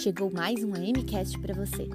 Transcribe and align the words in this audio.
Chegou 0.00 0.30
mais 0.32 0.62
um 0.62 0.74
AMcast 0.74 1.36
para 1.40 1.52
você. 1.52 1.88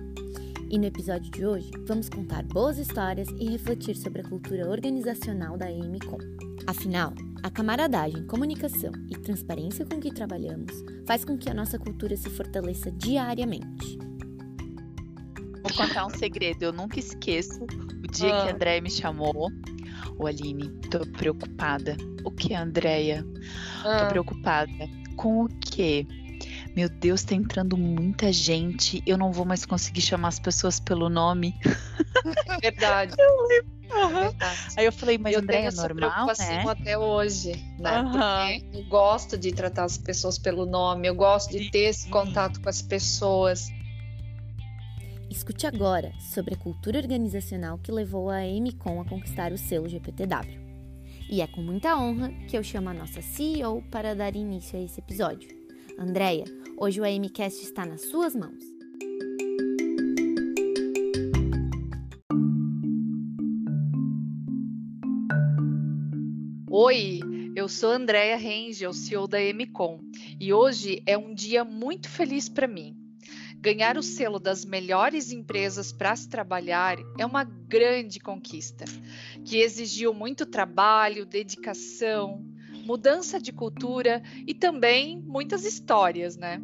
E 0.69 0.77
no 0.77 0.83
episódio 0.83 1.31
de 1.31 1.45
hoje, 1.45 1.71
vamos 1.87 2.09
contar 2.09 2.43
boas 2.43 2.77
histórias 2.77 3.29
e 3.39 3.49
refletir 3.49 3.95
sobre 3.95 4.19
a 4.19 4.25
cultura 4.25 4.69
organizacional 4.69 5.57
da 5.57 5.67
AMCom. 5.67 6.17
Afinal, 6.67 7.13
a 7.41 7.49
camaradagem, 7.49 8.27
comunicação 8.27 8.91
e 9.09 9.17
transparência 9.17 9.85
com 9.85 10.01
que 10.01 10.13
trabalhamos 10.13 10.83
faz 11.07 11.23
com 11.23 11.37
que 11.37 11.49
a 11.49 11.53
nossa 11.53 11.79
cultura 11.79 12.17
se 12.17 12.29
fortaleça 12.29 12.91
diariamente. 12.91 13.97
Vou 15.61 15.73
contar 15.73 16.05
um 16.05 16.09
segredo, 16.09 16.61
eu 16.61 16.73
nunca 16.73 16.99
esqueço 16.99 17.63
o 17.63 18.11
dia 18.11 18.35
ah. 18.35 18.43
que 18.43 18.49
a 18.49 18.53
Andréia 18.53 18.81
me 18.81 18.91
chamou. 18.91 19.49
Ô 20.19 20.27
Aline, 20.27 20.67
tô 20.91 20.99
preocupada. 21.07 21.95
O 22.25 22.31
que, 22.31 22.53
Andréia? 22.53 23.25
Ah. 23.85 24.03
Tô 24.03 24.09
preocupada. 24.09 24.89
Com 25.15 25.45
o 25.45 25.49
quê? 25.61 26.05
Meu 26.75 26.89
Deus, 26.89 27.23
tá 27.23 27.35
entrando 27.35 27.77
muita 27.77 28.31
gente. 28.31 29.03
Eu 29.05 29.17
não 29.17 29.31
vou 29.31 29.45
mais 29.45 29.65
conseguir 29.65 30.01
chamar 30.01 30.29
as 30.29 30.39
pessoas 30.39 30.79
pelo 30.79 31.07
nome. 31.07 31.55
Verdade. 32.61 33.13
Eu 33.17 33.47
lembro. 33.47 33.73
Uhum. 33.93 34.33
Aí 34.75 34.85
eu 34.85 34.91
falei, 34.91 35.19
mas 35.19 35.33
eu 35.33 35.41
André, 35.41 35.57
tenho 35.57 35.69
é 35.69 35.71
normal, 35.71 36.27
né? 36.39 36.63
até 36.67 36.97
hoje, 36.97 37.51
né? 37.79 38.01
Uhum. 38.01 38.11
Porque 38.11 38.77
eu 38.77 38.83
gosto 38.85 39.37
de 39.37 39.51
tratar 39.51 39.83
as 39.83 39.99
pessoas 39.99 40.39
pelo 40.39 40.65
nome, 40.65 41.07
eu 41.07 41.13
gosto 41.13 41.51
de 41.51 41.69
ter 41.69 41.89
esse 41.89 42.09
contato 42.09 42.59
com 42.59 42.69
as 42.69 42.81
pessoas. 42.81 43.69
Escute 45.29 45.67
agora 45.67 46.11
sobre 46.19 46.55
a 46.55 46.57
cultura 46.57 46.97
organizacional 46.97 47.77
que 47.77 47.91
levou 47.91 48.31
a 48.31 48.37
AMCOM 48.37 49.01
a 49.01 49.05
conquistar 49.05 49.51
o 49.51 49.57
selo 49.57 49.87
GPTW. 49.87 50.59
E 51.29 51.41
é 51.41 51.47
com 51.47 51.61
muita 51.61 51.95
honra 51.95 52.31
que 52.47 52.57
eu 52.57 52.63
chamo 52.63 52.89
a 52.89 52.93
nossa 52.93 53.21
CEO 53.21 53.83
para 53.91 54.15
dar 54.15 54.35
início 54.35 54.77
a 54.77 54.81
esse 54.81 54.99
episódio. 54.99 55.62
Andréia, 55.97 56.45
hoje 56.77 56.99
o 56.99 57.03
AMCast 57.03 57.63
está 57.63 57.85
nas 57.85 58.01
suas 58.01 58.35
mãos. 58.35 58.63
Oi, 66.69 67.19
eu 67.55 67.69
sou 67.69 67.91
Andréia 67.91 68.35
Rengel, 68.35 68.91
CEO 68.91 69.27
da 69.27 69.37
MCOM, 69.39 69.99
e 70.39 70.51
hoje 70.51 71.03
é 71.05 71.17
um 71.17 71.33
dia 71.33 71.63
muito 71.63 72.09
feliz 72.09 72.49
para 72.49 72.67
mim. 72.67 72.97
Ganhar 73.59 73.97
o 73.97 74.03
selo 74.03 74.39
das 74.39 74.65
melhores 74.65 75.31
empresas 75.31 75.93
para 75.93 76.15
se 76.15 76.27
trabalhar 76.27 76.97
é 77.17 77.25
uma 77.25 77.43
grande 77.43 78.19
conquista, 78.19 78.83
que 79.45 79.57
exigiu 79.57 80.13
muito 80.13 80.45
trabalho, 80.45 81.25
dedicação, 81.25 82.43
mudança 82.83 83.39
de 83.39 83.51
cultura 83.51 84.21
e 84.45 84.53
também 84.53 85.21
muitas 85.25 85.65
histórias, 85.65 86.37
né? 86.37 86.61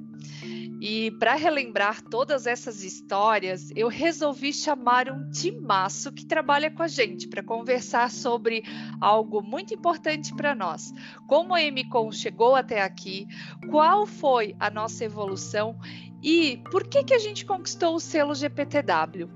E 0.81 1.11
para 1.11 1.35
relembrar 1.35 2.01
todas 2.01 2.47
essas 2.47 2.83
histórias, 2.83 3.69
eu 3.75 3.89
resolvi 3.89 4.53
chamar 4.53 5.09
um 5.09 5.29
timaço 5.29 6.11
que 6.11 6.25
trabalha 6.25 6.71
com 6.71 6.81
a 6.81 6.87
gente 6.87 7.27
para 7.27 7.43
conversar 7.43 8.09
sobre 8.09 8.63
algo 9.01 9.41
muito 9.41 9.73
importante 9.73 10.33
para 10.33 10.55
nós. 10.55 10.93
Como 11.27 11.53
a 11.53 11.59
MCOM 11.59 12.11
chegou 12.13 12.55
até 12.55 12.81
aqui, 12.81 13.27
qual 13.69 14.07
foi 14.07 14.55
a 14.57 14.69
nossa 14.69 15.03
evolução 15.03 15.77
e 16.21 16.57
por 16.69 16.87
que, 16.87 17.03
que 17.03 17.13
a 17.13 17.19
gente 17.19 17.45
conquistou 17.45 17.95
o 17.95 17.99
selo 17.99 18.35
GPTW? 18.35 19.29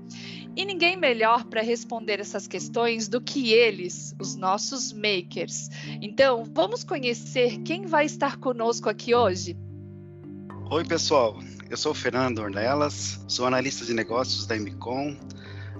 E 0.56 0.64
ninguém 0.64 0.96
melhor 0.96 1.44
para 1.44 1.62
responder 1.62 2.20
essas 2.20 2.46
questões 2.46 3.08
do 3.08 3.20
que 3.20 3.52
eles, 3.52 4.14
os 4.20 4.36
nossos 4.36 4.92
makers. 4.92 5.68
Então, 6.00 6.44
vamos 6.44 6.84
conhecer 6.84 7.58
quem 7.62 7.86
vai 7.86 8.04
estar 8.04 8.36
conosco 8.36 8.88
aqui 8.88 9.14
hoje? 9.14 9.56
Oi, 10.70 10.84
pessoal. 10.84 11.38
Eu 11.68 11.76
sou 11.76 11.92
o 11.92 11.94
Fernando 11.94 12.38
Ornelas, 12.38 13.20
sou 13.26 13.46
analista 13.46 13.84
de 13.84 13.92
negócios 13.94 14.46
da 14.46 14.56
MCOM. 14.56 15.16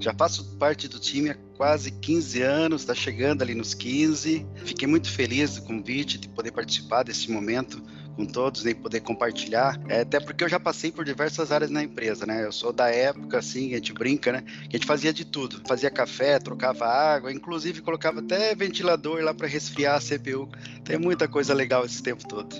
Já 0.00 0.12
faço 0.12 0.56
parte 0.58 0.88
do 0.88 0.98
time 0.98 1.30
há 1.30 1.36
quase 1.56 1.92
15 1.92 2.42
anos, 2.42 2.82
está 2.82 2.94
chegando 2.94 3.42
ali 3.42 3.54
nos 3.54 3.74
15. 3.74 4.44
Fiquei 4.64 4.88
muito 4.88 5.08
feliz 5.08 5.54
do 5.54 5.62
convite 5.62 6.18
de 6.18 6.28
poder 6.28 6.50
participar 6.50 7.04
desse 7.04 7.30
momento 7.30 7.80
com 8.16 8.24
todos 8.24 8.64
e 8.64 8.74
poder 8.74 9.00
compartilhar. 9.00 9.78
É, 9.88 10.00
até 10.00 10.20
porque 10.20 10.44
eu 10.44 10.48
já 10.48 10.60
passei 10.60 10.90
por 10.90 11.04
diversas 11.04 11.50
áreas 11.50 11.70
na 11.70 11.82
empresa, 11.82 12.24
né? 12.26 12.44
Eu 12.44 12.52
sou 12.52 12.72
da 12.72 12.88
época, 12.88 13.38
assim, 13.38 13.72
a 13.72 13.76
gente 13.76 13.92
brinca, 13.92 14.32
né? 14.32 14.42
Que 14.42 14.76
a 14.76 14.78
gente 14.78 14.86
fazia 14.86 15.12
de 15.12 15.24
tudo. 15.24 15.60
Fazia 15.66 15.90
café, 15.90 16.38
trocava 16.38 16.86
água, 16.86 17.32
inclusive 17.32 17.80
colocava 17.80 18.20
até 18.20 18.54
ventilador 18.54 19.22
lá 19.22 19.34
para 19.34 19.46
resfriar 19.46 19.96
a 19.96 20.00
CPU. 20.00 20.48
Tem 20.84 20.98
muita 20.98 21.28
coisa 21.28 21.54
legal 21.54 21.84
esse 21.84 22.02
tempo 22.02 22.26
todo. 22.26 22.54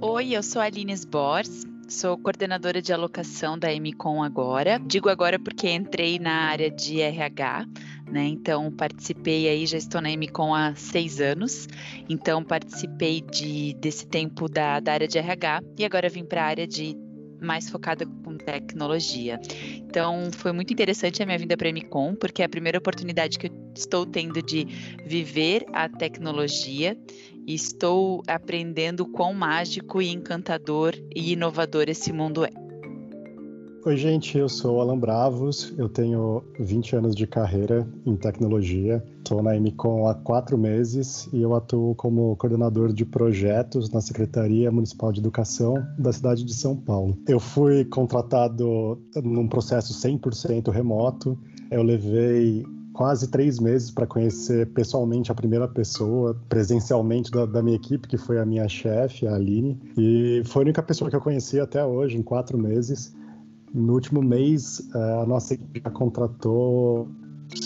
Oi, 0.00 0.36
eu 0.36 0.42
sou 0.42 0.62
a 0.62 0.66
Aline 0.66 0.92
Sbors, 0.92 1.66
sou 1.88 2.16
coordenadora 2.16 2.80
de 2.80 2.92
alocação 2.92 3.58
da 3.58 3.68
MCOM 3.68 4.22
agora. 4.22 4.78
Digo 4.78 5.08
agora 5.08 5.38
porque 5.38 5.68
entrei 5.68 6.18
na 6.18 6.44
área 6.44 6.70
de 6.70 7.00
RH, 7.00 7.66
né? 8.10 8.26
Então 8.26 8.70
participei 8.70 9.48
aí, 9.48 9.66
já 9.66 9.78
estou 9.78 10.00
na 10.00 10.10
MCOM 10.10 10.54
há 10.54 10.74
seis 10.74 11.20
anos, 11.20 11.68
então 12.08 12.42
participei 12.42 13.20
de, 13.20 13.74
desse 13.74 14.06
tempo 14.06 14.48
da, 14.48 14.80
da 14.80 14.92
área 14.92 15.08
de 15.08 15.18
RH 15.18 15.62
e 15.78 15.84
agora 15.84 16.08
vim 16.08 16.24
para 16.24 16.42
a 16.42 16.46
área 16.46 16.66
de 16.66 16.96
mais 17.40 17.70
focada 17.70 18.04
com 18.06 18.36
tecnologia. 18.36 19.40
Então, 19.76 20.30
foi 20.32 20.52
muito 20.52 20.72
interessante 20.72 21.22
a 21.22 21.26
minha 21.26 21.38
vinda 21.38 21.56
para 21.56 21.68
a 21.68 21.72
MCOM, 21.72 22.14
porque 22.14 22.42
é 22.42 22.44
a 22.44 22.48
primeira 22.48 22.78
oportunidade 22.78 23.38
que 23.38 23.46
eu 23.46 23.52
estou 23.76 24.04
tendo 24.04 24.42
de 24.42 24.66
viver 25.06 25.64
a 25.72 25.88
tecnologia 25.88 26.96
e 27.46 27.54
estou 27.54 28.22
aprendendo 28.26 29.06
quão 29.06 29.32
mágico 29.32 30.02
e 30.02 30.08
encantador 30.08 30.94
e 31.14 31.32
inovador 31.32 31.84
esse 31.88 32.12
mundo 32.12 32.44
é. 32.44 32.67
Oi, 33.84 33.96
gente, 33.96 34.36
eu 34.36 34.48
sou 34.48 34.80
Alan 34.80 34.98
Bravos, 34.98 35.72
eu 35.78 35.88
tenho 35.88 36.42
20 36.58 36.96
anos 36.96 37.14
de 37.14 37.28
carreira 37.28 37.86
em 38.04 38.16
tecnologia, 38.16 39.02
estou 39.18 39.40
na 39.40 39.54
MCOM 39.54 40.08
há 40.08 40.14
quatro 40.14 40.58
meses 40.58 41.28
e 41.32 41.40
eu 41.40 41.54
atuo 41.54 41.94
como 41.94 42.34
coordenador 42.36 42.92
de 42.92 43.04
projetos 43.04 43.88
na 43.88 44.00
Secretaria 44.00 44.72
Municipal 44.72 45.12
de 45.12 45.20
Educação 45.20 45.74
da 45.96 46.12
cidade 46.12 46.44
de 46.44 46.52
São 46.54 46.74
Paulo. 46.74 47.16
Eu 47.28 47.38
fui 47.38 47.84
contratado 47.84 49.00
num 49.22 49.46
processo 49.46 49.94
100% 49.94 50.70
remoto, 50.70 51.38
eu 51.70 51.82
levei 51.82 52.66
quase 52.92 53.30
três 53.30 53.60
meses 53.60 53.92
para 53.92 54.08
conhecer 54.08 54.66
pessoalmente 54.72 55.30
a 55.30 55.34
primeira 55.36 55.68
pessoa, 55.68 56.36
presencialmente 56.48 57.30
da, 57.30 57.46
da, 57.46 57.62
minha 57.62 57.76
equipe, 57.76 58.08
que 58.08 58.18
foi 58.18 58.40
a 58.40 58.44
minha 58.44 58.68
chefe, 58.68 59.24
a 59.24 59.36
Aline. 59.36 59.80
E 59.96 60.42
foi 60.46 60.62
a 60.62 60.64
única 60.64 60.82
pessoa 60.82 61.08
que 61.08 61.14
eu 61.14 61.20
conheci 61.20 61.60
até 61.60 61.84
hoje, 61.84 62.16
em 62.16 62.22
quatro 62.22 62.58
meses. 62.58 63.14
No 63.74 63.94
último 63.94 64.22
mês, 64.22 64.88
eh, 64.94 65.22
a 65.22 65.26
nossa 65.26 65.54
equipe 65.54 65.80
já 65.84 65.90
contratou 65.90 67.08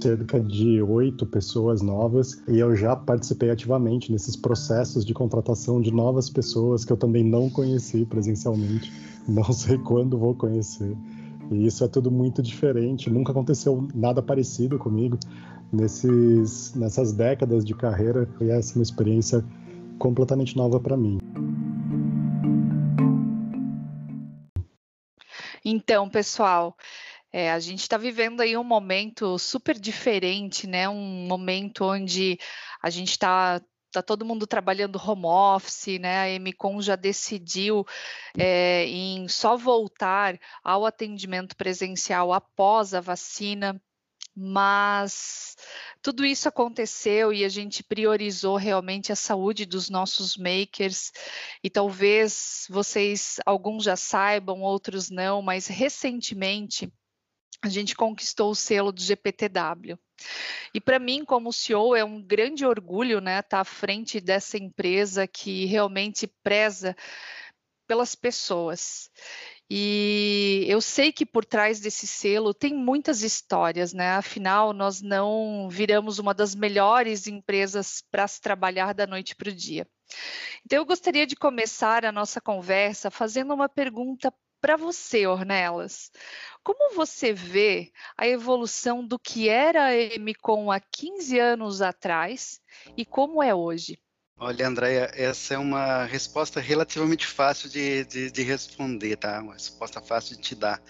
cerca 0.01 0.41
de 0.41 0.83
oito 0.83 1.27
pessoas 1.27 1.83
novas 1.83 2.43
e 2.49 2.59
eu 2.59 2.75
já 2.75 2.95
participei 2.95 3.51
ativamente 3.51 4.11
nesses 4.11 4.37
processos 4.37 5.05
de 5.05 5.13
contratação 5.13 5.81
de 5.81 5.93
novas 5.93 6.31
pessoas 6.31 6.85
que 6.85 6.93
eu 6.93 6.97
também 6.97 7.25
não 7.25 7.51
conheci 7.51 8.05
presencialmente, 8.05 8.93
não 9.29 9.53
sei 9.53 9.79
quando 9.79 10.19
vou 10.19 10.35
conhecer. 10.35 10.97
E 11.51 11.67
isso 11.67 11.85
é 11.85 11.89
tudo 11.89 12.11
muito 12.11 12.43
diferente, 12.43 13.11
nunca 13.11 13.33
aconteceu 13.33 13.87
nada 13.95 14.23
parecido 14.23 14.79
comigo 14.79 15.19
nesses, 15.73 16.75
nessas 16.75 17.13
décadas 17.13 17.65
de 17.65 17.75
carreira, 17.75 18.29
e 18.41 18.51
essa 18.51 18.73
é 18.73 18.77
uma 18.77 18.83
experiência 18.83 19.45
completamente 19.99 20.57
nova 20.57 20.81
para 20.81 20.97
mim. 20.97 21.19
Então, 25.83 26.09
pessoal, 26.09 26.77
é, 27.33 27.51
a 27.51 27.59
gente 27.59 27.81
está 27.81 27.97
vivendo 27.97 28.41
aí 28.41 28.57
um 28.57 28.63
momento 28.63 29.37
super 29.37 29.77
diferente, 29.77 30.65
né? 30.65 30.89
Um 30.89 31.27
momento 31.27 31.85
onde 31.85 32.39
a 32.81 32.89
gente 32.89 33.11
está 33.11 33.61
tá 33.91 34.01
todo 34.01 34.25
mundo 34.25 34.47
trabalhando 34.47 34.97
home 34.97 35.27
office, 35.27 35.99
né? 35.99 36.37
A 36.37 36.39
MCOM 36.39 36.81
já 36.81 36.95
decidiu 36.95 37.85
é, 38.39 38.87
em 38.87 39.27
só 39.27 39.57
voltar 39.57 40.39
ao 40.63 40.87
atendimento 40.87 41.57
presencial 41.57 42.33
após 42.33 42.95
a 42.95 43.01
vacina, 43.01 43.83
mas 44.35 45.57
tudo 46.01 46.25
isso 46.25 46.49
aconteceu 46.49 47.33
e 47.33 47.45
a 47.45 47.49
gente 47.49 47.83
priorizou 47.83 48.57
realmente 48.57 49.13
a 49.13 49.17
saúde 49.17 49.67
dos 49.67 49.91
nossos 49.91 50.37
makers 50.37 51.13
e 51.63 51.69
talvez 51.69 52.67
vocês 52.71 53.37
alguns 53.45 53.85
já 53.85 53.97
saibam, 53.97 54.63
outros 54.63 55.11
não, 55.11 55.43
mas 55.43 55.67
recentemente 55.67 56.93
a 57.63 57.69
gente 57.69 57.95
conquistou 57.95 58.51
o 58.51 58.57
selo 58.57 58.91
do 58.91 59.01
GPTW. 59.01 59.97
E 60.75 60.81
para 60.81 60.99
mim, 60.99 61.25
como 61.25 61.53
CEO, 61.53 61.95
é 61.95 62.05
um 62.05 62.21
grande 62.21 62.67
orgulho 62.67 63.21
né, 63.21 63.39
estar 63.39 63.49
tá 63.49 63.61
à 63.61 63.65
frente 63.65 64.21
dessa 64.21 64.59
empresa 64.59 65.29
que 65.29 65.65
realmente 65.67 66.27
preza 66.43 66.97
pelas 67.87 68.15
pessoas. 68.15 69.11
E 69.75 70.67
eu 70.69 70.83
sei 70.83 71.11
que 71.11 71.25
por 71.25 71.47
trás 71.47 71.81
desse 71.81 72.07
selo 72.07 72.53
tem 72.53 72.75
muitas 72.75 73.23
histórias, 73.23 73.95
né? 73.95 74.11
Afinal, 74.11 74.75
nós 74.75 75.01
não 75.01 75.67
viramos 75.71 76.19
uma 76.19 76.35
das 76.35 76.55
melhores 76.55 77.27
empresas 77.27 78.05
para 78.11 78.29
se 78.29 78.39
trabalhar 78.39 78.93
da 78.93 79.07
noite 79.07 79.35
para 79.35 79.49
o 79.49 79.55
dia. 79.55 79.89
Então, 80.63 80.79
eu 80.79 80.85
gostaria 80.85 81.27
de 81.27 81.35
começar 81.35 82.05
a 82.05 82.13
nossa 82.13 82.39
conversa 82.39 83.11
fazendo 83.11 83.55
uma 83.55 83.67
pergunta 83.67 84.31
para 84.61 84.77
você, 84.77 85.27
Ornelas, 85.27 86.11
como 86.63 86.95
você 86.95 87.33
vê 87.33 87.91
a 88.15 88.29
evolução 88.29 89.03
do 89.03 89.19
que 89.19 89.49
era 89.49 89.87
a 89.87 89.97
Emicom 89.97 90.71
há 90.71 90.81
15 90.81 91.39
anos 91.39 91.81
atrás 91.81 92.61
e 92.95 93.07
como 93.07 93.43
é 93.43 93.55
hoje? 93.55 93.99
Olha, 94.39 94.67
Andréia, 94.67 95.11
essa 95.15 95.55
é 95.55 95.59
uma 95.59 96.05
resposta 96.05 96.61
relativamente 96.61 97.27
fácil 97.27 97.69
de, 97.71 98.05
de, 98.05 98.31
de, 98.31 98.43
responder, 98.43 99.17
tá? 99.17 99.41
Uma 99.41 99.53
resposta 99.55 100.01
fácil 100.03 100.37
de 100.37 100.43
te 100.43 100.55
dar. 100.57 100.83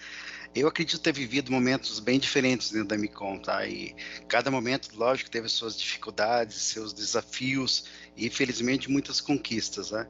Eu 0.55 0.67
acredito 0.67 0.99
ter 1.01 1.13
vivido 1.13 1.51
momentos 1.51 1.99
bem 1.99 2.19
diferentes 2.19 2.71
dentro 2.71 2.87
da 2.87 2.97
Micom, 2.97 3.37
tá? 3.39 3.65
E 3.67 3.95
cada 4.27 4.49
momento, 4.49 4.89
lógico, 4.95 5.29
teve 5.29 5.47
suas 5.49 5.77
dificuldades, 5.77 6.55
seus 6.63 6.93
desafios 6.93 7.85
e, 8.17 8.29
felizmente, 8.29 8.89
muitas 8.89 9.21
conquistas, 9.21 9.91
né? 9.91 10.07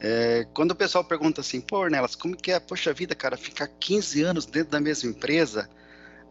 É, 0.00 0.46
quando 0.54 0.70
o 0.70 0.76
pessoal 0.76 1.04
pergunta 1.04 1.40
assim, 1.40 1.60
pô, 1.60 1.88
Nelas, 1.88 2.14
como 2.14 2.36
que 2.36 2.52
é, 2.52 2.60
poxa 2.60 2.92
vida, 2.92 3.14
cara, 3.14 3.36
ficar 3.36 3.66
15 3.68 4.22
anos 4.22 4.46
dentro 4.46 4.70
da 4.70 4.80
mesma 4.80 5.10
empresa? 5.10 5.68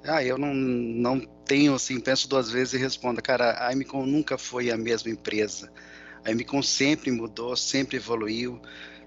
Ah, 0.05 0.23
eu 0.23 0.37
não, 0.37 0.53
não 0.53 1.19
tenho, 1.45 1.75
assim, 1.75 1.99
penso 1.99 2.27
duas 2.27 2.51
vezes 2.51 2.73
e 2.73 2.77
respondo, 2.77 3.21
cara, 3.21 3.67
a 3.69 3.75
Micom 3.75 4.05
nunca 4.05 4.37
foi 4.37 4.71
a 4.71 4.77
mesma 4.77 5.11
empresa. 5.11 5.71
A 6.25 6.33
Micom 6.33 6.61
sempre 6.61 7.11
mudou, 7.11 7.55
sempre 7.55 7.97
evoluiu, 7.97 8.61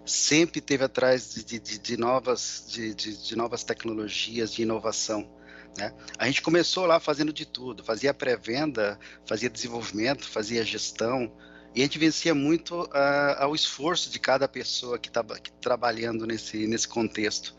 sempre 0.04 0.60
teve 0.60 0.84
atrás 0.84 1.34
de, 1.34 1.58
de, 1.58 1.78
de 1.78 1.96
novas, 1.96 2.64
de, 2.68 2.94
de, 2.94 3.36
novas 3.36 3.64
tecnologias, 3.64 4.52
de 4.52 4.62
inovação. 4.62 5.28
Né? 5.76 5.92
A 6.18 6.26
gente 6.26 6.42
começou 6.42 6.86
lá 6.86 7.00
fazendo 7.00 7.32
de 7.32 7.44
tudo, 7.44 7.84
fazia 7.84 8.14
pré-venda, 8.14 8.98
fazia 9.26 9.50
desenvolvimento, 9.50 10.28
fazia 10.28 10.64
gestão, 10.64 11.32
e 11.74 11.80
a 11.80 11.84
gente 11.84 11.98
vencia 11.98 12.34
muito 12.34 12.82
uh, 12.84 13.36
ao 13.38 13.54
esforço 13.54 14.10
de 14.10 14.18
cada 14.18 14.48
pessoa 14.48 14.98
que 14.98 15.08
estava 15.08 15.38
trabalhando 15.60 16.26
nesse, 16.26 16.66
nesse 16.66 16.88
contexto. 16.88 17.54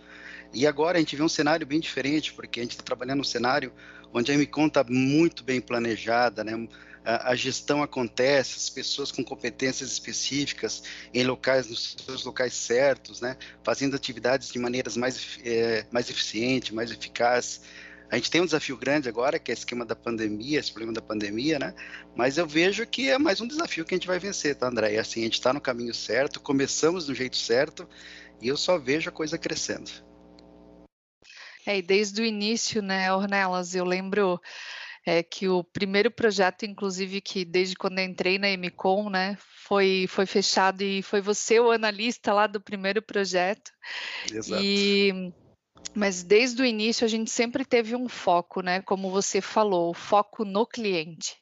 E 0.53 0.65
agora 0.65 0.97
a 0.97 0.99
gente 0.99 1.15
vê 1.15 1.21
um 1.21 1.29
cenário 1.29 1.67
bem 1.67 1.79
diferente, 1.79 2.33
porque 2.33 2.59
a 2.59 2.63
gente 2.63 2.71
está 2.71 2.83
trabalhando 2.83 3.17
num 3.17 3.23
cenário 3.23 3.71
onde 4.13 4.31
a 4.31 4.37
MCON 4.37 4.67
está 4.67 4.83
muito 4.83 5.43
bem 5.43 5.61
planejada, 5.61 6.43
né? 6.43 6.67
A, 7.07 7.35
gestão 7.35 7.81
acontece, 7.81 8.57
as 8.57 8.69
pessoas 8.69 9.13
com 9.13 9.23
competências 9.23 9.89
específicas 9.89 10.83
em 11.13 11.23
locais, 11.23 11.67
nos 11.69 11.95
seus 12.05 12.25
locais 12.25 12.53
certos, 12.53 13.21
né, 13.21 13.37
fazendo 13.63 13.95
atividades 13.95 14.49
de 14.51 14.59
maneiras 14.59 14.97
mais, 14.97 15.39
é, 15.45 15.85
mais 15.89 16.09
eficientes, 16.09 16.71
mais 16.71 16.91
eficazes. 16.91 17.61
A 18.11 18.15
gente 18.17 18.29
tem 18.29 18.41
um 18.41 18.45
desafio 18.45 18.75
grande 18.75 19.07
agora, 19.07 19.39
que 19.39 19.51
é 19.51 19.53
o 19.53 19.57
esquema 19.57 19.85
da 19.85 19.95
pandemia, 19.95 20.59
esse 20.59 20.71
problema 20.71 20.93
da 20.93 21.01
pandemia, 21.01 21.59
né? 21.59 21.73
Mas 22.15 22.37
eu 22.37 22.47
vejo 22.47 22.85
que 22.85 23.09
é 23.09 23.17
mais 23.17 23.41
um 23.41 23.47
desafio 23.47 23.83
que 23.83 23.93
a 23.93 23.97
gente 23.97 24.07
vai 24.07 24.17
vencer, 24.17 24.55
tá, 24.55 24.67
André? 24.67 24.93
E 24.93 24.97
assim, 24.97 25.21
a 25.21 25.23
gente 25.23 25.33
está 25.33 25.53
no 25.53 25.59
caminho 25.59 25.93
certo, 25.93 26.39
começamos 26.39 27.05
do 27.05 27.13
jeito 27.13 27.35
certo, 27.35 27.87
e 28.41 28.47
eu 28.47 28.55
só 28.55 28.77
vejo 28.77 29.09
a 29.09 29.11
coisa 29.11 29.37
crescendo. 29.37 29.91
É, 31.65 31.79
e 31.79 31.81
desde 31.81 32.21
o 32.21 32.25
início, 32.25 32.81
né, 32.81 33.11
Ornelas, 33.11 33.75
eu 33.75 33.83
lembro 33.83 34.39
é 35.09 35.23
que 35.23 35.47
o 35.47 35.63
primeiro 35.63 36.11
projeto, 36.11 36.65
inclusive, 36.65 37.21
que 37.21 37.45
desde 37.45 37.75
quando 37.75 37.99
entrei 37.99 38.37
na 38.37 38.49
MCOM, 38.49 39.09
né, 39.09 39.37
foi, 39.39 40.05
foi 40.09 40.25
fechado 40.25 40.81
e 40.81 41.01
foi 41.01 41.21
você 41.21 41.59
o 41.61 41.71
analista 41.71 42.33
lá 42.33 42.45
do 42.45 42.59
primeiro 42.59 43.01
projeto. 43.01 43.71
Exato. 44.29 44.61
E 44.61 45.33
mas 45.97 46.21
desde 46.21 46.61
o 46.61 46.65
início 46.65 47.05
a 47.05 47.07
gente 47.07 47.31
sempre 47.31 47.65
teve 47.65 47.95
um 47.95 48.07
foco, 48.07 48.61
né? 48.61 48.81
Como 48.81 49.09
você 49.09 49.41
falou, 49.41 49.89
o 49.89 49.93
foco 49.95 50.45
no 50.45 50.65
cliente. 50.65 51.35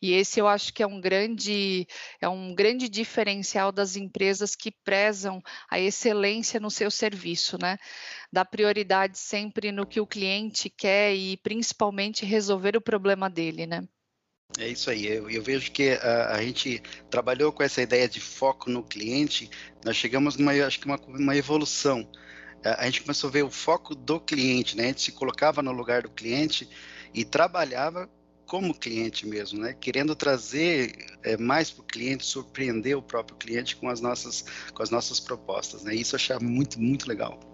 E 0.00 0.12
esse 0.12 0.40
eu 0.40 0.48
acho 0.48 0.74
que 0.74 0.82
é 0.82 0.86
um 0.86 1.00
grande, 1.00 1.86
é 2.20 2.28
um 2.28 2.52
grande 2.52 2.88
diferencial 2.88 3.70
das 3.70 3.94
empresas 3.94 4.56
que 4.56 4.72
prezam 4.72 5.40
a 5.70 5.78
excelência 5.78 6.58
no 6.58 6.70
seu 6.70 6.90
serviço, 6.90 7.56
né? 7.60 7.78
Dá 8.32 8.44
prioridade 8.44 9.16
sempre 9.18 9.70
no 9.70 9.86
que 9.86 10.00
o 10.00 10.06
cliente 10.06 10.68
quer 10.68 11.14
e 11.14 11.36
principalmente 11.36 12.26
resolver 12.26 12.76
o 12.76 12.80
problema 12.80 13.30
dele, 13.30 13.66
né? 13.66 13.86
É 14.58 14.68
isso 14.68 14.90
aí. 14.90 15.06
Eu, 15.06 15.30
eu 15.30 15.42
vejo 15.42 15.70
que 15.70 15.90
a, 15.90 16.34
a, 16.34 16.42
gente 16.42 16.82
trabalhou 17.08 17.52
com 17.52 17.62
essa 17.62 17.80
ideia 17.80 18.08
de 18.08 18.20
foco 18.20 18.68
no 18.68 18.82
cliente. 18.82 19.48
Nós 19.84 19.96
chegamos 19.96 20.36
numa, 20.36 20.52
acho 20.52 20.80
que 20.80 20.86
uma, 20.86 21.00
uma 21.06 21.36
evolução 21.36 22.06
a 22.64 22.84
gente 22.86 23.02
começou 23.02 23.28
a 23.28 23.32
ver 23.32 23.42
o 23.44 23.50
foco 23.50 23.94
do 23.94 24.20
cliente, 24.20 24.76
né? 24.76 24.84
A 24.84 24.86
gente 24.88 25.02
se 25.02 25.12
colocava 25.12 25.62
no 25.62 25.72
lugar 25.72 26.02
do 26.02 26.10
cliente 26.10 26.68
e 27.12 27.24
trabalhava 27.24 28.08
como 28.46 28.74
cliente 28.74 29.26
mesmo, 29.26 29.60
né? 29.60 29.74
Querendo 29.80 30.14
trazer 30.14 30.94
é, 31.22 31.36
mais 31.36 31.70
para 31.70 31.82
o 31.82 31.86
cliente, 31.86 32.26
surpreender 32.26 32.96
o 32.96 33.02
próprio 33.02 33.36
cliente 33.36 33.76
com 33.76 33.88
as 33.88 34.00
nossas, 34.00 34.44
com 34.74 34.82
as 34.82 34.90
nossas 34.90 35.18
propostas, 35.18 35.82
né? 35.82 35.94
Isso 35.94 36.14
eu 36.14 36.18
achava 36.18 36.44
muito, 36.44 36.80
muito 36.80 37.08
legal. 37.08 37.51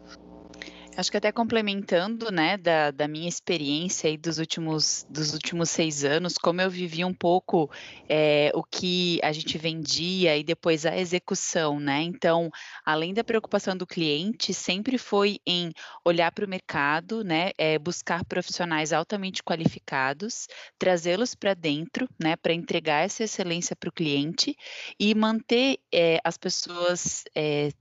Acho 0.99 1.13
que 1.13 1.17
até 1.17 1.31
complementando, 1.31 2.29
né, 2.33 2.57
da, 2.57 2.91
da 2.91 3.07
minha 3.07 3.29
experiência 3.29 4.11
aí 4.11 4.17
dos 4.17 4.39
últimos, 4.39 5.07
dos 5.09 5.33
últimos 5.33 5.71
seis 5.71 6.03
anos, 6.03 6.37
como 6.37 6.61
eu 6.61 6.69
vivi 6.69 7.05
um 7.05 7.15
pouco 7.15 7.71
é, 8.09 8.51
o 8.53 8.65
que 8.65 9.21
a 9.23 9.31
gente 9.31 9.57
vendia 9.57 10.37
e 10.37 10.43
depois 10.43 10.85
a 10.85 10.99
execução, 10.99 11.79
né? 11.79 12.03
Então, 12.03 12.51
além 12.85 13.15
da 13.15 13.23
preocupação 13.23 13.77
do 13.77 13.87
cliente, 13.87 14.53
sempre 14.53 14.99
foi 14.99 15.39
em 15.47 15.71
olhar 16.05 16.33
para 16.33 16.45
o 16.45 16.49
mercado, 16.49 17.23
né, 17.23 17.53
é, 17.57 17.79
buscar 17.79 18.25
profissionais 18.25 18.93
altamente 18.93 19.41
qualificados, 19.41 20.49
trazê-los 20.77 21.33
para 21.33 21.55
dentro, 21.55 22.09
né, 22.21 22.35
para 22.35 22.53
entregar 22.53 23.05
essa 23.05 23.23
excelência 23.23 23.77
para 23.77 23.89
o 23.89 23.93
cliente 23.93 24.57
e 24.99 25.15
manter 25.15 25.79
é, 25.95 26.19
as 26.25 26.37
pessoas 26.37 27.23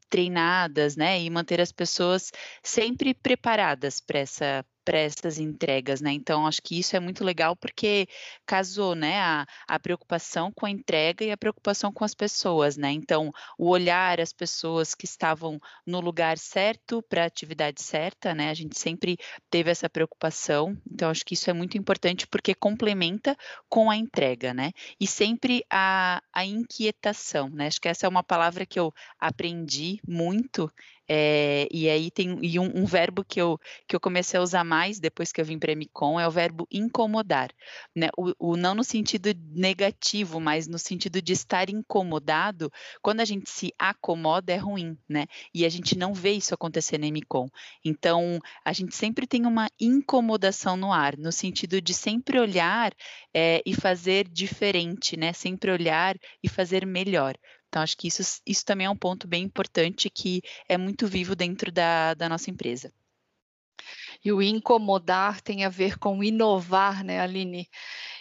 treinadas, 0.08 0.96
né, 0.96 1.20
e 1.20 1.28
manter 1.32 1.60
as 1.60 1.72
pessoas 1.72 2.32
sempre 2.62 3.07
sempre 3.08 3.14
preparadas 3.14 4.02
para 4.02 4.20
essa 4.20 4.66
para 4.88 5.00
essas 5.00 5.38
entregas, 5.38 6.00
né? 6.00 6.14
Então, 6.14 6.48
acho 6.48 6.62
que 6.62 6.80
isso 6.80 6.96
é 6.96 7.00
muito 7.02 7.22
legal 7.22 7.58
porque 7.58 8.08
casou, 8.46 8.96
né, 8.96 9.20
a, 9.20 9.46
a 9.68 9.78
preocupação 9.78 10.50
com 10.50 10.66
a 10.66 10.70
entrega 10.70 11.26
e 11.26 11.32
a 11.32 11.36
preocupação 11.36 11.92
com 11.92 12.06
as 12.06 12.14
pessoas, 12.14 12.78
né? 12.78 12.90
Então, 12.94 13.34
o 13.58 13.68
olhar 13.68 14.22
as 14.22 14.32
pessoas 14.32 14.96
que 14.96 15.04
estavam 15.04 15.60
no 15.86 16.00
lugar 16.00 16.38
certo 16.38 17.04
para 17.10 17.24
a 17.24 17.26
atividade 17.26 17.82
certa, 17.82 18.34
né? 18.34 18.50
A 18.50 18.54
gente 18.54 18.80
sempre 18.80 19.18
teve 19.50 19.70
essa 19.70 19.90
preocupação. 19.90 20.78
Então, 20.90 21.10
acho 21.10 21.26
que 21.26 21.34
isso 21.34 21.50
é 21.50 21.54
muito 21.54 21.78
importante 21.78 22.26
porque 22.26 22.56
complementa 22.56 23.36
com 23.68 23.92
a 23.92 23.98
entrega, 23.98 24.54
né? 24.54 24.72
E 24.98 25.06
sempre 25.06 25.66
a, 25.70 26.22
a 26.32 26.46
inquietação, 26.46 27.50
né? 27.50 27.68
Acho 27.68 27.82
que 27.82 27.90
essa 27.90 28.06
é 28.06 28.10
uma 28.10 28.24
palavra 28.24 28.66
que 28.66 28.80
eu 28.80 28.94
aprendi 29.20 30.00
muito 30.08 30.72
é, 31.10 31.68
e 31.72 31.90
aí 31.90 32.12
tem 32.12 32.38
e 32.42 32.60
um, 32.60 32.82
um, 32.82 32.86
verbo 32.86 33.24
que 33.24 33.40
eu, 33.40 33.58
que 33.88 33.96
eu 33.96 34.00
comecei 34.00 34.38
a 34.38 34.44
usar 34.44 34.64
mais 34.64 35.00
depois 35.00 35.32
que 35.32 35.40
eu 35.40 35.46
vim 35.46 35.58
para 35.58 35.72
a 35.72 35.76
Micom 35.76 36.20
é 36.20 36.28
o 36.28 36.32
verbo 36.32 36.68
incomodar. 36.70 37.50
Né? 37.96 38.10
O, 38.18 38.34
o, 38.40 38.58
não 38.58 38.76
no 38.76 38.84
sentido 38.84 39.30
negativo, 39.52 40.40
mas 40.40 40.68
no 40.68 40.78
sentido 40.78 41.22
de 41.22 41.34
estar 41.34 41.70
incomodado. 41.70 42.72
Quando 43.02 43.22
a 43.22 43.26
gente 43.26 43.50
se 43.50 43.74
acomoda, 43.80 44.52
é 44.52 44.58
ruim, 44.58 44.98
né? 45.08 45.26
E 45.54 45.66
a 45.66 45.70
gente 45.70 45.98
não 45.98 46.14
vê 46.14 46.32
isso 46.32 46.54
acontecer 46.54 46.98
na 46.98 47.10
Micom. 47.10 47.48
Então, 47.84 48.40
a 48.66 48.74
gente 48.74 48.96
sempre 48.96 49.26
tem 49.26 49.46
uma 49.46 49.70
incomodação 49.80 50.76
no 50.76 50.92
ar, 50.92 51.18
no 51.18 51.32
sentido 51.32 51.82
de 51.82 51.94
sempre 51.94 52.40
olhar 52.40 52.94
é, 53.34 53.62
e 53.66 53.74
fazer 53.74 54.28
diferente, 54.28 55.16
né? 55.16 55.32
Sempre 55.32 55.72
olhar 55.72 56.16
e 56.44 56.50
fazer 56.50 56.86
melhor. 56.86 57.36
Então, 57.68 57.82
acho 57.82 57.98
que 57.98 58.08
isso, 58.08 58.42
isso 58.46 58.66
também 58.66 58.88
é 58.88 58.90
um 58.90 58.96
ponto 58.96 59.28
bem 59.28 59.44
importante 59.44 60.10
que 60.10 60.42
é 60.68 60.78
muito 60.78 61.06
vivo 61.08 61.36
dentro 61.36 61.72
da, 61.72 62.14
da 62.14 62.30
nossa 62.30 62.50
empresa. 62.50 62.92
E 64.24 64.32
o 64.32 64.42
incomodar 64.42 65.42
tem 65.42 65.64
a 65.64 65.70
ver 65.70 65.98
com 65.98 66.24
inovar, 66.24 67.04
né, 67.04 67.20
Aline? 67.20 67.70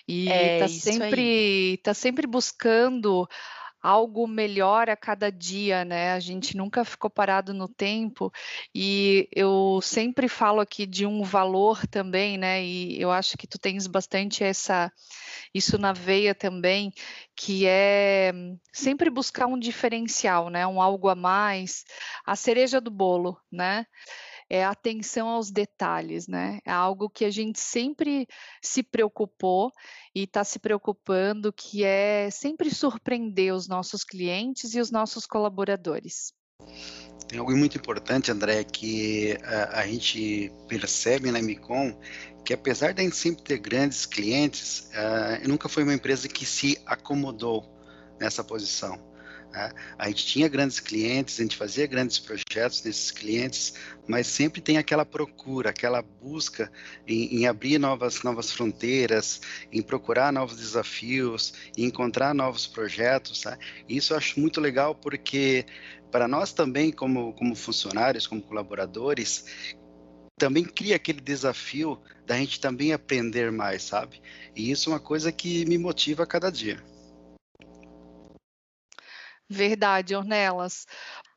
E 0.06 0.28
é, 0.28 0.58
tá 0.58 0.68
sempre, 0.68 1.78
tá 1.78 1.94
sempre 1.94 2.26
buscando 2.26 3.26
algo 3.86 4.26
melhor 4.26 4.90
a 4.90 4.96
cada 4.96 5.30
dia, 5.30 5.84
né? 5.84 6.12
A 6.12 6.18
gente 6.18 6.56
nunca 6.56 6.84
ficou 6.84 7.08
parado 7.08 7.54
no 7.54 7.68
tempo 7.68 8.32
e 8.74 9.28
eu 9.32 9.78
sempre 9.80 10.28
falo 10.28 10.58
aqui 10.58 10.86
de 10.86 11.06
um 11.06 11.22
valor 11.22 11.86
também, 11.86 12.36
né? 12.36 12.64
E 12.64 13.00
eu 13.00 13.12
acho 13.12 13.38
que 13.38 13.46
tu 13.46 13.60
tens 13.60 13.86
bastante 13.86 14.42
essa 14.42 14.90
isso 15.54 15.78
na 15.78 15.92
veia 15.92 16.34
também, 16.34 16.92
que 17.36 17.64
é 17.64 18.32
sempre 18.72 19.08
buscar 19.08 19.46
um 19.46 19.58
diferencial, 19.58 20.50
né? 20.50 20.66
Um 20.66 20.82
algo 20.82 21.08
a 21.08 21.14
mais, 21.14 21.84
a 22.26 22.34
cereja 22.34 22.80
do 22.80 22.90
bolo, 22.90 23.40
né? 23.52 23.86
É 24.48 24.64
atenção 24.64 25.28
aos 25.28 25.50
detalhes, 25.50 26.26
né? 26.28 26.60
É 26.64 26.70
algo 26.70 27.10
que 27.10 27.24
a 27.24 27.30
gente 27.30 27.60
sempre 27.60 28.26
se 28.62 28.82
preocupou 28.82 29.70
e 30.14 30.22
está 30.22 30.44
se 30.44 30.58
preocupando, 30.58 31.52
que 31.52 31.84
é 31.84 32.30
sempre 32.30 32.70
surpreender 32.70 33.52
os 33.52 33.68
nossos 33.68 34.04
clientes 34.04 34.74
e 34.74 34.80
os 34.80 34.90
nossos 34.90 35.26
colaboradores. 35.26 36.32
Tem 37.28 37.38
algo 37.38 37.56
muito 37.56 37.76
importante, 37.76 38.30
André, 38.30 38.62
que 38.62 39.36
a, 39.42 39.80
a 39.80 39.86
gente 39.86 40.52
percebe 40.68 41.30
na 41.30 41.42
Micom, 41.42 41.98
que 42.44 42.54
apesar 42.54 42.92
de 42.92 43.00
a 43.00 43.04
gente 43.04 43.16
sempre 43.16 43.42
ter 43.42 43.58
grandes 43.58 44.06
clientes, 44.06 44.88
uh, 44.92 45.48
nunca 45.48 45.68
foi 45.68 45.82
uma 45.82 45.94
empresa 45.94 46.28
que 46.28 46.46
se 46.46 46.80
acomodou 46.86 47.64
nessa 48.20 48.44
posição. 48.44 49.15
Né? 49.56 49.72
A 49.98 50.08
gente 50.08 50.26
tinha 50.26 50.48
grandes 50.48 50.78
clientes, 50.78 51.40
a 51.40 51.42
gente 51.42 51.56
fazia 51.56 51.86
grandes 51.86 52.18
projetos 52.18 52.82
nesses 52.84 53.10
clientes, 53.10 53.72
mas 54.06 54.26
sempre 54.26 54.60
tem 54.60 54.76
aquela 54.76 55.04
procura, 55.06 55.70
aquela 55.70 56.02
busca 56.02 56.70
em, 57.08 57.38
em 57.38 57.46
abrir 57.46 57.78
novas, 57.78 58.22
novas 58.22 58.52
fronteiras, 58.52 59.40
em 59.72 59.80
procurar 59.80 60.30
novos 60.30 60.58
desafios, 60.58 61.54
em 61.76 61.86
encontrar 61.86 62.34
novos 62.34 62.66
projetos. 62.66 63.44
Né? 63.44 63.56
Isso 63.88 64.12
eu 64.12 64.18
acho 64.18 64.38
muito 64.38 64.60
legal 64.60 64.94
porque 64.94 65.64
para 66.10 66.28
nós 66.28 66.52
também, 66.52 66.92
como, 66.92 67.32
como 67.32 67.56
funcionários, 67.56 68.26
como 68.26 68.42
colaboradores, 68.42 69.46
também 70.38 70.64
cria 70.64 70.96
aquele 70.96 71.20
desafio 71.20 71.98
da 72.26 72.36
gente 72.36 72.60
também 72.60 72.92
aprender 72.92 73.50
mais, 73.50 73.82
sabe? 73.82 74.20
E 74.54 74.70
isso 74.70 74.90
é 74.90 74.92
uma 74.92 75.00
coisa 75.00 75.32
que 75.32 75.64
me 75.64 75.78
motiva 75.78 76.24
a 76.24 76.26
cada 76.26 76.50
dia. 76.50 76.78
Verdade, 79.48 80.14
Ornelas. 80.14 80.86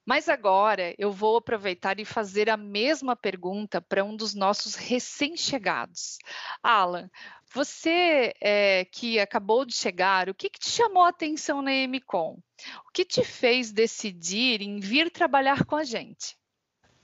Mas 0.05 0.27
agora 0.27 0.95
eu 0.97 1.11
vou 1.11 1.37
aproveitar 1.37 1.99
e 1.99 2.05
fazer 2.05 2.49
a 2.49 2.57
mesma 2.57 3.15
pergunta 3.15 3.79
para 3.79 4.03
um 4.03 4.15
dos 4.15 4.33
nossos 4.33 4.73
recém-chegados. 4.73 6.17
Alan, 6.63 7.07
você 7.53 8.33
é, 8.41 8.85
que 8.85 9.19
acabou 9.19 9.65
de 9.65 9.75
chegar, 9.75 10.27
o 10.27 10.33
que, 10.33 10.49
que 10.49 10.59
te 10.59 10.69
chamou 10.69 11.03
a 11.03 11.09
atenção 11.09 11.61
na 11.61 11.71
Emicom? 11.71 12.39
O 12.87 12.91
que 12.91 13.05
te 13.05 13.23
fez 13.23 13.71
decidir 13.71 14.61
em 14.61 14.79
vir 14.79 15.11
trabalhar 15.11 15.63
com 15.65 15.75
a 15.75 15.83
gente? 15.83 16.35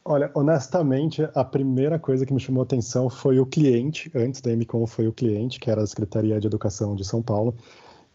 Olha, 0.03 0.31
honestamente, 0.35 1.27
a 1.33 1.43
primeira 1.43 1.97
coisa 1.97 2.25
que 2.25 2.33
me 2.33 2.39
chamou 2.39 2.61
a 2.61 2.63
atenção 2.63 3.09
foi 3.09 3.39
o 3.39 3.45
cliente. 3.45 4.11
Antes 4.15 4.39
da 4.39 4.51
Emicom 4.51 4.85
foi 4.85 5.07
o 5.07 5.13
cliente, 5.13 5.59
que 5.59 5.69
era 5.69 5.81
a 5.81 5.87
Secretaria 5.87 6.39
de 6.39 6.45
Educação 6.45 6.95
de 6.95 7.03
São 7.03 7.23
Paulo. 7.23 7.55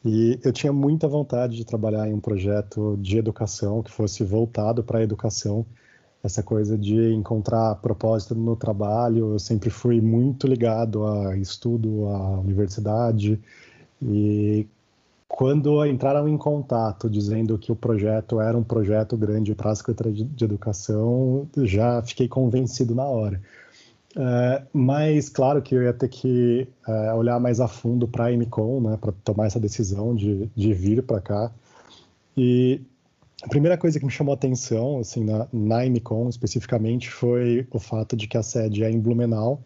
E 0.05 0.39
eu 0.43 0.53
tinha 0.53 0.73
muita 0.73 1.07
vontade 1.07 1.57
de 1.57 1.65
trabalhar 1.65 2.09
em 2.09 2.15
um 2.15 2.21
projeto 2.21 2.97
de 3.01 3.19
educação 3.19 3.83
que 3.83 3.91
fosse 3.91 4.25
voltado 4.25 4.83
para 4.83 4.99
a 4.99 5.03
educação, 5.03 5.67
essa 6.23 6.43
coisa 6.43 6.77
de 6.77 7.13
encontrar 7.13 7.75
propósito 7.77 8.35
no 8.35 8.57
trabalho. 8.57 9.35
Eu 9.35 9.39
sempre 9.39 9.69
fui 9.69 10.01
muito 10.01 10.47
ligado 10.47 11.07
a 11.07 11.37
estudo, 11.37 12.09
à 12.09 12.41
universidade. 12.41 13.39
E 14.03 14.67
quando 15.29 15.85
entraram 15.87 16.27
em 16.27 16.37
contato 16.37 17.09
dizendo 17.09 17.59
que 17.59 17.71
o 17.71 17.77
projeto 17.77 18.41
era 18.41 18.57
um 18.57 18.65
projeto 18.65 19.17
grande 19.19 19.55
para 19.55 19.71
a 19.71 19.75
Secretaria 19.75 20.25
de 20.25 20.45
Educação, 20.45 21.47
já 21.59 22.03
fiquei 22.03 22.27
convencido 22.27 22.95
na 22.95 23.05
hora. 23.05 23.41
É, 24.17 24.63
mas 24.73 25.29
claro 25.29 25.63
que 25.63 25.75
eu 25.75 25.83
ia 25.83 25.93
ter 25.93 26.09
que 26.09 26.67
é, 26.87 27.13
olhar 27.15 27.39
mais 27.39 27.61
a 27.61 27.69
fundo 27.69 28.09
para 28.09 28.27
a 28.27 28.33
MCOM, 28.33 28.81
né, 28.81 28.99
para 29.01 29.13
tomar 29.25 29.47
essa 29.47 29.61
decisão 29.61 30.15
de, 30.15 30.51
de 30.55 30.75
vir 30.75 31.03
para 31.03 31.21
cá. 31.21 31.53
E 32.37 32.81
a 33.43 33.49
primeira 33.49 33.79
coisa 33.79 33.99
que 33.99 34.05
me 34.05 34.11
chamou 34.11 34.33
a 34.33 34.35
atenção, 34.35 34.99
assim, 34.99 35.25
na, 35.25 35.47
na 35.53 35.87
MCOM 35.87 36.29
especificamente, 36.29 37.11
foi 37.11 37.67
o 37.71 37.79
fato 37.79 38.17
de 38.17 38.27
que 38.27 38.37
a 38.37 38.43
sede 38.43 38.85
é 38.85 38.91
em 38.91 38.99
Blumenau. 39.01 39.63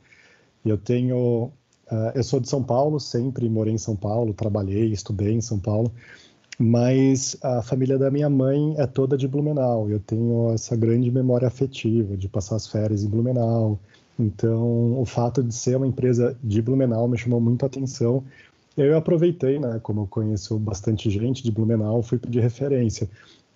Eu 0.65 0.79
tenho, 0.79 1.51
uh, 1.91 2.13
eu 2.15 2.23
sou 2.23 2.39
de 2.39 2.49
São 2.49 2.63
Paulo, 2.63 3.01
sempre 3.01 3.49
morei 3.49 3.75
em 3.75 3.79
São 3.79 3.97
Paulo, 3.97 4.33
trabalhei, 4.33 4.93
estudei 4.93 5.33
em 5.33 5.41
São 5.41 5.59
Paulo. 5.59 5.93
Mas 6.59 7.37
a 7.43 7.63
família 7.63 7.99
da 7.99 8.11
minha 8.13 8.31
mãe 8.31 8.75
é 8.79 8.87
toda 8.87 9.17
de 9.17 9.27
Blumenau. 9.27 9.91
Eu 9.91 9.99
tenho 9.99 10.53
essa 10.53 10.77
grande 10.77 11.11
memória 11.11 11.49
afetiva 11.49 12.17
de 12.17 12.29
passar 12.29 12.57
as 12.57 12.69
férias 12.69 13.03
em 13.03 13.09
Blumenau, 13.09 13.81
então, 14.19 15.01
o 15.01 15.05
fato 15.05 15.43
de 15.43 15.55
ser 15.55 15.77
uma 15.77 15.87
empresa 15.87 16.37
de 16.43 16.63
Blumenau 16.63 17.09
me 17.09 17.19
chamou 17.19 17.41
muito 17.41 17.65
a 17.65 17.67
atenção. 17.67 18.23
Eu 18.77 18.97
aproveitei, 18.97 19.59
né, 19.59 19.81
como 19.83 20.03
eu 20.03 20.07
conheço 20.07 20.59
bastante 20.59 21.11
gente 21.11 21.43
de 21.43 21.51
Blumenau, 21.51 22.03
fui 22.03 22.19
pedir 22.19 22.41
referência. 22.41 23.09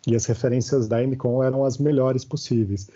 E 0.07 0.15
as 0.15 0.27
referências 0.27 0.89
da 0.89 1.05
MCOM 1.05 1.43
eram 1.43 1.65
as 1.65 1.79
melhores 1.79 2.25
possíveis. 2.25 2.89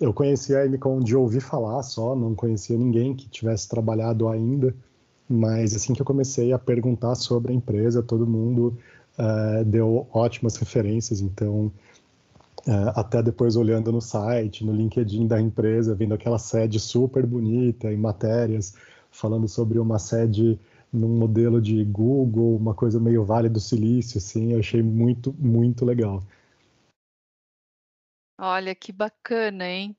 Eu 0.00 0.12
conhecia 0.12 0.62
a 0.62 0.68
MCOM 0.68 1.00
de 1.00 1.16
ouvir 1.16 1.40
falar 1.40 1.82
só, 1.82 2.14
não 2.14 2.34
conhecia 2.34 2.76
ninguém 2.76 3.14
que 3.14 3.28
tivesse 3.28 3.68
trabalhado 3.68 4.28
ainda, 4.28 4.74
mas 5.28 5.74
assim 5.74 5.92
que 5.92 6.00
eu 6.00 6.06
comecei 6.06 6.52
a 6.52 6.58
perguntar 6.58 7.16
sobre 7.16 7.52
a 7.52 7.54
empresa, 7.54 8.02
todo 8.02 8.26
mundo 8.26 8.78
uh, 9.18 9.64
deu 9.64 10.06
ótimas 10.12 10.56
referências, 10.56 11.20
então 11.20 11.72
até 12.94 13.22
depois 13.22 13.56
olhando 13.56 13.92
no 13.92 14.00
site, 14.00 14.64
no 14.64 14.72
LinkedIn 14.72 15.26
da 15.26 15.40
empresa, 15.40 15.94
vendo 15.94 16.14
aquela 16.14 16.38
sede 16.38 16.80
super 16.80 17.24
bonita 17.24 17.92
em 17.92 17.96
matérias, 17.96 18.74
falando 19.10 19.48
sobre 19.48 19.78
uma 19.78 19.98
sede 19.98 20.58
num 20.92 21.18
modelo 21.18 21.60
de 21.60 21.84
Google, 21.84 22.56
uma 22.56 22.74
coisa 22.74 22.98
meio 22.98 23.24
Vale 23.24 23.48
do 23.48 23.60
Silício, 23.60 24.18
assim, 24.18 24.52
eu 24.52 24.58
achei 24.58 24.82
muito, 24.82 25.34
muito 25.38 25.84
legal. 25.84 26.22
Olha 28.40 28.74
que 28.74 28.92
bacana, 28.92 29.66
hein? 29.66 29.96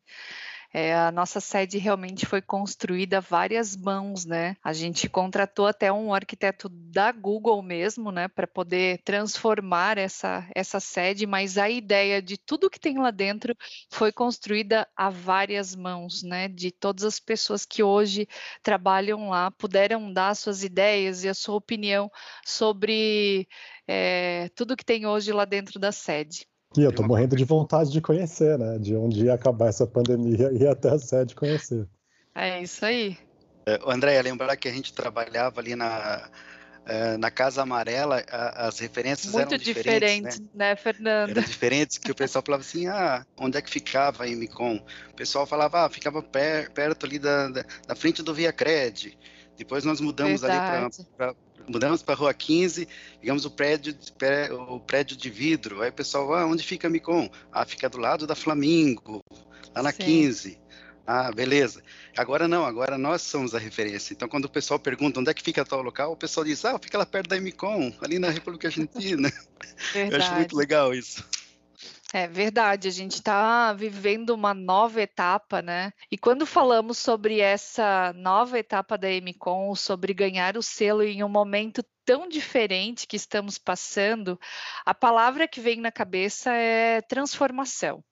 É, 0.74 0.94
a 0.94 1.12
nossa 1.12 1.40
sede 1.40 1.78
realmente 1.80 2.26
foi 2.26 2.42
construída 2.42 3.20
várias 3.20 3.76
mãos, 3.76 4.26
né? 4.26 4.56
A 4.64 4.72
gente 4.72 5.10
contratou 5.10 5.66
até 5.66 5.92
um 5.92 6.14
arquiteto 6.14 6.70
da 6.70 7.12
Google 7.12 7.62
mesmo, 7.64 8.12
né, 8.12 8.28
para 8.28 8.46
poder 8.48 9.02
transformar 9.04 9.98
essa, 9.98 10.48
essa 10.56 10.80
sede, 10.80 11.26
mas 11.26 11.58
a 11.58 11.70
ideia 11.70 12.22
de 12.22 12.38
tudo 12.38 12.70
que 12.70 12.80
tem 12.80 13.00
lá 13.00 13.12
dentro 13.12 13.56
foi 13.90 14.12
construída 14.12 14.88
a 14.96 15.10
várias 15.10 15.76
mãos, 15.76 16.24
né? 16.24 16.48
De 16.48 16.72
todas 16.72 17.04
as 17.04 17.20
pessoas 17.20 17.66
que 17.66 17.84
hoje 17.84 18.28
trabalham 18.64 19.30
lá 19.30 19.52
puderam 19.52 20.12
dar 20.14 20.36
suas 20.36 20.64
ideias 20.64 21.24
e 21.24 21.30
a 21.30 21.34
sua 21.34 21.56
opinião 21.56 22.12
sobre 22.46 23.48
é, 23.88 24.50
tudo 24.56 24.78
que 24.78 24.86
tem 24.86 25.06
hoje 25.06 25.32
lá 25.32 25.46
dentro 25.46 25.80
da 25.80 25.92
sede. 25.92 26.49
E 26.78 26.84
eu 26.84 26.92
tô 26.92 27.02
morrendo 27.02 27.36
de 27.36 27.44
vontade 27.44 27.92
de 27.92 28.00
conhecer, 28.00 28.58
né? 28.58 28.78
De 28.78 28.96
um 28.96 29.10
dia 29.10 29.34
acabar 29.34 29.70
essa 29.70 29.88
pandemia 29.88 30.52
e 30.52 30.64
ir 30.64 30.68
até 30.68 30.90
a 30.90 31.00
sede 31.00 31.34
conhecer. 31.34 31.88
É 32.36 32.62
isso 32.62 32.86
aí. 32.86 33.18
É, 33.66 33.80
André, 33.88 34.22
lembrar 34.22 34.56
que 34.56 34.68
a 34.68 34.72
gente 34.72 34.94
trabalhava 34.94 35.60
ali 35.60 35.76
na, 35.76 36.30
é, 36.86 37.18
na 37.18 37.32
Casa 37.32 37.64
Amarela, 37.64 38.24
as 38.30 38.80
referências 38.80 39.34
Muito 39.34 39.54
eram 39.54 39.64
diferentes, 39.64 39.94
diferentes, 39.94 40.40
né? 40.40 40.70
né, 40.70 40.76
Fernando? 40.76 41.32
Eram 41.32 41.42
diferentes, 41.42 41.98
que 41.98 42.12
o 42.12 42.16
pessoal 42.16 42.44
falava 42.46 42.62
assim, 42.62 42.88
ah, 42.88 43.26
onde 43.38 43.58
é 43.58 43.62
que 43.62 43.70
ficava 43.70 44.24
a 44.24 44.28
Emicom? 44.28 44.80
O 45.12 45.16
pessoal 45.16 45.48
falava, 45.48 45.86
ah, 45.86 45.90
ficava 45.90 46.22
per, 46.22 46.72
perto 46.72 47.06
ali 47.06 47.18
da, 47.18 47.50
da, 47.50 47.66
da, 47.88 47.96
frente 47.96 48.22
do 48.22 48.34
Via 48.34 48.54
Cred. 48.54 49.18
Depois 49.58 49.84
nós 49.84 50.00
mudamos 50.00 50.42
Verdade. 50.42 51.02
ali 51.02 51.08
para 51.18 51.36
mudamos 51.70 52.02
para 52.02 52.16
a 52.16 52.18
Rua 52.18 52.34
15, 52.34 52.88
digamos 53.22 53.46
o 53.46 53.52
prédio, 53.52 53.96
o 54.68 54.80
prédio 54.80 55.16
de 55.16 55.30
vidro. 55.30 55.82
Aí 55.82 55.90
o 55.90 55.94
pessoal, 55.94 56.34
ah, 56.34 56.46
onde 56.46 56.64
fica 56.64 56.88
a 56.88 56.90
Micom? 56.90 57.30
Ah, 57.52 57.66
fica 57.66 57.88
do 57.88 58.00
lado 58.00 58.26
da 58.26 58.36
Flamingo, 58.36 59.22
lá 59.76 59.84
na 59.84 59.92
Sim. 59.92 60.04
15. 60.04 60.60
Ah, 61.06 61.32
beleza. 61.32 61.82
Agora 62.16 62.48
não, 62.48 62.66
agora 62.66 62.98
nós 62.98 63.22
somos 63.22 63.56
a 63.56 63.60
referência. 63.60 64.14
Então, 64.14 64.28
quando 64.28 64.46
o 64.46 64.50
pessoal 64.50 64.80
pergunta 64.80 65.20
onde 65.20 65.32
é 65.32 65.34
que 65.34 65.42
fica 65.42 65.66
tal 65.66 65.82
local, 65.82 66.12
o 66.12 66.18
pessoal 66.18 66.46
diz, 66.46 66.64
ah, 66.66 66.78
fica 66.78 66.98
lá 66.98 67.06
perto 67.06 67.30
da 67.30 67.38
Emicom, 67.38 67.92
ali 68.02 68.20
na 68.20 68.30
República 68.30 68.68
Argentina. 68.68 69.32
Eu 69.96 70.18
acho 70.18 70.34
muito 70.36 70.56
legal 70.56 70.94
isso. 70.94 71.24
É 72.14 72.28
verdade, 72.28 72.88
a 72.88 72.92
gente 72.92 73.14
está 73.16 73.72
vivendo 73.74 74.32
uma 74.32 74.54
nova 74.54 75.02
etapa, 75.02 75.62
né? 75.62 75.92
E 76.12 76.18
quando 76.18 76.46
falamos 76.46 76.98
sobre 76.98 77.40
essa 77.40 78.14
nova 78.14 78.58
etapa 78.60 78.98
da 78.98 79.08
MCOM, 79.10 79.76
sobre 79.76 80.14
ganhar 80.14 80.58
o 80.58 80.62
selo 80.64 81.04
em 81.04 81.24
um 81.24 81.30
momento 81.30 81.84
tão 82.06 82.28
diferente 82.28 83.06
que 83.08 83.16
estamos 83.16 83.58
passando, 83.60 84.40
a 84.86 84.94
palavra 84.96 85.48
que 85.48 85.62
vem 85.62 85.80
na 85.80 85.92
cabeça 85.92 86.52
é 86.54 87.02
transformação. 87.02 88.04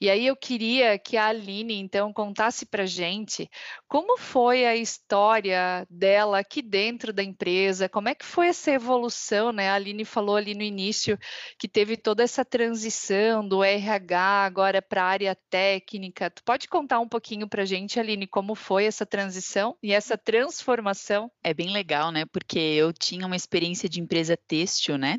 E 0.00 0.08
aí 0.08 0.26
eu 0.26 0.36
queria 0.36 0.98
que 0.98 1.16
a 1.16 1.26
Aline, 1.26 1.74
então, 1.74 2.12
contasse 2.12 2.64
para 2.64 2.86
gente 2.86 3.50
como 3.88 4.16
foi 4.16 4.64
a 4.64 4.76
história 4.76 5.86
dela 5.90 6.38
aqui 6.38 6.62
dentro 6.62 7.12
da 7.12 7.22
empresa, 7.22 7.88
como 7.88 8.08
é 8.08 8.14
que 8.14 8.24
foi 8.24 8.48
essa 8.48 8.70
evolução, 8.70 9.52
né? 9.52 9.68
A 9.68 9.74
Aline 9.74 10.04
falou 10.04 10.36
ali 10.36 10.54
no 10.54 10.62
início 10.62 11.18
que 11.58 11.68
teve 11.68 11.96
toda 11.96 12.22
essa 12.22 12.44
transição 12.44 13.46
do 13.46 13.64
RH 13.64 14.44
agora 14.44 14.80
para 14.80 15.02
a 15.02 15.06
área 15.06 15.36
técnica. 15.50 16.30
Tu 16.30 16.42
pode 16.44 16.68
contar 16.68 17.00
um 17.00 17.08
pouquinho 17.08 17.48
para 17.48 17.64
gente, 17.64 17.98
Aline, 17.98 18.26
como 18.26 18.54
foi 18.54 18.84
essa 18.84 19.04
transição 19.04 19.76
e 19.82 19.92
essa 19.92 20.16
transformação? 20.16 21.30
É 21.42 21.52
bem 21.52 21.72
legal, 21.72 22.12
né? 22.12 22.24
Porque 22.26 22.58
eu 22.58 22.92
tinha 22.92 23.26
uma 23.26 23.36
experiência 23.36 23.88
de 23.88 24.00
empresa 24.00 24.36
têxtil, 24.36 24.96
né? 24.96 25.18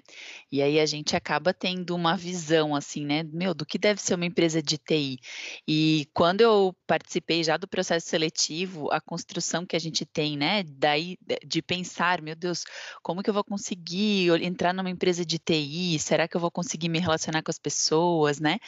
E 0.51 0.61
aí 0.61 0.79
a 0.79 0.85
gente 0.85 1.15
acaba 1.15 1.53
tendo 1.53 1.95
uma 1.95 2.15
visão 2.15 2.75
assim, 2.75 3.05
né? 3.05 3.23
Meu, 3.23 3.53
do 3.53 3.65
que 3.65 3.77
deve 3.77 4.01
ser 4.01 4.20
uma 4.21 4.27
empresa 4.27 4.61
de 4.61 4.77
TI. 4.77 5.19
E 5.67 6.07
quando 6.13 6.41
eu 6.41 6.75
participei 6.85 7.43
já 7.43 7.57
do 7.57 7.67
processo 7.67 8.07
seletivo, 8.07 8.91
a 8.91 9.01
construção 9.01 9.65
que 9.65 9.75
a 9.75 9.79
gente 9.79 10.05
tem, 10.05 10.37
né, 10.37 10.63
daí 10.63 11.17
de 11.45 11.61
pensar, 11.61 12.21
meu 12.21 12.35
Deus, 12.35 12.63
como 13.01 13.23
que 13.23 13.29
eu 13.29 13.33
vou 13.33 13.43
conseguir 13.43 14.29
entrar 14.43 14.73
numa 14.73 14.89
empresa 14.89 15.25
de 15.25 15.39
TI? 15.39 15.97
Será 15.99 16.27
que 16.27 16.35
eu 16.35 16.41
vou 16.41 16.51
conseguir 16.51 16.89
me 16.89 16.99
relacionar 16.99 17.41
com 17.41 17.51
as 17.51 17.59
pessoas, 17.59 18.39
né? 18.39 18.59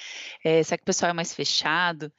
É, 0.43 0.63
será 0.63 0.77
que 0.77 0.83
o 0.83 0.85
pessoal 0.85 1.11
é 1.11 1.13
mais 1.13 1.33
fechado? 1.33 2.11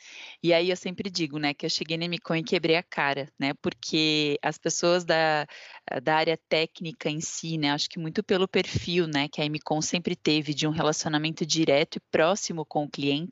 E 0.42 0.52
aí 0.52 0.70
eu 0.70 0.76
sempre 0.76 1.10
digo, 1.10 1.38
né, 1.38 1.54
que 1.54 1.66
eu 1.66 1.70
cheguei 1.70 1.96
na 1.96 2.08
Micon 2.08 2.36
e 2.36 2.44
quebrei 2.44 2.76
a 2.76 2.82
cara, 2.82 3.28
né? 3.38 3.54
Porque 3.60 4.38
as 4.42 4.58
pessoas 4.58 5.04
da, 5.04 5.46
da 6.02 6.16
área 6.16 6.38
técnica 6.48 7.10
em 7.10 7.20
si, 7.20 7.58
né, 7.58 7.70
acho 7.70 7.88
que 7.88 7.98
muito 7.98 8.22
pelo 8.22 8.46
perfil, 8.46 9.06
né, 9.06 9.28
que 9.28 9.40
a 9.40 9.48
Micon 9.48 9.80
sempre 9.82 10.14
teve 10.14 10.54
de 10.54 10.66
um 10.66 10.70
relacionamento 10.70 11.44
direto 11.46 11.96
e 11.96 12.00
próximo 12.10 12.64
com 12.64 12.84
o 12.84 12.90
cliente, 12.90 13.23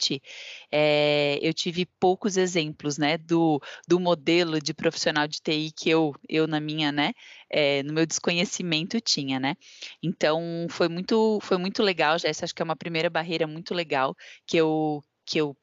é, 0.70 1.38
eu 1.42 1.52
tive 1.54 1.86
poucos 1.98 2.36
exemplos, 2.36 2.98
né, 2.98 3.18
do, 3.18 3.60
do 3.86 4.00
modelo 4.00 4.60
de 4.60 4.74
profissional 4.74 5.26
de 5.26 5.40
TI 5.40 5.72
que 5.76 5.90
eu, 5.90 6.14
eu 6.28 6.46
na 6.46 6.60
minha, 6.60 6.92
né, 6.92 7.12
é, 7.50 7.82
no 7.82 7.92
meu 7.92 8.06
desconhecimento 8.06 9.00
tinha, 9.00 9.38
né? 9.38 9.54
Então 10.02 10.66
foi 10.70 10.88
muito, 10.88 11.38
foi 11.42 11.58
muito 11.58 11.82
legal, 11.82 12.16
essa 12.24 12.44
acho 12.44 12.54
que 12.54 12.62
é 12.62 12.64
uma 12.64 12.76
primeira 12.76 13.10
barreira 13.10 13.46
muito 13.46 13.74
legal 13.74 14.14
que 14.46 14.56
eu 14.56 15.02
que 15.24 15.38
eu 15.38 15.56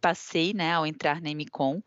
passei, 0.00 0.52
né, 0.52 0.72
ao 0.72 0.86
entrar 0.86 1.20
na 1.20 1.30
MCOM, 1.30 1.80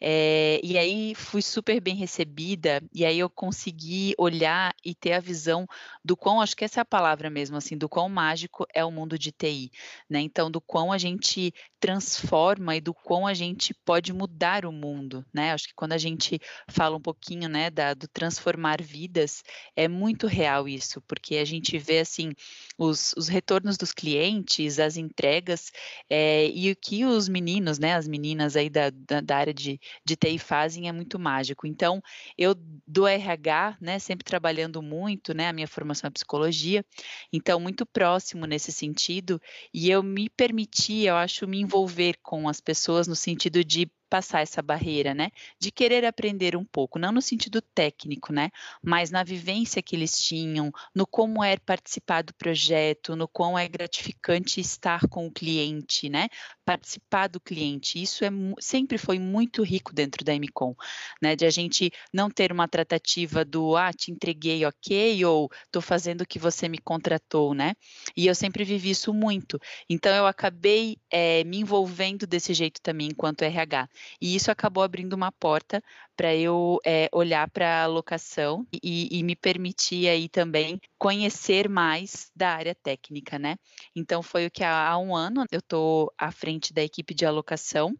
é, 0.00 0.60
e 0.62 0.76
aí 0.76 1.14
fui 1.14 1.42
super 1.42 1.80
bem 1.80 1.96
recebida, 1.96 2.82
e 2.92 3.04
aí 3.04 3.18
eu 3.18 3.30
consegui 3.30 4.14
olhar 4.18 4.74
e 4.84 4.94
ter 4.94 5.12
a 5.12 5.20
visão 5.20 5.66
do 6.04 6.16
quão, 6.16 6.40
acho 6.40 6.56
que 6.56 6.64
essa 6.64 6.80
é 6.80 6.82
a 6.82 6.84
palavra 6.84 7.30
mesmo, 7.30 7.56
assim, 7.56 7.76
do 7.76 7.88
quão 7.88 8.08
mágico 8.08 8.66
é 8.74 8.84
o 8.84 8.90
mundo 8.90 9.18
de 9.18 9.32
TI, 9.32 9.70
né, 10.08 10.20
então 10.20 10.50
do 10.50 10.60
quão 10.60 10.92
a 10.92 10.98
gente 10.98 11.52
transforma 11.80 12.76
e 12.76 12.80
do 12.80 12.94
quão 12.94 13.26
a 13.26 13.34
gente 13.34 13.74
pode 13.84 14.12
mudar 14.12 14.64
o 14.64 14.72
mundo, 14.72 15.24
né, 15.32 15.52
acho 15.52 15.68
que 15.68 15.74
quando 15.74 15.92
a 15.92 15.98
gente 15.98 16.40
fala 16.68 16.96
um 16.96 17.00
pouquinho, 17.00 17.48
né, 17.48 17.70
da, 17.70 17.94
do 17.94 18.08
transformar 18.08 18.82
vidas, 18.82 19.42
é 19.76 19.88
muito 19.88 20.26
real 20.26 20.68
isso, 20.68 21.00
porque 21.02 21.36
a 21.36 21.44
gente 21.44 21.78
vê, 21.78 22.00
assim, 22.00 22.32
os, 22.76 23.14
os 23.16 23.28
retornos 23.28 23.76
dos 23.76 23.92
clientes, 23.92 24.78
as 24.78 24.96
entregas, 24.96 25.72
é, 26.10 26.48
e 26.48 26.70
o 26.70 26.76
que 26.76 27.04
os 27.04 27.28
meninos 27.28 27.43
meninos, 27.44 27.78
né, 27.78 27.94
as 27.94 28.08
meninas 28.08 28.56
aí 28.56 28.70
da, 28.70 28.90
da, 28.90 29.20
da, 29.20 29.36
área 29.36 29.52
de, 29.52 29.78
de 30.04 30.16
TI 30.16 30.38
fazem 30.38 30.88
é 30.88 30.92
muito 30.92 31.18
mágico. 31.18 31.66
Então, 31.66 32.02
eu 32.38 32.54
do 32.86 33.06
RH, 33.06 33.76
né, 33.80 33.98
sempre 33.98 34.24
trabalhando 34.24 34.80
muito, 34.80 35.34
né, 35.34 35.48
a 35.48 35.52
minha 35.52 35.68
formação 35.68 36.08
é 36.08 36.10
psicologia, 36.10 36.84
então 37.32 37.60
muito 37.60 37.84
próximo 37.84 38.46
nesse 38.46 38.72
sentido, 38.72 39.40
e 39.72 39.90
eu 39.90 40.02
me 40.02 40.30
permiti, 40.30 41.04
eu 41.04 41.16
acho, 41.16 41.46
me 41.46 41.60
envolver 41.60 42.16
com 42.22 42.48
as 42.48 42.60
pessoas 42.60 43.06
no 43.06 43.14
sentido 43.14 43.62
de 43.62 43.90
passar 44.14 44.42
essa 44.42 44.62
barreira, 44.62 45.12
né? 45.12 45.32
De 45.58 45.72
querer 45.72 46.04
aprender 46.04 46.54
um 46.54 46.64
pouco, 46.64 47.00
não 47.00 47.10
no 47.10 47.20
sentido 47.20 47.60
técnico, 47.60 48.32
né? 48.32 48.50
Mas 48.80 49.10
na 49.10 49.24
vivência 49.24 49.82
que 49.82 49.96
eles 49.96 50.16
tinham, 50.22 50.70
no 50.94 51.04
como 51.04 51.42
é 51.42 51.56
participar 51.56 52.22
do 52.22 52.32
projeto, 52.32 53.16
no 53.16 53.26
quão 53.26 53.58
é 53.58 53.66
gratificante 53.66 54.60
estar 54.60 55.00
com 55.08 55.26
o 55.26 55.32
cliente, 55.32 56.08
né? 56.08 56.28
Participar 56.64 57.26
do 57.26 57.40
cliente. 57.40 58.00
Isso 58.00 58.24
é 58.24 58.30
sempre 58.60 58.98
foi 58.98 59.18
muito 59.18 59.64
rico 59.64 59.92
dentro 59.92 60.24
da 60.24 60.32
MCOM, 60.32 60.76
né? 61.20 61.34
De 61.34 61.44
a 61.44 61.50
gente 61.50 61.90
não 62.12 62.30
ter 62.30 62.52
uma 62.52 62.68
tratativa 62.68 63.44
do 63.44 63.76
ah, 63.76 63.92
te 63.92 64.12
entreguei, 64.12 64.64
ok, 64.64 65.24
ou 65.24 65.50
tô 65.72 65.80
fazendo 65.80 66.20
o 66.20 66.26
que 66.26 66.38
você 66.38 66.68
me 66.68 66.78
contratou, 66.78 67.52
né? 67.52 67.74
E 68.16 68.28
eu 68.28 68.34
sempre 68.36 68.62
vivi 68.62 68.90
isso 68.90 69.12
muito. 69.12 69.58
Então 69.90 70.14
eu 70.14 70.24
acabei 70.24 70.98
é, 71.10 71.42
me 71.42 71.58
envolvendo 71.58 72.28
desse 72.28 72.54
jeito 72.54 72.80
também 72.80 73.08
enquanto 73.08 73.42
RH. 73.42 73.88
E 74.20 74.34
isso 74.34 74.50
acabou 74.50 74.82
abrindo 74.82 75.14
uma 75.14 75.32
porta 75.32 75.82
para 76.16 76.34
eu 76.34 76.78
é, 76.84 77.08
olhar 77.12 77.48
para 77.50 77.84
a 77.84 77.86
locação 77.86 78.66
e, 78.72 79.08
e, 79.10 79.22
me 79.22 79.36
permitir 79.36 80.08
aí 80.08 80.28
também 80.28 80.80
conhecer 80.98 81.68
mais 81.68 82.30
da 82.34 82.50
área 82.50 82.74
técnica, 82.74 83.38
né? 83.38 83.56
Então 83.94 84.22
foi 84.22 84.46
o 84.46 84.50
que 84.50 84.64
há, 84.64 84.96
um 84.98 85.14
ano 85.14 85.44
eu 85.50 85.58
estou 85.58 86.12
à 86.18 86.30
frente 86.30 86.72
da 86.72 86.82
equipe 86.82 87.14
de 87.14 87.26
alocação 87.26 87.96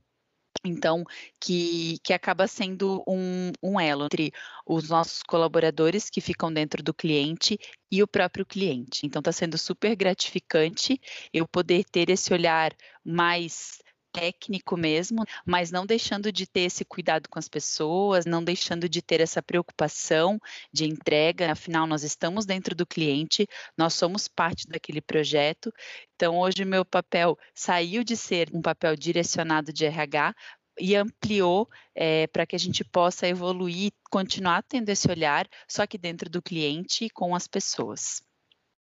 então, 0.65 1.05
que, 1.41 1.99
que 2.03 2.13
acaba 2.15 2.47
sendo 2.47 3.05
um, 3.07 3.53
um, 3.63 3.79
elo 3.79 4.07
entre 4.07 4.33
os 4.67 4.89
nossos 4.89 5.23
colaboradores 5.23 6.09
que 6.09 6.23
ficam 6.23 6.53
dentro 6.53 6.83
do 6.83 6.95
cliente 6.95 7.59
e 7.91 8.03
o 8.03 8.09
próprio 8.09 8.47
cliente. 8.47 9.05
Então, 9.05 9.21
está 9.21 9.31
sendo 9.31 9.59
super 9.59 9.95
gratificante 9.95 10.99
eu 11.33 11.47
poder 11.47 11.85
ter 11.85 12.09
esse 12.09 12.33
olhar 12.33 12.75
mais 13.05 13.79
técnico 14.15 14.77
mesmo, 14.77 15.25
mas 15.45 15.73
não 15.73 15.85
deixando 15.85 16.31
de 16.31 16.47
ter 16.47 16.61
esse 16.61 16.85
cuidado 16.85 17.29
com 17.29 17.37
as 17.37 17.49
pessoas, 17.49 18.25
não 18.25 18.45
deixando 18.45 18.89
de 18.89 19.03
ter 19.03 19.21
essa 19.21 19.43
preocupação 19.43 20.41
de 20.73 20.85
entrega, 20.85 21.51
afinal 21.51 21.85
nós 21.85 22.05
estamos 22.05 22.47
dentro 22.47 22.77
do 22.77 22.87
cliente, 22.87 23.49
nós 23.77 23.95
somos 23.95 24.29
parte 24.29 24.69
daquele 24.69 25.01
projeto. 25.01 25.73
Então 26.15 26.39
hoje 26.39 26.65
meu 26.65 26.85
papel 26.85 27.37
saiu 27.53 28.05
de 28.05 28.17
ser 28.17 28.49
um 28.55 28.63
papel 28.63 28.95
direcionado 28.95 29.73
de 29.73 29.85
RH 29.85 30.33
e 30.79 30.95
ampliou 30.95 31.69
é, 31.95 32.27
para 32.29 32.47
que 32.47 32.55
a 32.55 32.59
gente 32.59 32.85
possa 32.85 33.27
evoluir, 33.27 33.93
continuar 34.11 34.63
tendo 34.63 34.89
esse 34.91 35.11
olhar, 35.11 35.49
só 35.69 35.87
que 35.87 35.99
dentro 35.99 36.31
do 36.31 36.41
cliente 36.43 37.07
e 37.07 37.11
com 37.11 37.35
as 37.35 37.49
pessoas. 37.49 38.23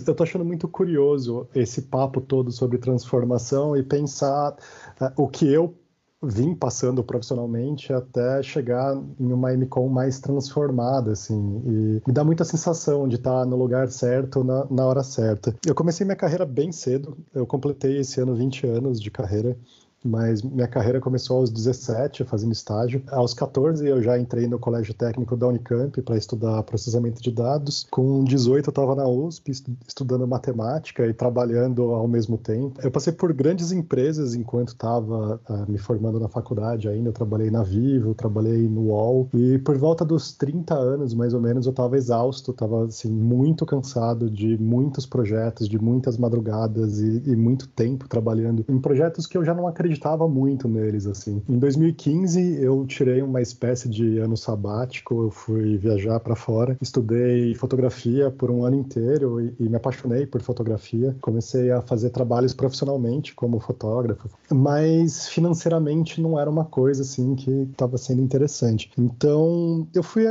Eu 0.04 0.12
estou 0.12 0.24
achando 0.24 0.44
muito 0.44 0.68
curioso 0.68 1.48
esse 1.54 1.82
papo 1.82 2.20
todo 2.20 2.52
sobre 2.52 2.76
transformação 2.76 3.74
e 3.74 3.82
pensar 3.82 4.52
uh, 5.00 5.10
o 5.16 5.26
que 5.26 5.50
eu 5.50 5.74
vim 6.22 6.54
passando 6.54 7.02
profissionalmente 7.02 7.92
até 7.92 8.42
chegar 8.42 8.94
em 8.94 9.32
uma 9.32 9.52
MCOM 9.54 9.88
mais 9.88 10.20
transformada, 10.20 11.12
assim, 11.12 11.62
e 11.64 12.02
me 12.06 12.12
dá 12.12 12.22
muita 12.22 12.44
sensação 12.44 13.08
de 13.08 13.16
estar 13.16 13.46
no 13.46 13.56
lugar 13.56 13.88
certo, 13.88 14.44
na, 14.44 14.66
na 14.70 14.84
hora 14.86 15.02
certa. 15.02 15.54
Eu 15.66 15.74
comecei 15.74 16.04
minha 16.04 16.16
carreira 16.16 16.44
bem 16.44 16.72
cedo, 16.72 17.16
eu 17.34 17.46
completei 17.46 17.98
esse 17.98 18.20
ano 18.20 18.34
20 18.34 18.66
anos 18.66 19.00
de 19.00 19.10
carreira, 19.10 19.56
mas 20.04 20.42
minha 20.42 20.68
carreira 20.68 21.00
começou 21.00 21.38
aos 21.38 21.50
17, 21.50 22.24
fazendo 22.24 22.52
estágio. 22.52 23.02
Aos 23.08 23.34
14, 23.34 23.86
eu 23.86 24.02
já 24.02 24.18
entrei 24.18 24.46
no 24.46 24.58
colégio 24.58 24.94
técnico 24.94 25.36
da 25.36 25.48
Unicamp 25.48 26.00
para 26.02 26.16
estudar 26.16 26.62
processamento 26.62 27.20
de 27.22 27.30
dados. 27.30 27.86
Com 27.90 28.24
18, 28.24 28.68
eu 28.68 28.70
estava 28.70 28.94
na 28.94 29.06
USP 29.06 29.52
estudando 29.86 30.26
matemática 30.26 31.06
e 31.06 31.12
trabalhando 31.12 31.82
ao 31.92 32.06
mesmo 32.06 32.38
tempo. 32.38 32.80
Eu 32.82 32.90
passei 32.90 33.12
por 33.12 33.32
grandes 33.32 33.72
empresas 33.72 34.34
enquanto 34.34 34.68
estava 34.68 35.40
uh, 35.48 35.70
me 35.70 35.78
formando 35.78 36.20
na 36.20 36.28
faculdade 36.28 36.88
ainda. 36.88 37.08
Eu 37.08 37.12
trabalhei 37.12 37.50
na 37.50 37.62
Vivo, 37.62 38.14
trabalhei 38.14 38.68
no 38.68 38.88
UOL. 38.88 39.28
E 39.34 39.58
por 39.58 39.76
volta 39.76 40.04
dos 40.04 40.32
30 40.32 40.74
anos, 40.74 41.14
mais 41.14 41.34
ou 41.34 41.40
menos, 41.40 41.66
eu 41.66 41.70
estava 41.70 41.96
exausto, 41.96 42.52
estava 42.52 42.84
assim, 42.86 43.10
muito 43.10 43.66
cansado 43.66 44.30
de 44.30 44.56
muitos 44.58 45.06
projetos, 45.06 45.68
de 45.68 45.78
muitas 45.78 46.16
madrugadas 46.16 47.00
e, 47.00 47.22
e 47.26 47.36
muito 47.36 47.68
tempo 47.68 48.08
trabalhando 48.08 48.64
em 48.68 48.78
projetos 48.78 49.26
que 49.26 49.36
eu 49.36 49.44
já 49.44 49.54
não 49.54 49.66
acreditava 49.66 49.95
acreditava 49.96 50.28
muito 50.28 50.68
neles, 50.68 51.06
assim. 51.06 51.42
Em 51.48 51.58
2015, 51.58 52.62
eu 52.62 52.84
tirei 52.86 53.22
uma 53.22 53.40
espécie 53.40 53.88
de 53.88 54.18
ano 54.18 54.36
sabático, 54.36 55.24
eu 55.24 55.30
fui 55.30 55.76
viajar 55.78 56.20
para 56.20 56.36
fora, 56.36 56.76
estudei 56.80 57.54
fotografia 57.54 58.30
por 58.30 58.50
um 58.50 58.64
ano 58.64 58.76
inteiro 58.76 59.40
e, 59.40 59.54
e 59.58 59.68
me 59.68 59.76
apaixonei 59.76 60.26
por 60.26 60.42
fotografia. 60.42 61.16
Comecei 61.20 61.70
a 61.70 61.80
fazer 61.80 62.10
trabalhos 62.10 62.52
profissionalmente 62.52 63.34
como 63.34 63.58
fotógrafo, 63.58 64.28
mas 64.52 65.28
financeiramente 65.28 66.20
não 66.20 66.38
era 66.38 66.50
uma 66.50 66.64
coisa 66.64 67.02
assim 67.02 67.34
que 67.34 67.50
estava 67.50 67.96
sendo 67.96 68.22
interessante. 68.22 68.90
Então, 68.98 69.86
eu 69.94 70.02
fui 70.02 70.26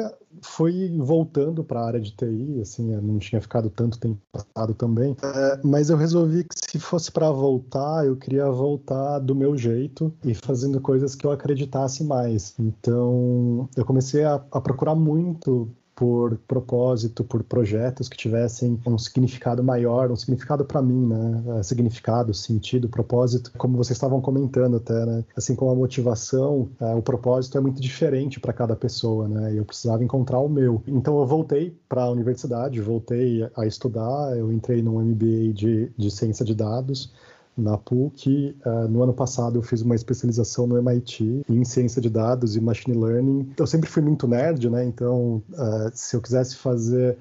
foi 0.45 0.95
voltando 0.97 1.63
para 1.63 1.81
a 1.81 1.87
área 1.87 1.99
de 1.99 2.11
TI, 2.11 2.61
assim, 2.61 2.93
eu 2.93 3.01
não 3.01 3.19
tinha 3.19 3.41
ficado 3.41 3.69
tanto 3.69 3.99
tempo 3.99 4.19
passado 4.31 4.73
também, 4.73 5.15
é, 5.21 5.59
mas 5.63 5.89
eu 5.89 5.97
resolvi 5.97 6.43
que 6.43 6.55
se 6.55 6.79
fosse 6.79 7.11
para 7.11 7.29
voltar, 7.31 8.05
eu 8.05 8.15
queria 8.15 8.49
voltar 8.49 9.19
do 9.19 9.35
meu 9.35 9.57
jeito 9.57 10.13
e 10.23 10.33
fazendo 10.33 10.79
coisas 10.79 11.15
que 11.15 11.25
eu 11.25 11.31
acreditasse 11.31 12.03
mais. 12.03 12.55
Então, 12.59 13.67
eu 13.75 13.85
comecei 13.85 14.23
a, 14.23 14.35
a 14.51 14.61
procurar 14.61 14.95
muito 14.95 15.69
por 15.95 16.37
propósito, 16.47 17.23
por 17.23 17.41
projetos 17.43 18.09
que 18.09 18.17
tivessem 18.17 18.79
um 18.85 18.97
significado 18.97 19.63
maior, 19.63 20.11
um 20.11 20.15
significado 20.15 20.65
para 20.65 20.81
mim, 20.81 21.07
né? 21.07 21.59
É, 21.59 21.63
significado, 21.63 22.33
sentido, 22.33 22.89
propósito, 22.89 23.51
como 23.57 23.77
vocês 23.77 23.95
estavam 23.95 24.19
comentando 24.19 24.77
até, 24.77 25.05
né? 25.05 25.23
Assim 25.35 25.55
como 25.55 25.71
a 25.71 25.75
motivação, 25.75 26.69
é, 26.79 26.93
o 26.93 27.01
propósito 27.01 27.57
é 27.57 27.61
muito 27.61 27.81
diferente 27.81 28.39
para 28.39 28.51
cada 28.51 28.75
pessoa, 28.75 29.27
né? 29.27 29.57
Eu 29.57 29.63
precisava 29.63 30.03
encontrar 30.03 30.39
o 30.39 30.49
meu. 30.49 30.83
Então 30.85 31.17
eu 31.19 31.25
voltei 31.25 31.77
para 31.87 32.03
a 32.03 32.09
universidade, 32.09 32.81
voltei 32.81 33.49
a 33.55 33.65
estudar, 33.65 34.37
eu 34.37 34.51
entrei 34.51 34.81
no 34.81 34.99
MBA 34.99 35.53
de, 35.53 35.91
de 35.97 36.11
ciência 36.11 36.43
de 36.43 36.53
dados 36.53 37.13
na 37.57 37.77
PUC. 37.77 38.55
Uh, 38.65 38.87
no 38.87 39.03
ano 39.03 39.13
passado 39.13 39.57
eu 39.57 39.61
fiz 39.61 39.81
uma 39.81 39.95
especialização 39.95 40.67
no 40.67 40.77
MIT 40.77 41.43
em 41.49 41.63
ciência 41.63 42.01
de 42.01 42.09
dados 42.09 42.55
e 42.55 42.61
machine 42.61 42.97
learning. 42.97 43.53
Eu 43.57 43.67
sempre 43.67 43.89
fui 43.89 44.01
muito 44.01 44.27
nerd, 44.27 44.69
né? 44.69 44.83
Então, 44.85 45.41
uh, 45.51 45.91
se 45.93 46.15
eu 46.15 46.21
quisesse 46.21 46.55
fazer 46.55 47.17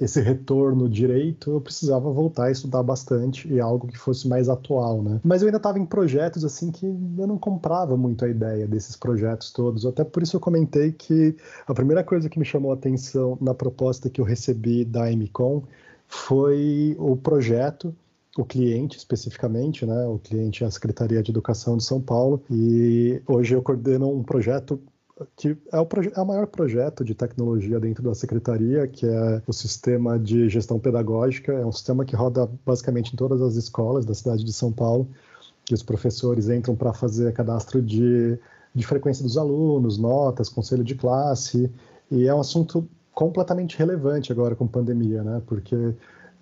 esse 0.00 0.20
retorno 0.20 0.88
direito, 0.88 1.50
eu 1.50 1.60
precisava 1.60 2.10
voltar 2.10 2.46
a 2.46 2.50
estudar 2.50 2.82
bastante 2.82 3.48
e 3.52 3.60
algo 3.60 3.86
que 3.86 3.96
fosse 3.96 4.28
mais 4.28 4.48
atual, 4.48 5.02
né? 5.02 5.20
Mas 5.24 5.42
eu 5.42 5.48
ainda 5.48 5.56
estava 5.56 5.78
em 5.78 5.86
projetos 5.86 6.44
assim 6.44 6.70
que 6.70 6.86
eu 6.86 7.26
não 7.26 7.38
comprava 7.38 7.96
muito 7.96 8.24
a 8.24 8.28
ideia 8.28 8.66
desses 8.66 8.96
projetos 8.96 9.50
todos. 9.50 9.86
Até 9.86 10.04
por 10.04 10.22
isso 10.22 10.36
eu 10.36 10.40
comentei 10.40 10.92
que 10.92 11.36
a 11.66 11.74
primeira 11.74 12.04
coisa 12.04 12.28
que 12.28 12.38
me 12.38 12.44
chamou 12.44 12.70
a 12.70 12.74
atenção 12.74 13.36
na 13.40 13.54
proposta 13.54 14.10
que 14.10 14.20
eu 14.20 14.24
recebi 14.24 14.84
da 14.84 15.10
MCOM 15.10 15.62
foi 16.06 16.94
o 16.98 17.16
projeto 17.16 17.94
o 18.36 18.44
cliente 18.44 18.96
especificamente, 18.98 19.86
né? 19.86 20.06
O 20.06 20.18
cliente 20.18 20.64
é 20.64 20.66
a 20.66 20.70
Secretaria 20.70 21.22
de 21.22 21.30
Educação 21.30 21.76
de 21.76 21.84
São 21.84 22.00
Paulo 22.00 22.42
e 22.50 23.20
hoje 23.26 23.54
eu 23.54 23.62
coordeno 23.62 24.10
um 24.10 24.22
projeto 24.22 24.80
que 25.34 25.56
é 25.72 25.80
o, 25.80 25.88
é 26.14 26.20
o 26.20 26.26
maior 26.26 26.46
projeto 26.46 27.02
de 27.02 27.14
tecnologia 27.14 27.80
dentro 27.80 28.02
da 28.02 28.14
secretaria, 28.14 28.86
que 28.86 29.06
é 29.06 29.42
o 29.46 29.52
sistema 29.52 30.18
de 30.18 30.48
gestão 30.48 30.78
pedagógica. 30.78 31.52
É 31.52 31.64
um 31.64 31.72
sistema 31.72 32.04
que 32.04 32.14
roda 32.14 32.50
basicamente 32.66 33.14
em 33.14 33.16
todas 33.16 33.40
as 33.40 33.56
escolas 33.56 34.04
da 34.04 34.12
cidade 34.12 34.44
de 34.44 34.52
São 34.52 34.70
Paulo, 34.70 35.08
que 35.64 35.72
os 35.72 35.82
professores 35.82 36.50
entram 36.50 36.76
para 36.76 36.92
fazer 36.92 37.32
cadastro 37.32 37.80
de, 37.80 38.38
de 38.74 38.86
frequência 38.86 39.22
dos 39.24 39.38
alunos, 39.38 39.96
notas, 39.96 40.50
conselho 40.50 40.84
de 40.84 40.94
classe, 40.94 41.70
e 42.10 42.26
é 42.26 42.34
um 42.34 42.40
assunto 42.40 42.86
completamente 43.14 43.78
relevante 43.78 44.30
agora 44.30 44.54
com 44.54 44.66
pandemia, 44.66 45.24
né? 45.24 45.40
Porque 45.46 45.94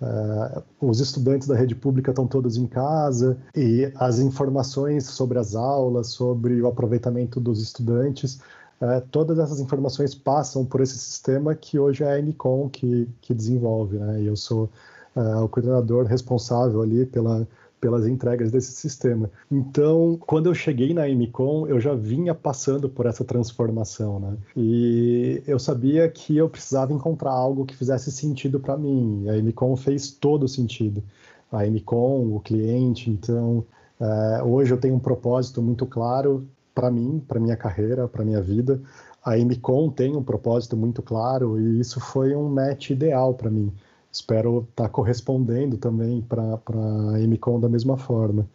uh, 0.05 0.62
os 0.81 1.01
estudantes 1.01 1.49
da 1.49 1.57
rede 1.57 1.75
pública 1.75 2.11
estão 2.11 2.27
todos 2.27 2.57
em 2.57 2.67
casa 2.67 3.38
e 3.55 3.90
as 3.97 4.19
informações 4.19 5.07
sobre 5.07 5.38
as 5.38 5.55
aulas, 5.55 6.09
sobre 6.09 6.61
o 6.61 6.67
aproveitamento 6.67 7.40
dos 7.40 7.62
estudantes 7.62 8.40
é, 8.81 9.01
todas 9.01 9.38
essas 9.38 9.61
informações 9.61 10.14
passam 10.14 10.64
por 10.64 10.81
esse 10.81 10.99
sistema 10.99 11.55
que 11.55 11.79
hoje 11.79 12.03
é 12.03 12.19
a 12.19 12.23
MCOM 12.23 12.69
que, 12.69 13.09
que 13.21 13.33
desenvolve, 13.33 13.99
né? 13.99 14.21
Eu 14.23 14.37
sou 14.37 14.69
é, 15.17 15.21
o 15.37 15.49
coordenador 15.49 16.05
responsável 16.07 16.83
ali 16.83 17.07
pela, 17.07 17.47
pelas 17.85 18.07
entregas 18.07 18.51
desse 18.51 18.73
sistema. 18.73 19.31
Então, 19.53 20.18
quando 20.27 20.47
eu 20.47 20.55
cheguei 20.55 20.94
na 20.94 21.07
MCOM, 21.07 21.66
eu 21.66 21.79
já 21.79 21.94
vinha 21.94 22.35
passando 22.35 22.88
por 22.88 23.05
essa 23.05 23.23
transformação, 23.23 24.18
né? 24.18 24.38
E 24.57 25.42
eu 25.47 25.59
sabia 25.59 26.09
que 26.09 26.35
eu 26.35 26.49
precisava 26.49 26.94
encontrar 26.94 27.33
algo 27.33 27.66
que 27.66 27.77
fizesse 27.77 28.11
sentido 28.11 28.59
para 28.59 28.75
mim. 28.75 29.27
A 29.29 29.37
MCOM 29.37 29.77
fez 29.77 30.11
todo 30.11 30.49
sentido. 30.49 31.05
A 31.53 31.66
MCOM, 31.66 32.35
o 32.35 32.40
cliente, 32.40 33.11
então, 33.11 33.62
é, 34.01 34.42
hoje 34.42 34.73
eu 34.73 34.79
tenho 34.79 34.94
um 34.94 34.99
propósito 34.99 35.61
muito 35.61 35.85
claro 35.85 36.49
para 36.75 36.90
mim, 36.90 37.23
para 37.29 37.38
minha 37.38 37.55
carreira, 37.55 38.09
para 38.09 38.25
minha 38.25 38.40
vida. 38.40 38.81
A 39.23 39.37
MCOM 39.37 39.90
tem 39.90 40.16
um 40.16 40.23
propósito 40.23 40.75
muito 40.75 41.03
claro 41.03 41.61
e 41.61 41.81
isso 41.81 42.01
foi 42.01 42.35
um 42.35 42.49
match 42.49 42.88
ideal 42.88 43.35
para 43.35 43.51
mim. 43.51 43.70
Espero 44.14 44.66
estar 44.70 44.85
tá 44.85 44.88
correspondendo 44.88 45.77
também 45.77 46.22
para 46.22 46.42
a 46.44 47.18
MCOM 47.18 47.59
da 47.59 47.68
mesma 47.68 47.98
forma. 47.98 48.48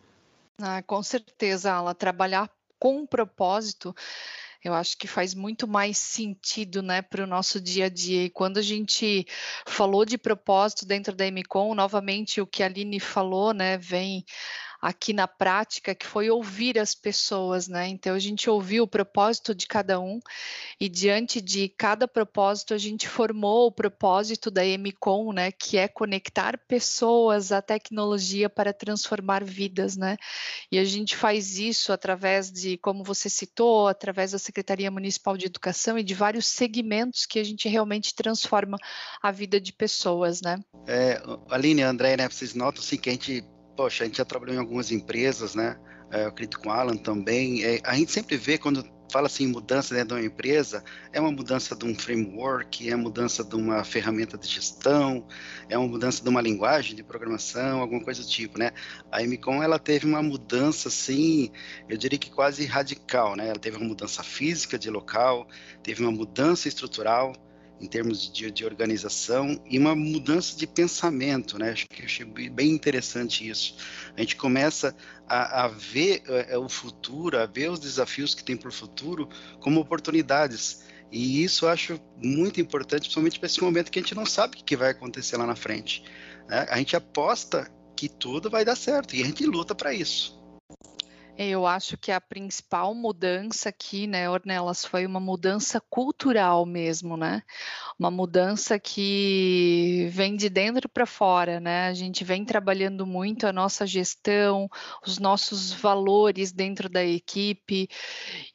Ah, 0.58 0.82
com 0.82 1.04
certeza, 1.04 1.72
Ala. 1.72 1.94
Trabalhar 1.94 2.50
com 2.80 3.06
propósito 3.06 3.94
eu 4.64 4.74
acho 4.74 4.98
que 4.98 5.08
faz 5.08 5.34
muito 5.34 5.68
mais 5.68 5.98
sentido 5.98 6.82
né, 6.82 7.02
para 7.02 7.24
o 7.24 7.28
nosso 7.28 7.62
dia 7.62 7.86
a 7.86 7.90
dia. 7.90 8.26
E 8.26 8.30
quando 8.30 8.58
a 8.58 8.62
gente 8.62 9.26
falou 9.66 10.04
de 10.04 10.18
propósito 10.18 10.86
dentro 10.86 11.16
da 11.16 11.26
MCOM, 11.32 11.74
novamente 11.74 12.42
o 12.42 12.48
que 12.48 12.62
a 12.62 12.66
Aline 12.66 13.00
falou, 13.00 13.54
né, 13.54 13.78
vem 13.78 14.26
aqui 14.82 15.12
na 15.12 15.28
prática, 15.28 15.94
que 15.94 16.06
foi 16.06 16.30
ouvir 16.30 16.80
as 16.80 16.96
pessoas, 16.96 17.68
né? 17.68 17.88
Então 17.88 18.16
a 18.16 18.20
gente 18.20 18.50
ouviu 18.50 18.84
o 18.84 18.88
propósito 18.88 19.54
de 19.54 19.68
cada 19.68 20.00
um 20.00 20.20
e 20.80 20.88
diante 20.88 21.42
de 21.42 21.68
cada 21.70 22.08
propósito 22.08 22.74
a 22.74 22.78
gente 22.78 23.08
formou 23.08 23.68
o 23.68 23.72
propósito 23.72 24.50
da 24.50 24.62
MCOM, 24.64 25.34
né? 25.34 25.52
Que 25.52 25.78
é 25.78 25.88
conectar 25.88 26.58
pessoas 26.68 27.52
à 27.52 27.62
tecnologia 27.62 28.50
para 28.50 28.74
transformar 28.74 29.44
vidas, 29.44 29.98
né? 29.98 30.16
E 30.72 30.80
a 30.80 30.86
gente 30.86 31.16
faz 31.16 31.58
isso 31.58 31.92
através 31.92 32.52
de, 32.52 32.78
como 32.78 33.04
você 33.04 33.30
citou, 33.30 33.88
através 33.88 34.32
da 34.32 34.40
Secretaria 34.40 34.90
Municipal 34.90 35.36
de 35.36 35.46
Educação 35.46 35.98
e 35.98 36.04
de 36.04 36.14
vários 36.14 36.46
segmentos 36.46 37.26
que 37.26 37.40
a 37.40 37.44
gente 37.44 37.68
realmente 37.68 38.16
transforma 38.16 38.78
a 39.22 39.32
vida 39.32 39.60
de 39.60 39.74
pessoas, 39.74 40.42
né? 40.42 40.60
É, 40.88 41.22
Aline, 41.50 41.82
André, 41.82 42.16
né? 42.16 42.30
Vocês 42.30 42.54
notam 42.54 42.82
assim 42.82 42.98
que 42.98 43.10
a 43.10 43.14
gente 43.14 43.44
poxa, 43.80 44.04
a 44.04 44.08
gente 44.08 44.18
já 44.18 44.26
trabalhou 44.26 44.54
em 44.58 44.60
algumas 44.60 44.92
empresas, 44.92 45.56
né? 45.56 45.80
É, 46.12 46.24
eu 46.26 46.28
acredito 46.28 46.60
com 46.60 46.68
o 46.68 46.72
Alan 46.74 46.98
também. 46.98 47.64
É, 47.64 47.80
a 47.86 47.96
gente 47.96 48.12
sempre 48.12 48.36
vê 48.36 48.58
quando 48.58 48.84
fala 49.10 49.28
assim 49.28 49.48
mudança 49.48 49.96
dentro 49.96 50.18
de 50.18 50.22
uma 50.22 50.28
empresa, 50.28 50.84
é 51.14 51.22
uma 51.22 51.32
mudança 51.32 51.78
de 51.78 51.86
um 51.86 51.96
framework, 51.96 52.90
é 52.90 52.94
uma 52.94 53.04
mudança 53.04 53.42
de 53.42 53.56
uma 53.56 53.86
ferramenta 53.86 54.38
de 54.38 54.50
gestão, 54.50 55.26
é 55.70 55.78
uma 55.78 55.88
mudança 55.88 56.22
de 56.22 56.28
uma 56.28 56.42
linguagem 56.42 56.94
de 56.94 57.02
programação, 57.04 57.80
alguma 57.80 58.04
coisa 58.04 58.22
do 58.22 58.28
tipo, 58.28 58.60
né? 58.60 58.72
A 59.10 59.24
MCOM 59.24 59.64
ela 59.64 59.80
teve 59.80 60.06
uma 60.06 60.22
mudança 60.22 60.90
assim, 60.90 61.50
eu 61.88 61.98
diria 61.98 62.20
que 62.20 62.30
quase 62.30 62.66
radical, 62.66 63.38
né? 63.38 63.48
Ela 63.48 63.60
teve 63.60 63.78
uma 63.78 63.88
mudança 63.88 64.22
física 64.24 64.78
de 64.78 64.90
local, 64.90 65.48
teve 65.82 66.04
uma 66.04 66.12
mudança 66.12 66.68
estrutural, 66.68 67.32
em 67.80 67.88
termos 67.88 68.32
de, 68.32 68.52
de, 68.52 68.66
organização 68.66 69.62
e 69.66 69.78
uma 69.78 69.96
mudança 69.96 70.58
de 70.58 70.68
pensamento, 70.68 71.58
né? 71.58 71.72
Acho 71.72 71.88
que 71.88 72.04
achei 72.04 72.26
bem 72.26 72.72
interessante 72.72 73.48
isso. 73.48 73.76
A 74.16 74.20
gente 74.20 74.36
começa 74.36 74.96
a, 75.28 75.66
a 75.66 75.68
ver 75.68 76.24
é, 76.28 76.58
o 76.58 76.68
futuro, 76.68 77.40
a 77.40 77.46
ver 77.46 77.72
os 77.72 77.80
desafios 77.80 78.36
que 78.36 78.44
tem 78.44 78.58
para 78.58 78.70
o 78.70 78.74
futuro 78.74 79.30
como 79.60 79.80
oportunidades. 79.80 80.84
E 81.12 81.44
isso 81.44 81.66
eu 81.66 81.70
acho 81.70 82.00
muito 82.18 82.62
importante, 82.62 83.02
principalmente 83.02 83.40
para 83.40 83.48
esse 83.48 83.62
momento 83.62 83.92
que 83.92 84.00
a 84.00 84.02
gente 84.02 84.16
não 84.16 84.26
sabe 84.26 84.58
o 84.58 84.64
que 84.64 84.76
vai 84.76 84.92
acontecer 84.92 85.38
lá 85.38 85.46
na 85.46 85.56
frente. 85.56 86.04
Né? 86.48 86.68
A 86.70 86.78
gente 86.78 86.96
aposta 86.96 87.72
que 87.96 88.08
tudo 88.08 88.50
vai 88.50 88.64
dar 88.64 88.76
certo 88.76 89.16
e 89.16 89.22
a 89.22 89.26
gente 89.26 89.46
luta 89.46 89.74
para 89.74 89.94
isso. 89.94 90.39
Eu 91.42 91.66
acho 91.66 91.98
que 91.98 92.12
a 92.12 92.20
principal 92.20 92.94
mudança 92.94 93.70
aqui, 93.70 94.06
né, 94.08 94.30
Ornelas, 94.30 94.84
foi 94.84 95.06
uma 95.06 95.22
mudança 95.22 95.80
cultural 95.90 96.66
mesmo, 96.66 97.16
né? 97.16 97.42
Uma 98.00 98.10
mudança 98.10 98.80
que 98.80 100.08
vem 100.12 100.38
de 100.38 100.50
dentro 100.50 100.88
para 100.88 101.06
fora, 101.06 101.60
né? 101.60 101.90
A 101.90 101.94
gente 101.94 102.24
vem 102.24 102.46
trabalhando 102.46 103.06
muito 103.06 103.46
a 103.46 103.52
nossa 103.52 103.86
gestão, 103.86 104.70
os 105.06 105.20
nossos 105.20 105.74
valores 105.74 106.54
dentro 106.54 106.88
da 106.88 107.04
equipe. 107.04 107.90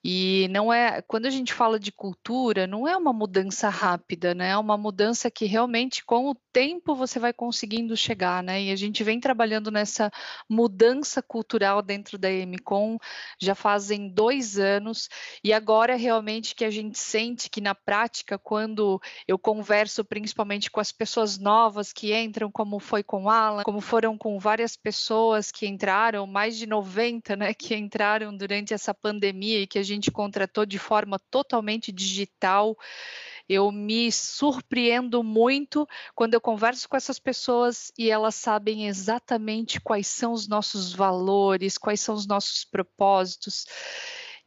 E 0.03 0.49
não 0.51 0.73
é, 0.73 1.03
quando 1.03 1.27
a 1.27 1.31
gente 1.31 1.53
fala 1.53 1.79
de 1.79 1.93
cultura, 1.93 2.67
não 2.67 2.89
é 2.89 2.97
uma 2.97 3.13
mudança 3.13 3.69
rápida, 3.69 4.35
né? 4.35 4.49
É 4.49 4.57
uma 4.57 4.79
mudança 4.79 5.31
que 5.31 5.45
realmente 5.45 6.03
com 6.07 6.31
o 6.31 6.35
tempo 6.51 6.95
você 6.95 7.19
vai 7.19 7.35
conseguindo 7.35 7.95
chegar, 7.99 8.43
né? 8.43 8.63
E 8.63 8.71
a 8.71 8.77
gente 8.77 9.05
vem 9.05 9.21
trabalhando 9.21 9.71
nessa 9.71 10.11
mudança 10.49 11.21
cultural 11.21 11.83
dentro 11.83 12.17
da 12.17 12.33
EMCO 12.33 12.99
já 13.39 13.55
fazem 13.55 14.09
dois 14.09 14.59
anos, 14.59 15.09
e 15.43 15.53
agora 15.53 15.97
realmente 15.97 16.55
que 16.55 16.65
a 16.65 16.71
gente 16.71 16.99
sente 16.99 17.51
que 17.51 17.61
na 17.61 17.75
prática, 17.75 18.39
quando 18.39 18.99
eu 19.29 19.34
converso 19.39 20.05
principalmente 20.05 20.71
com 20.71 20.81
as 20.81 20.93
pessoas 20.93 21.39
novas 21.39 21.93
que 21.93 22.15
entram, 22.15 22.51
como 22.51 22.79
foi 22.79 23.03
com 23.03 23.29
Alan, 23.29 23.63
como 23.63 23.81
foram 23.81 24.17
com 24.17 24.39
várias 24.39 24.77
pessoas 24.77 25.51
que 25.51 25.67
entraram, 25.67 26.27
mais 26.27 26.57
de 26.57 26.67
90, 26.67 27.37
né, 27.37 27.55
que 27.55 27.75
entraram 27.75 28.37
durante 28.37 28.75
essa 28.75 28.93
pandemia 28.95 29.61
e 29.61 29.67
que 29.67 29.79
a 29.79 29.83
gente 29.83 30.11
contratou 30.11 30.67
de 30.67 30.79
forma 30.79 31.19
totalmente 31.31 31.91
digital. 31.91 32.77
Eu 33.49 33.71
me 33.71 34.11
surpreendo 34.11 35.23
muito 35.23 35.87
quando 36.15 36.35
eu 36.35 36.41
converso 36.41 36.89
com 36.89 36.97
essas 36.97 37.19
pessoas 37.19 37.93
e 37.99 38.11
elas 38.11 38.35
sabem 38.35 38.87
exatamente 38.87 39.81
quais 39.81 40.07
são 40.07 40.33
os 40.33 40.49
nossos 40.49 40.95
valores, 40.95 41.77
quais 41.77 42.01
são 42.01 42.15
os 42.15 42.27
nossos 42.27 42.65
propósitos. 42.65 43.67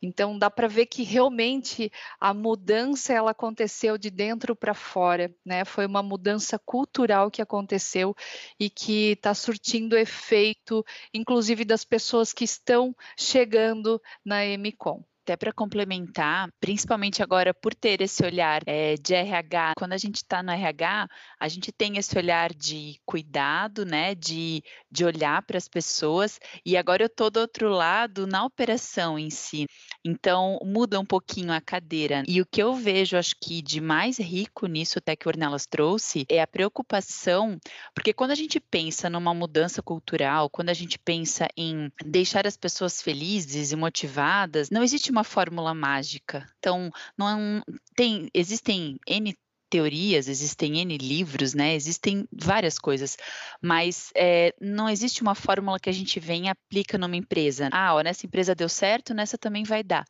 Então 0.01 0.37
dá 0.37 0.49
para 0.49 0.67
ver 0.67 0.85
que 0.85 1.03
realmente 1.03 1.91
a 2.19 2.33
mudança 2.33 3.13
ela 3.13 3.31
aconteceu 3.31 3.97
de 3.97 4.09
dentro 4.09 4.55
para 4.55 4.73
fora, 4.73 5.33
né? 5.45 5.65
Foi 5.65 5.85
uma 5.85 6.03
mudança 6.03 6.59
cultural 6.59 7.31
que 7.31 7.41
aconteceu 7.41 8.15
e 8.59 8.69
que 8.69 9.11
está 9.11 9.33
surtindo 9.33 9.97
efeito, 9.97 10.85
inclusive 11.13 11.65
das 11.65 11.83
pessoas 11.83 12.31
que 12.33 12.43
estão 12.43 12.95
chegando 13.17 14.01
na 14.23 14.43
MCOM 14.45 15.03
até 15.27 15.35
para 15.35 15.51
complementar, 15.51 16.47
principalmente 16.57 17.21
agora 17.21 17.53
por 17.53 17.75
ter 17.75 17.99
esse 18.01 18.23
olhar 18.23 18.61
é, 18.65 18.95
de 18.95 19.13
RH, 19.13 19.73
quando 19.77 19.91
a 19.91 19.97
gente 19.97 20.15
está 20.15 20.41
no 20.41 20.51
RH, 20.51 21.09
a 21.37 21.47
gente 21.49 21.69
tem 21.69 21.97
esse 21.97 22.17
olhar 22.17 22.53
de 22.53 22.97
cuidado, 23.05 23.85
né, 23.85 24.15
de, 24.15 24.63
de 24.89 25.03
olhar 25.03 25.41
para 25.41 25.57
as 25.57 25.67
pessoas, 25.67 26.39
e 26.65 26.77
agora 26.77 27.03
eu 27.03 27.07
estou 27.07 27.29
do 27.29 27.41
outro 27.41 27.67
lado 27.67 28.25
na 28.25 28.45
operação 28.45 29.19
em 29.19 29.29
si. 29.29 29.65
Então, 30.05 30.57
muda 30.63 30.97
um 30.97 31.05
pouquinho 31.05 31.51
a 31.51 31.59
cadeira. 31.59 32.23
E 32.25 32.39
o 32.39 32.45
que 32.45 32.63
eu 32.63 32.73
vejo, 32.73 33.17
acho 33.17 33.35
que 33.41 33.61
de 33.61 33.81
mais 33.81 34.17
rico 34.17 34.65
nisso, 34.65 34.99
até 34.99 35.13
que 35.13 35.27
o 35.27 35.29
Ornelas 35.29 35.65
trouxe, 35.65 36.25
é 36.29 36.41
a 36.41 36.47
preocupação, 36.47 37.57
porque 37.93 38.13
quando 38.13 38.31
a 38.31 38.35
gente 38.35 38.61
pensa 38.61 39.09
numa 39.09 39.33
mudança 39.33 39.81
cultural, 39.81 40.49
quando 40.49 40.69
a 40.69 40.73
gente 40.73 40.97
pensa 40.97 41.49
em 41.57 41.91
deixar 42.05 42.47
as 42.47 42.55
pessoas 42.55 43.01
felizes 43.01 43.73
e 43.73 43.75
motivadas, 43.75 44.69
não 44.69 44.83
existe 44.83 45.16
uma 45.17 45.23
fórmula 45.23 45.73
mágica. 45.73 46.47
Então, 46.59 46.91
não 47.17 47.27
é 47.29 47.61
tem, 47.95 48.29
existem 48.33 48.99
N 49.07 49.35
teorias, 49.69 50.27
existem 50.27 50.79
N 50.79 50.97
livros, 50.97 51.53
né? 51.53 51.75
Existem 51.75 52.27
várias 52.31 52.79
coisas, 52.79 53.17
mas 53.61 54.11
é, 54.15 54.53
não 54.59 54.89
existe 54.89 55.21
uma 55.21 55.35
fórmula 55.35 55.79
que 55.79 55.89
a 55.89 55.93
gente 55.93 56.19
vem 56.19 56.45
e 56.45 56.49
aplica 56.49 56.97
numa 56.97 57.15
empresa. 57.15 57.69
Ah, 57.71 57.95
ó, 57.95 58.01
nessa 58.01 58.25
empresa 58.25 58.55
deu 58.55 58.69
certo, 58.69 59.13
nessa 59.13 59.37
também 59.37 59.63
vai 59.63 59.83
dar. 59.83 60.05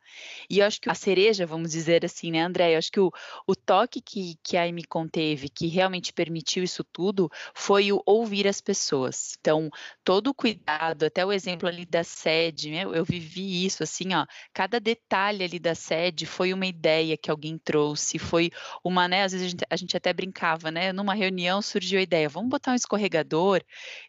E 0.48 0.60
eu 0.60 0.66
acho 0.66 0.80
que 0.80 0.90
a 0.90 0.94
cereja, 0.94 1.46
vamos 1.46 1.72
dizer 1.72 2.04
assim, 2.04 2.30
né, 2.30 2.42
André? 2.42 2.74
Eu 2.74 2.78
acho 2.78 2.92
que 2.92 3.00
o, 3.00 3.10
o 3.46 3.54
toque 3.54 4.00
que, 4.00 4.36
que 4.42 4.56
a 4.56 4.66
Emicon 4.66 5.08
teve, 5.08 5.48
que 5.48 5.66
realmente 5.66 6.12
permitiu 6.12 6.62
isso 6.62 6.84
tudo, 6.84 7.30
foi 7.54 7.92
o 7.92 8.02
ouvir 8.06 8.46
as 8.46 8.60
pessoas. 8.60 9.36
Então, 9.40 9.70
todo 10.04 10.28
o 10.28 10.34
cuidado, 10.34 11.04
até 11.04 11.24
o 11.24 11.32
exemplo 11.32 11.68
ali 11.68 11.84
da 11.84 12.04
sede, 12.04 12.74
eu, 12.74 12.94
eu 12.94 13.04
vivi 13.04 13.64
isso, 13.64 13.82
assim, 13.82 14.14
ó, 14.14 14.26
cada 14.52 14.78
detalhe 14.78 15.44
ali 15.44 15.58
da 15.58 15.74
sede 15.74 16.26
foi 16.26 16.52
uma 16.52 16.66
ideia 16.66 17.16
que 17.16 17.30
alguém 17.30 17.58
trouxe, 17.58 18.18
foi 18.18 18.50
uma, 18.84 19.08
né, 19.08 19.24
às 19.24 19.32
vezes 19.32 19.47
gente, 19.48 19.64
a 19.68 19.76
gente 19.76 19.96
até 19.96 20.12
brincava, 20.12 20.70
né? 20.70 20.92
Numa 20.92 21.14
reunião 21.14 21.60
surgiu 21.62 21.98
a 21.98 22.02
ideia, 22.02 22.28
vamos 22.28 22.50
botar 22.50 22.72
um 22.72 22.74
escorregador. 22.74 23.62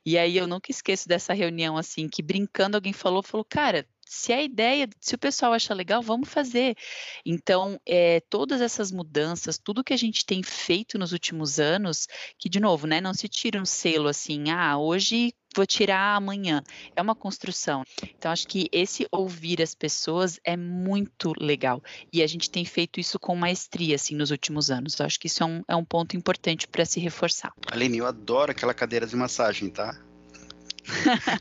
E 0.06 0.18
aí 0.18 0.38
eu 0.38 0.48
nunca 0.48 0.72
esqueço 0.72 1.08
dessa 1.08 1.34
reunião 1.34 1.78
assim, 1.78 2.08
que 2.08 2.22
brincando 2.22 2.78
alguém 2.78 2.94
falou, 2.94 3.24
falou, 3.24 3.46
cara, 3.46 3.88
se 4.10 4.34
a 4.34 4.42
ideia, 4.42 4.90
se 5.00 5.14
o 5.14 5.20
pessoal 5.20 5.54
acha 5.54 5.72
legal, 5.72 6.02
vamos 6.02 6.30
fazer. 6.30 6.76
Então, 7.24 7.80
é, 7.86 8.20
todas 8.22 8.60
essas 8.60 8.92
mudanças, 8.92 9.60
tudo 9.60 9.84
que 9.84 9.94
a 9.94 9.98
gente 9.98 10.26
tem 10.26 10.42
feito 10.42 10.98
nos 10.98 11.12
últimos 11.12 11.60
anos, 11.60 12.08
que 12.36 12.50
de 12.50 12.60
novo, 12.60 12.88
né, 12.88 13.00
não 13.00 13.14
se 13.14 13.30
tira 13.30 13.62
um 13.62 13.66
selo 13.66 14.08
assim, 14.08 14.50
ah, 14.50 14.80
hoje 14.80 15.32
vou 15.56 15.66
tirar 15.66 16.16
amanhã. 16.16 16.64
É 16.96 17.02
uma 17.04 17.14
construção. 17.14 17.84
Então, 18.18 18.32
acho 18.32 18.48
que 18.48 18.68
esse 18.72 19.08
ouvir 19.12 19.62
as 19.62 19.76
pessoas 19.76 20.40
é 20.44 20.58
muito 20.58 21.32
legal. 21.40 21.80
E 22.12 22.24
a 22.24 22.28
gente 22.28 22.50
tem 22.50 22.66
feito 22.66 23.00
isso 23.00 23.20
com 23.20 23.36
maestria, 23.36 23.94
assim, 23.94 24.16
nos 24.16 24.32
últimos 24.32 24.72
anos. 24.72 25.00
Acho 25.00 25.20
que 25.20 25.28
isso 25.28 25.44
é 25.44 25.46
um, 25.46 25.62
é 25.68 25.76
um 25.76 25.86
ponto 25.86 26.18
importante 26.18 26.68
para 26.68 26.84
se 26.84 27.00
reforçar. 27.00 27.54
Aline, 27.72 28.00
eu 28.00 28.08
adoro 28.08 28.52
aquela 28.52 28.74
cadeira 28.74 29.06
de 29.06 29.16
massagem, 29.16 29.70
tá? 29.70 30.09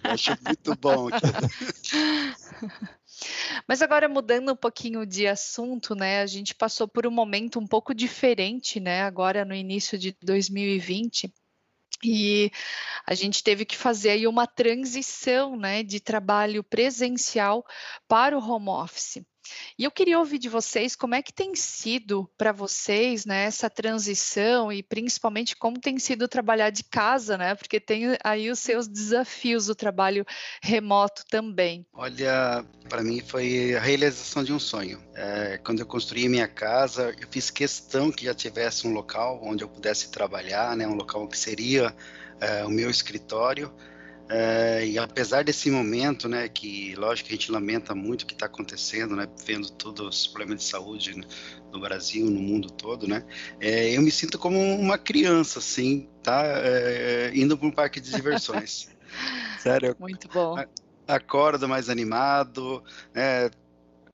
Acho 0.05 0.31
muito 0.45 0.75
bom. 0.77 1.09
Mas 3.67 3.83
agora 3.83 4.09
mudando 4.09 4.53
um 4.53 4.57
pouquinho 4.57 5.05
de 5.05 5.27
assunto, 5.27 5.95
né? 5.95 6.21
A 6.21 6.27
gente 6.27 6.55
passou 6.55 6.87
por 6.87 7.07
um 7.07 7.11
momento 7.11 7.59
um 7.59 7.67
pouco 7.67 7.95
diferente, 7.95 8.79
né? 8.79 9.03
Agora 9.03 9.45
no 9.45 9.55
início 9.55 9.99
de 9.99 10.17
2020, 10.23 11.33
e 12.03 12.51
a 13.05 13.15
gente 13.15 13.43
teve 13.43 13.65
que 13.65 13.77
fazer 13.77 14.11
aí 14.11 14.27
uma 14.27 14.47
transição 14.47 15.57
né, 15.57 15.83
de 15.83 15.99
trabalho 15.99 16.63
presencial 16.63 17.67
para 18.07 18.39
o 18.39 18.41
home 18.41 18.69
office. 18.69 19.21
E 19.79 19.85
eu 19.85 19.91
queria 19.91 20.19
ouvir 20.19 20.39
de 20.39 20.49
vocês 20.49 20.97
como 20.97 21.15
é 21.15 21.23
que 21.23 21.33
tem 21.33 21.55
sido 21.55 22.29
para 22.37 22.53
vocês 22.53 23.25
né, 23.25 23.45
essa 23.45 23.71
transição 23.71 24.73
e 24.73 24.83
principalmente 24.83 25.57
como 25.57 25.79
tem 25.79 25.99
sido 25.99 26.29
trabalhar 26.29 26.71
de 26.71 26.85
casa, 26.85 27.37
né? 27.37 27.55
Porque 27.55 27.81
tem 27.81 28.17
aí 28.25 28.51
os 28.51 28.59
seus 28.59 28.89
desafios 28.89 29.67
do 29.67 29.75
trabalho 29.75 30.25
remoto 30.63 31.25
também. 31.29 31.87
Olha, 31.93 32.65
para 32.89 33.03
mim 33.03 33.21
foi 33.21 33.75
a 33.75 33.81
realização 33.81 34.43
de 34.43 34.53
um 34.53 34.59
sonho. 34.59 35.03
É, 35.15 35.59
quando 35.65 35.81
eu 35.81 35.87
construí 35.87 36.29
minha 36.29 36.49
casa, 36.49 37.15
eu 37.21 37.29
fiz 37.31 37.51
questão 37.51 38.11
que 38.11 38.25
já 38.25 38.35
tivesse 38.35 38.87
um 38.87 38.93
local 38.93 39.41
onde 39.43 39.65
eu 39.65 39.69
pudesse 39.69 40.11
trabalhar, 40.11 40.77
né? 40.77 40.87
Um 40.87 40.95
local 40.95 41.27
que 41.27 41.39
seria 41.39 41.95
é, 42.41 42.65
o 42.65 42.71
meu 42.71 42.91
escritório. 42.91 43.73
É, 44.31 44.87
e 44.87 44.99
apesar 44.99 45.43
desse 45.43 45.71
momento, 45.71 46.29
né, 46.29 46.49
que 46.49 46.95
lógico 46.97 47.29
que 47.29 47.35
a 47.35 47.37
gente 47.39 47.51
lamenta 47.51 47.95
muito 47.95 48.23
o 48.23 48.27
que 48.27 48.35
está 48.35 48.47
acontecendo, 48.47 49.17
né, 49.17 49.27
vendo 49.47 49.71
todos 49.71 50.07
os 50.07 50.27
problemas 50.27 50.59
de 50.59 50.65
saúde 50.65 51.19
no 51.73 51.81
Brasil, 51.81 52.27
no 52.27 52.41
mundo 52.41 52.71
todo, 52.71 53.09
né, 53.09 53.25
é, 53.59 53.97
eu 53.97 54.03
me 54.03 54.11
sinto 54.11 54.39
como 54.39 54.59
uma 54.59 54.99
criança, 54.99 55.61
assim, 55.61 56.09
tá, 56.23 56.43
é, 56.45 57.33
indo 57.35 57.57
para 57.57 57.67
um 57.67 57.71
parque 57.71 58.01
de 58.01 58.11
diversões. 58.11 58.91
Sério. 59.59 59.97
Muito 59.99 60.29
bom. 60.29 60.57
Acordo 61.07 61.67
mais 61.67 61.89
animado, 61.89 62.83
né, 63.15 63.51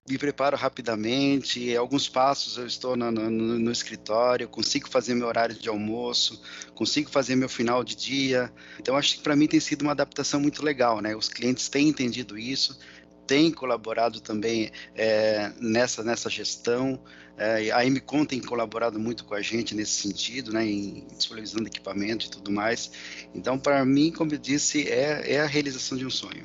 me 0.06 0.18
preparo 0.18 0.54
rapidamente, 0.54 1.74
alguns 1.74 2.08
passos 2.08 2.58
eu 2.58 2.66
estou 2.66 2.94
no, 2.94 3.10
no, 3.10 3.30
no, 3.30 3.72
escritório, 3.72 4.46
consigo 4.46 4.86
fazer 4.88 5.14
meu 5.14 5.26
horário 5.26 5.54
de 5.54 5.66
almoço, 5.66 6.42
consigo 6.74 7.08
fazer 7.08 7.36
meu 7.36 7.48
final 7.48 7.82
de 7.82 7.96
dia. 7.96 8.52
Então, 8.78 8.98
acho 8.98 9.16
que 9.16 9.22
para 9.22 9.34
mim 9.34 9.46
tem 9.46 9.58
sido 9.60 9.80
uma 9.80 9.92
adaptação 9.92 10.38
muito 10.38 10.62
legal, 10.62 11.00
né? 11.00 11.16
Os 11.16 11.30
clientes 11.30 11.70
têm 11.70 11.88
entendido 11.88 12.36
isso, 12.36 12.78
têm 13.26 13.50
colaborado 13.50 14.20
também 14.20 14.70
é, 14.94 15.50
nessa, 15.58 16.04
nessa 16.04 16.28
gestão. 16.28 17.02
É, 17.38 17.70
a 17.70 17.82
MCON 17.88 18.26
tem 18.26 18.40
colaborado 18.40 18.98
muito 18.98 19.24
com 19.24 19.34
a 19.34 19.40
gente 19.40 19.74
nesse 19.74 20.02
sentido, 20.02 20.52
né, 20.52 20.64
em 20.66 21.06
disponibilizando 21.16 21.66
equipamento 21.66 22.26
e 22.26 22.30
tudo 22.30 22.52
mais. 22.52 22.92
Então, 23.34 23.58
para 23.58 23.82
mim, 23.86 24.12
como 24.12 24.34
eu 24.34 24.38
disse, 24.38 24.86
é, 24.86 25.32
é 25.32 25.40
a 25.40 25.46
realização 25.46 25.96
de 25.96 26.04
um 26.04 26.10
sonho 26.10 26.44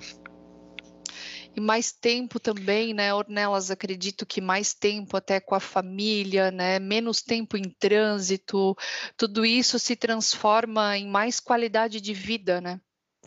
e 1.56 1.62
mais 1.62 1.92
tempo 1.92 2.40
também, 2.40 2.94
né, 2.94 3.14
Ornelas, 3.14 3.72
acredito 3.72 4.26
que 4.26 4.40
mais 4.42 4.74
tempo 4.74 5.18
até 5.18 5.40
com 5.40 5.56
a 5.56 5.60
família, 5.60 6.52
né, 6.52 6.80
menos 6.80 7.22
tempo 7.22 7.58
em 7.58 7.70
trânsito, 7.70 8.76
tudo 9.18 9.46
isso 9.46 9.78
se 9.80 9.96
transforma 9.96 10.98
em 10.98 11.08
mais 11.08 11.40
qualidade 11.40 12.00
de 12.00 12.14
vida, 12.14 12.62
né? 12.62 12.80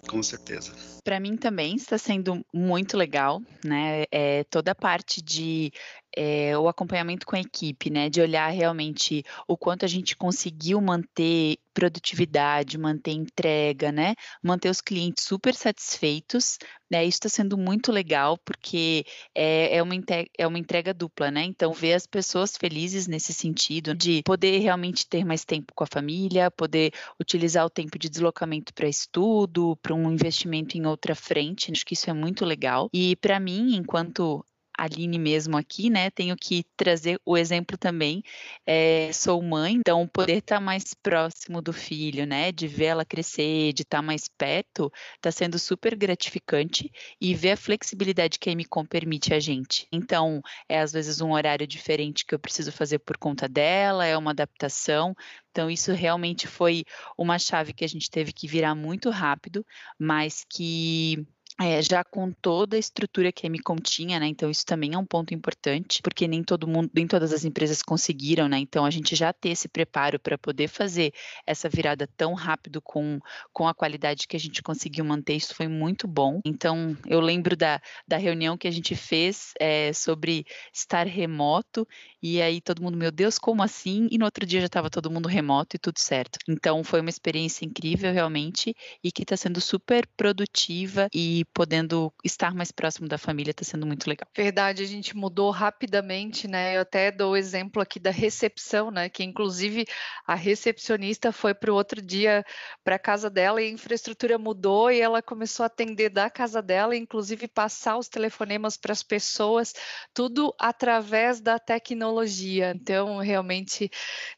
Com 0.09 0.23
certeza. 0.23 0.73
Para 1.05 1.21
mim 1.21 1.37
também 1.37 1.77
está 1.77 1.97
sendo 1.99 2.45
muito 2.53 2.97
legal, 2.97 3.41
né? 3.65 4.05
É, 4.11 4.45
toda 4.45 4.73
a 4.73 4.75
parte 4.75 5.23
de 5.23 5.73
é, 6.17 6.57
o 6.57 6.69
acompanhamento 6.69 7.27
com 7.27 7.37
a 7.37 7.41
equipe, 7.41 7.91
né? 7.91 8.09
De 8.09 8.21
olhar 8.21 8.49
realmente 8.51 9.25
o 9.47 9.57
quanto 9.57 9.85
a 9.85 9.89
gente 9.89 10.17
conseguiu 10.17 10.81
manter 10.81 11.59
produtividade, 11.73 12.79
manter 12.79 13.13
entrega, 13.13 13.91
né? 13.91 14.15
Manter 14.43 14.69
os 14.69 14.81
clientes 14.81 15.25
super 15.25 15.55
satisfeitos, 15.55 16.59
né? 16.91 17.05
Isso 17.05 17.17
está 17.17 17.29
sendo 17.29 17.57
muito 17.57 17.91
legal 17.91 18.39
porque 18.45 19.05
é, 19.35 19.77
é, 19.77 19.83
uma 19.83 19.95
entrega, 19.95 20.29
é 20.39 20.47
uma 20.47 20.59
entrega 20.59 20.93
dupla, 20.93 21.31
né? 21.31 21.45
Então, 21.45 21.73
ver 21.73 21.95
as 21.95 22.07
pessoas 22.07 22.57
felizes 22.57 23.07
nesse 23.07 23.33
sentido 23.33 23.95
de 23.95 24.23
poder 24.25 24.59
realmente 24.59 25.07
ter 25.07 25.25
mais 25.25 25.45
tempo 25.45 25.73
com 25.75 25.85
a 25.85 25.89
família, 25.91 26.51
poder 26.51 26.93
utilizar 27.19 27.65
o 27.65 27.71
tempo 27.71 27.99
de 27.99 28.09
deslocamento 28.09 28.75
para 28.75 28.89
estudo, 28.89 29.77
para 29.83 29.95
um 29.95 30.13
investimento 30.13 30.77
em 30.77 30.87
outra 30.87 31.15
frente, 31.15 31.73
acho 31.73 31.87
que 31.87 31.95
isso 31.95 32.11
é 32.11 32.13
muito 32.13 32.45
legal. 32.45 32.91
E 32.93 33.17
para 33.17 33.41
mim, 33.41 33.77
enquanto 33.77 34.45
Aline 34.77 35.19
mesmo 35.19 35.57
aqui, 35.57 35.91
né? 35.91 36.11
Tenho 36.11 36.37
que 36.37 36.65
trazer 36.77 37.21
o 37.25 37.37
exemplo 37.37 37.77
também. 37.77 38.23
É, 38.67 39.11
sou 39.13 39.43
mãe, 39.43 39.75
então 39.75 40.07
poder 40.09 40.39
estar 40.39 40.57
tá 40.57 40.61
mais 40.61 40.95
próximo 40.95 41.61
do 41.61 41.73
filho, 41.73 42.27
né? 42.27 42.53
De 42.53 42.67
vê-la 42.67 43.05
crescer, 43.05 43.73
de 43.73 43.83
estar 43.83 43.99
tá 43.99 44.03
mais 44.03 44.29
perto, 44.29 44.93
está 45.17 45.31
sendo 45.31 45.59
super 45.59 45.95
gratificante 45.95 46.91
e 47.21 47.35
ver 47.35 47.53
a 47.53 47.57
flexibilidade 47.57 48.39
que 48.39 48.51
a 48.51 48.53
MCOM 48.53 48.85
permite 48.87 49.35
a 49.35 49.41
gente. 49.41 49.87
Então, 49.93 50.41
é 50.69 50.81
às 50.81 50.93
vezes 50.93 51.21
um 51.21 51.33
horário 51.33 51.67
diferente 51.67 52.25
que 52.25 52.35
eu 52.35 52.39
preciso 52.39 52.73
fazer 52.73 52.99
por 53.01 53.17
conta 53.17 53.49
dela, 53.49 54.07
é 54.07 54.17
uma 54.17 54.31
adaptação, 54.31 55.15
então, 55.53 55.71
isso 55.71 55.93
realmente 55.93 56.47
foi 56.49 56.85
uma 57.17 57.39
chave 57.39 57.75
que 57.75 57.85
a 57.85 57.89
gente 57.89 58.11
teve 58.11 58.33
que 58.33 58.49
virar 58.49 58.75
muito 58.75 59.11
rápido, 59.11 59.65
mas 59.99 60.45
que 60.49 61.27
é, 61.61 61.83
já 61.83 62.03
com 62.03 62.33
toda 62.33 62.77
a 62.77 62.79
estrutura 62.79 63.31
que 63.31 63.47
a 63.47 63.49
Emicom 63.49 63.77
tinha, 63.77 64.19
né? 64.19 64.27
Então 64.27 64.51
isso 64.51 64.65
também 64.65 64.95
é 64.95 64.99
um 64.99 65.05
ponto 65.05 65.35
importante, 65.35 66.01
porque 66.03 66.27
nem 66.27 66.43
todo 66.43 66.67
mundo, 66.67 66.91
nem 66.95 67.07
todas 67.07 67.33
as 67.33 67.45
empresas 67.45 67.83
conseguiram, 67.83 68.49
né? 68.49 68.59
Então 68.59 68.85
a 68.85 68.91
gente 68.91 69.15
já 69.15 69.33
ter 69.33 69.51
esse 69.51 69.69
preparo 69.69 70.19
para 70.19 70.39
poder 70.39 70.69
fazer 70.69 71.13
essa 71.47 71.69
virada 71.69 72.09
tão 72.17 72.35
rápido 72.35 72.81
com, 72.81 73.21
com 73.53 73.69
a 73.69 73.75
qualidade 73.75 74.27
que 74.27 74.37
a 74.37 74.41
gente 74.41 74.63
conseguiu 74.63 75.05
manter, 75.05 75.35
isso 75.35 75.55
foi 75.55 75.69
muito 75.69 76.09
bom. 76.09 76.41
Então 76.45 76.97
eu 77.07 77.21
lembro 77.21 77.57
da, 77.57 77.81
da 78.09 78.17
reunião 78.17 78.57
que 78.57 78.67
a 78.67 78.73
gente 78.73 78.95
fez 78.95 79.53
é, 79.61 79.93
sobre 79.93 80.47
estar 80.73 81.07
remoto, 81.07 81.87
e 82.23 82.41
aí 82.41 82.61
todo 82.61 82.83
mundo, 82.83 82.97
meu 82.97 83.11
Deus, 83.11 83.39
como 83.39 83.63
assim? 83.63 84.09
E 84.11 84.17
no 84.17 84.25
outro 84.25 84.47
dia 84.47 84.61
já 84.61 84.67
estava 84.67 84.89
todo 84.89 85.11
mundo 85.11 85.29
remoto 85.29 85.77
e 85.77 85.79
tudo 85.79 85.99
certo. 85.99 86.39
Então 86.49 86.83
foi 86.83 87.01
uma 87.01 87.11
experiência 87.11 87.65
incrível 87.65 88.13
realmente 88.13 88.75
e 89.05 89.13
que 89.13 89.23
está 89.23 89.37
sendo 89.37 89.61
super 89.61 90.07
produtiva 90.17 91.09
e 91.13 91.45
podendo 91.55 92.13
estar 92.25 92.55
mais 92.55 92.73
próximo 92.73 93.09
da 93.09 93.19
família 93.19 93.51
está 93.51 93.65
sendo 93.65 93.87
muito 93.87 94.09
legal. 94.09 94.27
Verdade, 94.37 94.83
a 94.83 94.87
gente 94.87 95.17
mudou 95.17 95.51
rapidamente, 95.51 96.49
né? 96.49 96.77
Eu 96.77 96.81
até 96.83 97.11
dou 97.11 97.33
o 97.33 97.37
exemplo 97.37 97.83
aqui 97.83 98.01
da 98.01 98.11
recepção, 98.11 98.91
né? 98.91 99.09
Que 99.09 99.23
inclusive 99.23 99.85
a 100.27 100.35
recepcionista 100.35 101.31
foi 101.33 101.55
para 101.55 101.71
o 101.71 101.75
outro 101.75 102.01
dia 102.01 102.45
para 102.83 102.97
a 102.97 102.99
casa 102.99 103.29
dela 103.29 103.61
e 103.61 103.67
a 103.67 103.71
infraestrutura 103.71 104.39
mudou 104.39 104.91
e 104.91 105.01
ela 105.01 105.23
começou 105.23 105.65
a 105.65 105.67
atender 105.67 106.09
da 106.09 106.31
casa 106.31 106.63
dela, 106.63 106.97
inclusive 106.97 107.47
passar 107.49 107.99
os 107.99 108.09
telefonemas 108.09 108.77
para 108.77 108.93
as 108.93 109.03
pessoas, 109.03 109.75
tudo 110.15 110.55
através 110.59 111.41
da 111.41 111.59
tecnologia. 111.59 112.73
Então, 112.75 113.19
realmente 113.19 113.91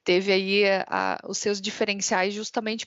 teve 0.03 0.33
aí 0.33 0.65
a, 0.89 1.19
os 1.27 1.39
seus 1.39 1.61
diferenciais 1.61 2.35
justamente 2.35 2.87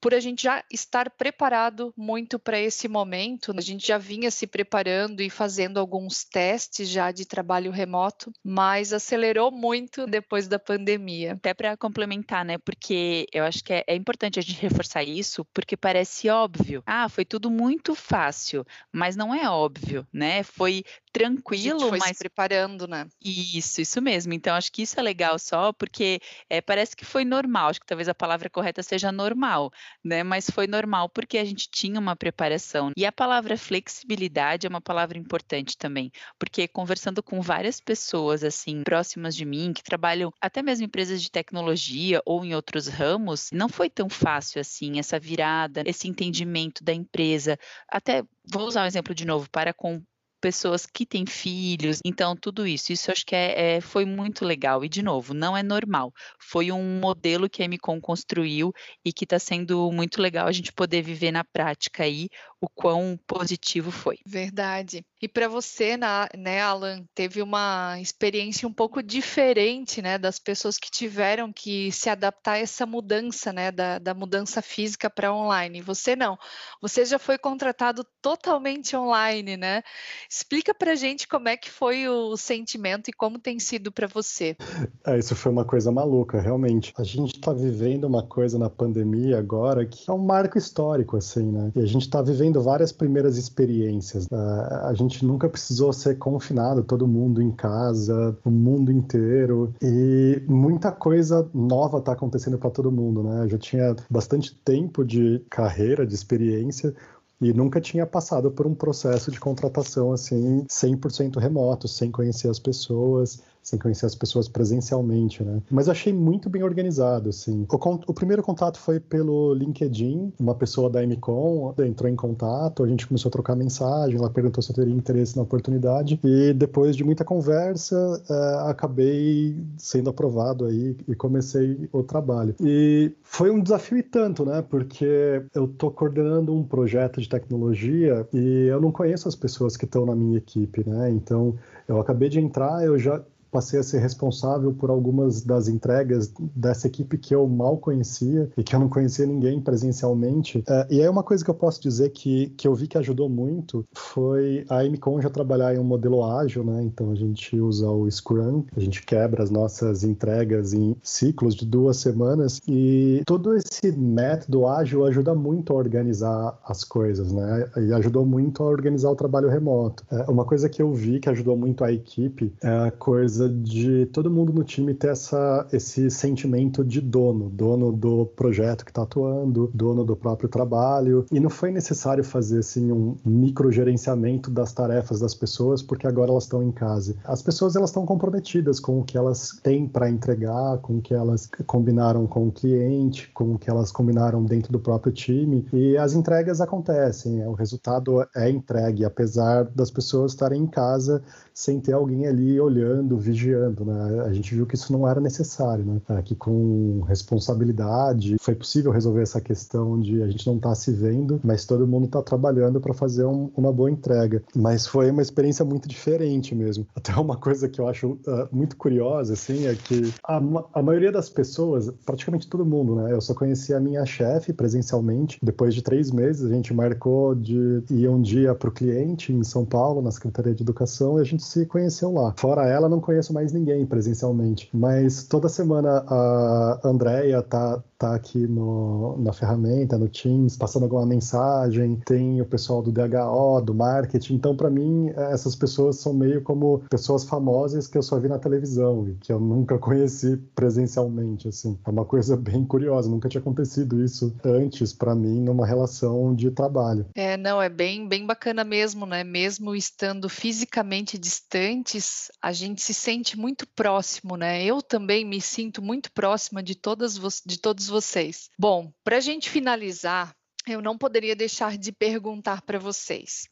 por 0.00 0.14
a 0.14 0.20
gente 0.20 0.44
já 0.44 0.64
estar 0.70 1.10
preparado 1.10 1.92
muito 1.96 2.38
para 2.38 2.58
esse 2.58 2.88
momento. 2.88 3.52
A 3.56 3.60
gente 3.60 3.86
já 3.86 3.98
vinha 3.98 4.30
se 4.30 4.46
preparando 4.46 5.20
e 5.20 5.28
fazendo 5.28 5.78
alguns 5.78 6.24
testes 6.24 6.88
já 6.88 7.10
de 7.10 7.26
trabalho 7.26 7.70
remoto, 7.70 8.32
mas 8.42 8.92
acelerou 8.92 9.50
muito 9.50 10.06
depois 10.06 10.48
da 10.48 10.58
pandemia. 10.58 11.34
Até 11.34 11.52
para 11.52 11.76
complementar, 11.76 12.44
né? 12.44 12.58
Porque 12.58 13.26
eu 13.32 13.44
acho 13.44 13.62
que 13.62 13.72
é, 13.72 13.84
é 13.86 13.94
importante 13.94 14.38
a 14.38 14.42
gente 14.42 14.60
reforçar 14.60 15.02
isso, 15.02 15.44
porque 15.52 15.76
parece 15.76 16.28
óbvio. 16.28 16.82
Ah, 16.86 17.08
foi 17.08 17.24
tudo 17.24 17.50
muito 17.50 17.94
fácil, 17.94 18.64
mas 18.92 19.16
não 19.16 19.34
é 19.34 19.48
óbvio, 19.48 20.06
né? 20.12 20.42
Foi 20.42 20.82
tranquilo, 21.12 21.88
foi 21.88 21.98
mas 21.98 22.16
se 22.16 22.18
preparando, 22.18 22.86
né? 22.86 23.06
Isso, 23.20 23.80
isso 23.80 24.00
mesmo. 24.00 24.32
Então 24.32 24.54
acho 24.54 24.70
que 24.72 24.82
isso 24.82 24.98
é 24.98 25.02
legal 25.02 25.38
só 25.38 25.72
porque 25.72 26.20
é, 26.48 26.60
parece 26.60 26.96
que 26.96 27.04
foi 27.04 27.24
normal. 27.24 27.68
Acho 27.68 27.80
que 27.80 27.86
talvez 27.86 28.08
a 28.08 28.14
palavra 28.14 28.48
correta 28.48 28.82
seja 28.82 29.10
normal, 29.10 29.72
né? 30.04 30.22
Mas 30.22 30.48
foi 30.50 30.66
normal 30.66 31.08
porque 31.08 31.38
a 31.38 31.44
gente 31.44 31.68
tinha 31.70 31.98
uma 31.98 32.16
preparação. 32.16 32.92
E 32.96 33.04
a 33.04 33.12
palavra 33.12 33.56
flexibilidade 33.56 34.66
é 34.66 34.70
uma 34.70 34.80
palavra 34.80 35.18
importante 35.18 35.76
também, 35.76 36.10
porque 36.38 36.66
conversando 36.68 37.22
com 37.22 37.40
várias 37.40 37.80
pessoas 37.80 38.44
assim 38.44 38.82
próximas 38.82 39.34
de 39.34 39.44
mim 39.44 39.72
que 39.72 39.82
trabalham 39.82 40.32
até 40.40 40.62
mesmo 40.62 40.84
em 40.84 40.86
empresas 40.86 41.22
de 41.22 41.30
tecnologia 41.30 42.20
ou 42.24 42.44
em 42.44 42.54
outros 42.54 42.86
ramos, 42.86 43.50
não 43.52 43.68
foi 43.68 43.88
tão 43.88 44.08
fácil 44.08 44.60
assim 44.60 44.98
essa 44.98 45.18
virada, 45.18 45.82
esse 45.86 46.08
entendimento 46.08 46.82
da 46.82 46.92
empresa. 46.92 47.58
Até 47.88 48.24
vou 48.44 48.66
usar 48.66 48.84
um 48.84 48.86
exemplo 48.86 49.14
de 49.14 49.24
novo 49.24 49.48
para 49.50 49.72
com 49.72 50.02
pessoas 50.40 50.86
que 50.86 51.04
têm 51.06 51.26
filhos, 51.26 51.98
então 52.04 52.34
tudo 52.36 52.66
isso, 52.66 52.92
isso 52.92 53.10
acho 53.10 53.24
que 53.24 53.34
é, 53.34 53.76
é, 53.76 53.80
foi 53.80 54.04
muito 54.04 54.44
legal 54.44 54.84
e 54.84 54.88
de 54.88 55.02
novo, 55.02 55.34
não 55.34 55.56
é 55.56 55.62
normal, 55.62 56.12
foi 56.38 56.72
um 56.72 57.00
modelo 57.00 57.48
que 57.48 57.62
a 57.62 57.68
MCOM 57.68 58.00
construiu 58.00 58.72
e 59.04 59.12
que 59.12 59.24
está 59.24 59.38
sendo 59.38 59.90
muito 59.92 60.20
legal 60.20 60.46
a 60.46 60.52
gente 60.52 60.72
poder 60.72 61.02
viver 61.02 61.32
na 61.32 61.44
prática 61.44 62.04
aí 62.04 62.28
o 62.60 62.68
quão 62.68 63.18
positivo 63.26 63.90
foi. 63.90 64.18
Verdade. 64.26 65.02
E 65.22 65.26
para 65.26 65.48
você, 65.48 65.96
né, 65.96 66.60
Alan, 66.60 67.04
teve 67.14 67.40
uma 67.40 67.98
experiência 68.00 68.68
um 68.68 68.72
pouco 68.72 69.02
diferente, 69.02 70.02
né, 70.02 70.18
das 70.18 70.38
pessoas 70.38 70.76
que 70.76 70.90
tiveram 70.90 71.52
que 71.52 71.90
se 71.90 72.10
adaptar 72.10 72.52
a 72.52 72.58
essa 72.58 72.84
mudança, 72.84 73.50
né, 73.52 73.72
da, 73.72 73.98
da 73.98 74.12
mudança 74.12 74.60
física 74.60 75.08
para 75.08 75.32
online. 75.32 75.80
Você 75.80 76.14
não. 76.14 76.38
Você 76.82 77.04
já 77.06 77.18
foi 77.18 77.38
contratado 77.38 78.04
totalmente 78.20 78.94
online, 78.94 79.56
né? 79.56 79.82
Explica 80.32 80.72
para 80.72 80.94
gente 80.94 81.26
como 81.26 81.48
é 81.48 81.56
que 81.56 81.68
foi 81.68 82.08
o 82.08 82.36
sentimento 82.36 83.08
e 83.08 83.12
como 83.12 83.36
tem 83.36 83.58
sido 83.58 83.90
para 83.90 84.06
você. 84.06 84.56
É, 85.04 85.18
isso 85.18 85.34
foi 85.34 85.50
uma 85.50 85.64
coisa 85.64 85.90
maluca, 85.90 86.40
realmente. 86.40 86.94
A 86.96 87.02
gente 87.02 87.34
está 87.34 87.52
vivendo 87.52 88.04
uma 88.04 88.22
coisa 88.22 88.56
na 88.56 88.70
pandemia 88.70 89.38
agora 89.38 89.84
que 89.84 90.08
é 90.08 90.12
um 90.12 90.24
marco 90.24 90.56
histórico, 90.56 91.16
assim, 91.16 91.50
né? 91.50 91.72
E 91.74 91.80
a 91.80 91.86
gente 91.86 92.02
está 92.02 92.22
vivendo 92.22 92.62
várias 92.62 92.92
primeiras 92.92 93.36
experiências. 93.36 94.26
Uh, 94.26 94.86
a 94.86 94.94
gente 94.94 95.24
nunca 95.24 95.48
precisou 95.48 95.92
ser 95.92 96.16
confinado, 96.16 96.84
todo 96.84 97.08
mundo 97.08 97.42
em 97.42 97.50
casa, 97.50 98.38
o 98.44 98.50
mundo 98.50 98.92
inteiro. 98.92 99.74
E 99.82 100.40
muita 100.46 100.92
coisa 100.92 101.50
nova 101.52 101.98
está 101.98 102.12
acontecendo 102.12 102.56
para 102.56 102.70
todo 102.70 102.92
mundo, 102.92 103.24
né? 103.24 103.44
Eu 103.44 103.48
já 103.48 103.58
tinha 103.58 103.96
bastante 104.08 104.54
tempo 104.54 105.04
de 105.04 105.42
carreira, 105.50 106.06
de 106.06 106.14
experiência, 106.14 106.94
e 107.40 107.52
nunca 107.52 107.80
tinha 107.80 108.06
passado 108.06 108.50
por 108.50 108.66
um 108.66 108.74
processo 108.74 109.30
de 109.30 109.40
contratação 109.40 110.12
assim 110.12 110.64
100% 110.66 111.38
remoto, 111.38 111.88
sem 111.88 112.10
conhecer 112.10 112.48
as 112.50 112.58
pessoas, 112.58 113.42
sem 113.62 113.78
conhecer 113.78 114.06
as 114.06 114.14
pessoas 114.14 114.48
presencialmente, 114.48 115.42
né? 115.42 115.60
Mas 115.70 115.88
achei 115.88 116.12
muito 116.12 116.48
bem 116.48 116.62
organizado, 116.62 117.28
assim. 117.28 117.66
O, 117.70 117.76
o, 118.06 118.14
primeiro 118.14 118.42
contato 118.42 118.78
foi 118.78 118.98
pelo 118.98 119.54
LinkedIn, 119.54 120.32
uma 120.38 120.54
pessoa 120.54 120.88
da 120.88 121.04
MCOM 121.06 121.74
entrou 121.78 122.10
em 122.10 122.16
contato, 122.16 122.82
a 122.82 122.88
gente 122.88 123.06
começou 123.06 123.28
a 123.28 123.32
trocar 123.32 123.54
mensagem, 123.54 124.18
ela 124.18 124.30
perguntou 124.30 124.62
se 124.62 124.70
eu 124.70 124.76
teria 124.76 124.94
interesse 124.94 125.36
na 125.36 125.42
oportunidade 125.42 126.18
e 126.24 126.52
depois 126.52 126.96
de 126.96 127.04
muita 127.04 127.24
conversa, 127.24 127.96
uh, 128.28 128.68
acabei 128.68 129.56
sendo 129.76 130.10
aprovado 130.10 130.64
aí 130.64 130.96
e 131.06 131.14
comecei 131.14 131.88
o 131.92 132.02
trabalho. 132.02 132.54
E 132.60 133.12
foi 133.22 133.50
um 133.50 133.60
desafio 133.60 133.98
e 133.98 134.02
tanto, 134.02 134.44
né? 134.44 134.62
Porque 134.62 135.42
eu 135.54 135.68
tô 135.68 135.90
coordenando 135.90 136.54
um 136.54 136.64
projeto 136.64 137.20
de 137.20 137.28
tecnologia 137.28 138.26
e 138.32 138.66
eu 138.66 138.80
não 138.80 138.90
conheço 138.90 139.28
as 139.28 139.34
pessoas 139.34 139.76
que 139.76 139.84
estão 139.84 140.06
na 140.06 140.14
minha 140.14 140.38
equipe, 140.38 140.88
né? 140.88 141.10
Então, 141.10 141.54
eu 141.86 142.00
acabei 142.00 142.28
de 142.28 142.40
entrar, 142.40 142.84
eu 142.84 142.98
já 142.98 143.22
passei 143.50 143.80
a 143.80 143.82
ser 143.82 143.98
responsável 143.98 144.72
por 144.72 144.90
algumas 144.90 145.42
das 145.42 145.68
entregas 145.68 146.32
dessa 146.54 146.86
equipe 146.86 147.18
que 147.18 147.34
eu 147.34 147.46
mal 147.46 147.76
conhecia 147.76 148.50
e 148.56 148.62
que 148.62 148.74
eu 148.74 148.80
não 148.80 148.88
conhecia 148.88 149.26
ninguém 149.26 149.60
presencialmente. 149.60 150.62
É, 150.68 150.86
e 150.90 151.00
aí 151.00 151.08
uma 151.08 151.22
coisa 151.22 151.44
que 151.44 151.50
eu 151.50 151.54
posso 151.54 151.82
dizer 151.82 152.10
que, 152.10 152.48
que 152.56 152.66
eu 152.66 152.74
vi 152.74 152.86
que 152.86 152.98
ajudou 152.98 153.28
muito 153.28 153.84
foi 153.94 154.64
a 154.68 154.84
MCON 154.84 155.20
já 155.20 155.30
trabalhar 155.30 155.74
em 155.74 155.78
um 155.78 155.84
modelo 155.84 156.24
ágil, 156.24 156.64
né? 156.64 156.82
Então 156.82 157.10
a 157.10 157.14
gente 157.14 157.58
usa 157.58 157.88
o 157.90 158.10
Scrum, 158.10 158.64
a 158.76 158.80
gente 158.80 159.04
quebra 159.04 159.42
as 159.42 159.50
nossas 159.50 160.04
entregas 160.04 160.72
em 160.72 160.96
ciclos 161.02 161.54
de 161.54 161.66
duas 161.66 161.96
semanas 161.96 162.60
e 162.66 163.22
todo 163.26 163.54
esse 163.54 163.92
método 163.92 164.66
ágil 164.66 165.04
ajuda 165.04 165.34
muito 165.34 165.72
a 165.72 165.76
organizar 165.76 166.58
as 166.64 166.84
coisas, 166.84 167.32
né? 167.32 167.68
E 167.76 167.92
ajudou 167.92 168.24
muito 168.24 168.62
a 168.62 168.66
organizar 168.66 169.10
o 169.10 169.16
trabalho 169.16 169.48
remoto. 169.48 170.04
É, 170.10 170.30
uma 170.30 170.44
coisa 170.44 170.68
que 170.68 170.82
eu 170.82 170.92
vi 170.92 171.20
que 171.20 171.28
ajudou 171.28 171.56
muito 171.56 171.84
a 171.84 171.92
equipe 171.92 172.52
é 172.62 172.68
a 172.68 172.90
coisa 172.90 173.39
de 173.48 174.06
todo 174.06 174.30
mundo 174.30 174.52
no 174.52 174.64
time 174.64 174.94
ter 174.94 175.10
essa, 175.10 175.66
esse 175.72 176.10
sentimento 176.10 176.84
de 176.84 177.00
dono, 177.00 177.48
dono 177.50 177.92
do 177.92 178.26
projeto 178.26 178.84
que 178.84 178.90
está 178.90 179.02
atuando, 179.02 179.70
dono 179.74 180.04
do 180.04 180.16
próprio 180.16 180.48
trabalho. 180.48 181.24
E 181.30 181.40
não 181.40 181.50
foi 181.50 181.70
necessário 181.70 182.24
fazer 182.24 182.60
assim 182.60 182.92
um 182.92 183.16
microgerenciamento 183.24 184.50
das 184.50 184.72
tarefas 184.72 185.20
das 185.20 185.34
pessoas, 185.34 185.82
porque 185.82 186.06
agora 186.06 186.30
elas 186.30 186.44
estão 186.44 186.62
em 186.62 186.72
casa. 186.72 187.16
As 187.24 187.42
pessoas 187.42 187.76
elas 187.76 187.90
estão 187.90 188.04
comprometidas 188.06 188.80
com 188.80 189.00
o 189.00 189.04
que 189.04 189.16
elas 189.16 189.58
têm 189.62 189.86
para 189.86 190.08
entregar, 190.08 190.78
com 190.78 190.98
o 190.98 191.00
que 191.00 191.14
elas 191.14 191.48
combinaram 191.66 192.26
com 192.26 192.48
o 192.48 192.52
cliente, 192.52 193.30
com 193.32 193.54
o 193.54 193.58
que 193.58 193.70
elas 193.70 193.92
combinaram 193.92 194.44
dentro 194.44 194.72
do 194.72 194.78
próprio 194.78 195.12
time. 195.12 195.66
E 195.72 195.96
as 195.96 196.14
entregas 196.14 196.60
acontecem, 196.60 197.46
o 197.46 197.52
resultado 197.52 198.26
é 198.34 198.50
entregue, 198.50 199.04
apesar 199.04 199.64
das 199.64 199.90
pessoas 199.90 200.32
estarem 200.32 200.62
em 200.62 200.66
casa 200.66 201.22
sem 201.54 201.80
ter 201.80 201.92
alguém 201.92 202.26
ali 202.26 202.60
olhando, 202.60 203.18
vigiando, 203.18 203.84
né? 203.84 204.22
A 204.26 204.32
gente 204.32 204.54
viu 204.54 204.66
que 204.66 204.74
isso 204.74 204.92
não 204.92 205.08
era 205.08 205.20
necessário, 205.20 205.84
né? 205.84 206.00
É, 206.08 206.22
que 206.22 206.34
com 206.34 207.02
responsabilidade 207.06 208.36
foi 208.40 208.54
possível 208.54 208.90
resolver 208.90 209.22
essa 209.22 209.40
questão 209.40 210.00
de 210.00 210.22
a 210.22 210.28
gente 210.28 210.46
não 210.46 210.56
estar 210.56 210.70
tá 210.70 210.74
se 210.74 210.92
vendo, 210.92 211.40
mas 211.44 211.64
todo 211.64 211.86
mundo 211.86 212.06
está 212.06 212.22
trabalhando 212.22 212.80
para 212.80 212.94
fazer 212.94 213.24
um, 213.24 213.50
uma 213.56 213.72
boa 213.72 213.90
entrega. 213.90 214.42
Mas 214.54 214.86
foi 214.86 215.10
uma 215.10 215.22
experiência 215.22 215.64
muito 215.64 215.88
diferente 215.88 216.54
mesmo. 216.54 216.86
Até 216.94 217.14
uma 217.14 217.36
coisa 217.36 217.68
que 217.68 217.80
eu 217.80 217.88
acho 217.88 218.12
uh, 218.12 218.48
muito 218.50 218.76
curiosa, 218.76 219.34
assim, 219.34 219.66
é 219.66 219.74
que 219.74 220.12
a, 220.24 220.40
a 220.74 220.82
maioria 220.82 221.12
das 221.12 221.28
pessoas, 221.28 221.90
praticamente 222.04 222.48
todo 222.48 222.64
mundo, 222.64 222.94
né? 222.96 223.12
Eu 223.12 223.20
só 223.20 223.34
conheci 223.34 223.74
a 223.74 223.80
minha 223.80 224.04
chefe 224.04 224.52
presencialmente. 224.52 225.38
Depois 225.42 225.74
de 225.74 225.82
três 225.82 226.10
meses, 226.10 226.50
a 226.50 226.54
gente 226.54 226.72
marcou 226.72 227.34
de 227.34 227.82
ir 227.90 228.08
um 228.08 228.20
dia 228.20 228.54
para 228.54 228.68
o 228.68 228.72
cliente 228.72 229.32
em 229.32 229.42
São 229.44 229.64
Paulo, 229.64 230.02
na 230.02 230.10
Secretaria 230.10 230.54
de 230.54 230.62
Educação, 230.62 231.18
e 231.18 231.22
a 231.22 231.24
gente 231.24 231.39
se 231.40 231.66
conheceu 231.66 232.12
lá. 232.12 232.34
Fora 232.36 232.66
ela, 232.66 232.88
não 232.88 233.00
conheço 233.00 233.32
mais 233.32 233.52
ninguém 233.52 233.86
presencialmente. 233.86 234.68
Mas 234.72 235.24
toda 235.24 235.48
semana 235.48 236.04
a 236.06 236.80
Andrea 236.84 237.42
tá, 237.42 237.82
tá 237.98 238.14
aqui 238.14 238.46
no, 238.46 239.16
na 239.18 239.32
ferramenta, 239.32 239.98
no 239.98 240.08
Teams, 240.08 240.56
passando 240.56 240.84
alguma 240.84 241.04
mensagem. 241.06 241.96
Tem 242.06 242.40
o 242.40 242.46
pessoal 242.46 242.82
do 242.82 242.92
DHO, 242.92 243.60
do 243.62 243.74
marketing. 243.74 244.34
Então, 244.34 244.56
para 244.56 244.70
mim, 244.70 245.12
essas 245.16 245.54
pessoas 245.54 245.96
são 245.96 246.12
meio 246.12 246.42
como 246.42 246.82
pessoas 246.90 247.24
famosas 247.24 247.86
que 247.86 247.98
eu 247.98 248.02
só 248.02 248.18
vi 248.18 248.28
na 248.28 248.38
televisão 248.38 249.08
e 249.08 249.14
que 249.14 249.32
eu 249.32 249.40
nunca 249.40 249.76
conheci 249.80 250.36
presencialmente. 250.54 251.48
Assim, 251.48 251.78
é 251.86 251.90
uma 251.90 252.04
coisa 252.04 252.36
bem 252.36 252.64
curiosa. 252.64 253.08
Nunca 253.08 253.28
tinha 253.28 253.40
acontecido 253.40 254.02
isso 254.02 254.34
antes 254.44 254.92
para 254.92 255.14
mim 255.14 255.40
numa 255.40 255.66
relação 255.66 256.34
de 256.34 256.50
trabalho. 256.50 257.06
É, 257.14 257.36
não, 257.36 257.60
é 257.60 257.68
bem, 257.68 258.06
bem 258.06 258.26
bacana 258.26 258.64
mesmo, 258.64 259.06
né? 259.06 259.24
Mesmo 259.24 259.74
estando 259.74 260.28
fisicamente 260.28 261.18
distantes, 261.30 262.28
a 262.42 262.52
gente 262.52 262.82
se 262.82 262.92
sente 262.92 263.38
muito 263.38 263.64
próximo, 263.68 264.36
né? 264.36 264.64
Eu 264.64 264.82
também 264.82 265.24
me 265.24 265.40
sinto 265.40 265.80
muito 265.80 266.10
próxima 266.10 266.60
de 266.60 266.74
todas 266.74 267.14
de 267.46 267.58
todos 267.58 267.86
vocês. 267.86 268.50
Bom, 268.58 268.92
para 269.04 269.18
a 269.18 269.20
gente 269.20 269.48
finalizar, 269.48 270.34
eu 270.66 270.82
não 270.82 270.98
poderia 270.98 271.36
deixar 271.36 271.78
de 271.78 271.92
perguntar 271.92 272.62
para 272.62 272.80
vocês. 272.80 273.48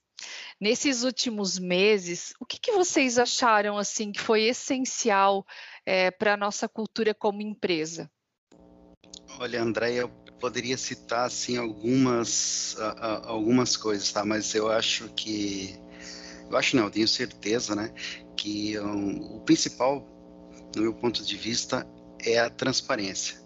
Nesses 0.60 1.04
últimos 1.04 1.56
meses, 1.56 2.34
o 2.40 2.44
que, 2.44 2.58
que, 2.58 2.72
vocês 2.72 3.16
acharam 3.16 3.78
assim 3.78 4.10
que 4.10 4.20
foi 4.20 4.42
essencial 4.42 5.46
é, 5.86 6.10
para 6.10 6.34
a 6.34 6.36
nossa 6.36 6.68
cultura 6.68 7.14
como 7.14 7.40
empresa? 7.40 8.10
Olha, 9.38 9.62
Andréia, 9.62 10.00
eu 10.00 10.08
poderia 10.40 10.76
citar 10.76 11.26
assim 11.26 11.56
algumas 11.56 12.76
algumas 13.22 13.76
coisas, 13.76 14.10
tá? 14.10 14.24
Mas 14.24 14.52
eu 14.54 14.68
acho 14.68 15.08
que 15.10 15.78
eu 16.50 16.56
acho 16.56 16.76
não, 16.76 16.84
eu 16.84 16.90
tenho 16.90 17.08
certeza, 17.08 17.74
né, 17.74 17.92
que 18.36 18.78
um, 18.78 19.36
o 19.36 19.40
principal, 19.40 20.06
no 20.74 20.82
meu 20.82 20.94
ponto 20.94 21.24
de 21.24 21.36
vista, 21.36 21.86
é 22.24 22.38
a 22.38 22.50
transparência. 22.50 23.38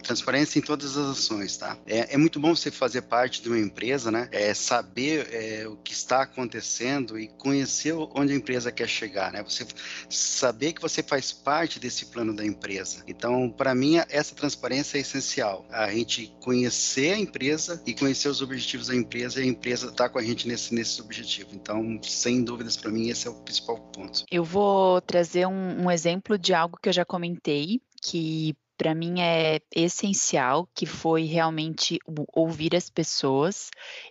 Transparência 0.00 0.58
em 0.58 0.62
todas 0.62 0.96
as 0.96 1.18
ações, 1.18 1.56
tá? 1.56 1.76
É, 1.86 2.14
é, 2.14 2.16
muito 2.16 2.40
bom 2.40 2.54
você 2.54 2.70
fazer 2.70 3.02
parte 3.02 3.42
de 3.42 3.48
uma 3.48 3.58
empresa, 3.58 4.10
né? 4.10 4.28
É 4.32 4.52
saber 4.54 5.28
é, 5.32 5.68
o 5.68 5.76
que 5.76 5.92
está 5.92 6.22
acontecendo 6.22 7.18
e 7.18 7.28
conhecer 7.28 7.92
onde 8.14 8.32
a 8.32 8.36
empresa 8.36 8.72
quer 8.72 8.88
chegar, 8.88 9.32
né? 9.32 9.42
Você 9.42 9.66
saber 10.08 10.72
que 10.72 10.80
você 10.80 11.02
faz 11.02 11.32
parte 11.32 11.78
desse 11.78 12.06
plano 12.06 12.34
da 12.34 12.44
empresa. 12.44 13.02
Então, 13.06 13.50
para 13.50 13.74
mim, 13.74 13.96
essa 14.08 14.34
transparência 14.34 14.98
é 14.98 15.00
essencial. 15.00 15.66
A 15.70 15.90
gente 15.92 16.34
conhecer 16.40 17.14
a 17.14 17.18
empresa 17.18 17.82
e 17.86 17.94
conhecer 17.94 18.28
os 18.28 18.42
objetivos 18.42 18.88
da 18.88 18.94
empresa 18.94 19.40
e 19.40 19.44
a 19.44 19.46
empresa 19.46 19.88
está 19.88 20.08
com 20.08 20.18
a 20.18 20.22
gente 20.22 20.46
nesse, 20.48 20.74
nesse 20.74 21.00
objetivo. 21.00 21.50
Então, 21.54 22.00
sem 22.02 22.42
dúvidas, 22.42 22.76
para 22.76 22.90
mim, 22.90 23.08
esse 23.08 23.26
é 23.26 23.30
o 23.30 23.34
principal 23.34 23.78
ponto. 23.78 24.24
Eu 24.30 24.44
vou 24.44 25.00
trazer 25.00 25.46
um, 25.46 25.84
um 25.84 25.90
exemplo 25.90 26.38
de 26.38 26.54
algo 26.54 26.78
que 26.80 26.88
eu 26.88 26.92
já 26.92 27.04
comentei, 27.04 27.80
que 28.02 28.54
para 28.80 28.94
mim 28.94 29.20
é 29.20 29.60
essencial, 29.76 30.66
que 30.74 30.86
foi 30.86 31.24
realmente 31.24 31.98
ouvir 32.32 32.74
as 32.74 32.88
pessoas 32.88 33.68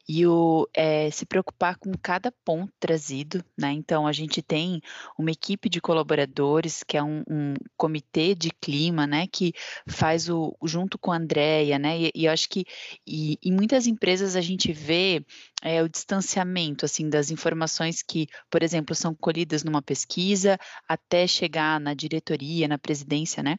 e 0.07 0.28
o, 0.28 0.70
é, 0.76 1.09
se 1.09 1.26
preocupar 1.26 1.76
com 1.80 1.91
cada 1.99 2.32
ponto 2.45 2.72
trazido, 2.80 3.43
né? 3.57 3.72
Então 3.72 4.05
a 4.05 4.11
gente 4.11 4.43
tem 4.43 4.80
uma 5.17 5.32
equipe 5.32 5.70
de 5.70 5.82
colaboradores 5.82 6.84
que 6.84 6.95
é 6.95 7.01
um, 7.01 7.24
um 7.28 7.55
comitê 7.76 8.36
de 8.36 8.51
clima, 8.61 9.07
né? 9.07 9.26
Que 9.26 9.53
faz 9.88 10.30
o 10.30 10.55
junto 10.63 10.99
com 10.99 11.11
a 11.11 11.17
Andrea, 11.17 11.80
né? 11.80 12.01
E, 12.01 12.11
e 12.13 12.26
eu 12.26 12.32
acho 12.32 12.47
que 12.47 12.63
e, 13.07 13.39
em 13.43 13.51
muitas 13.51 13.88
empresas 13.88 14.36
a 14.36 14.41
gente 14.41 14.72
vê 14.72 15.26
é, 15.62 15.84
o 15.84 15.89
distanciamento 15.89 16.86
assim 16.86 17.10
das 17.10 17.30
informações 17.32 18.01
que, 18.01 18.28
por 18.49 18.64
exemplo, 18.64 18.95
são 18.95 19.14
colhidas 19.14 19.64
numa 19.64 19.82
pesquisa 19.82 20.57
até 20.88 21.28
chegar 21.28 21.80
na 21.80 21.93
diretoria, 21.93 22.68
na 22.68 22.78
presidência, 22.78 23.43
né? 23.43 23.57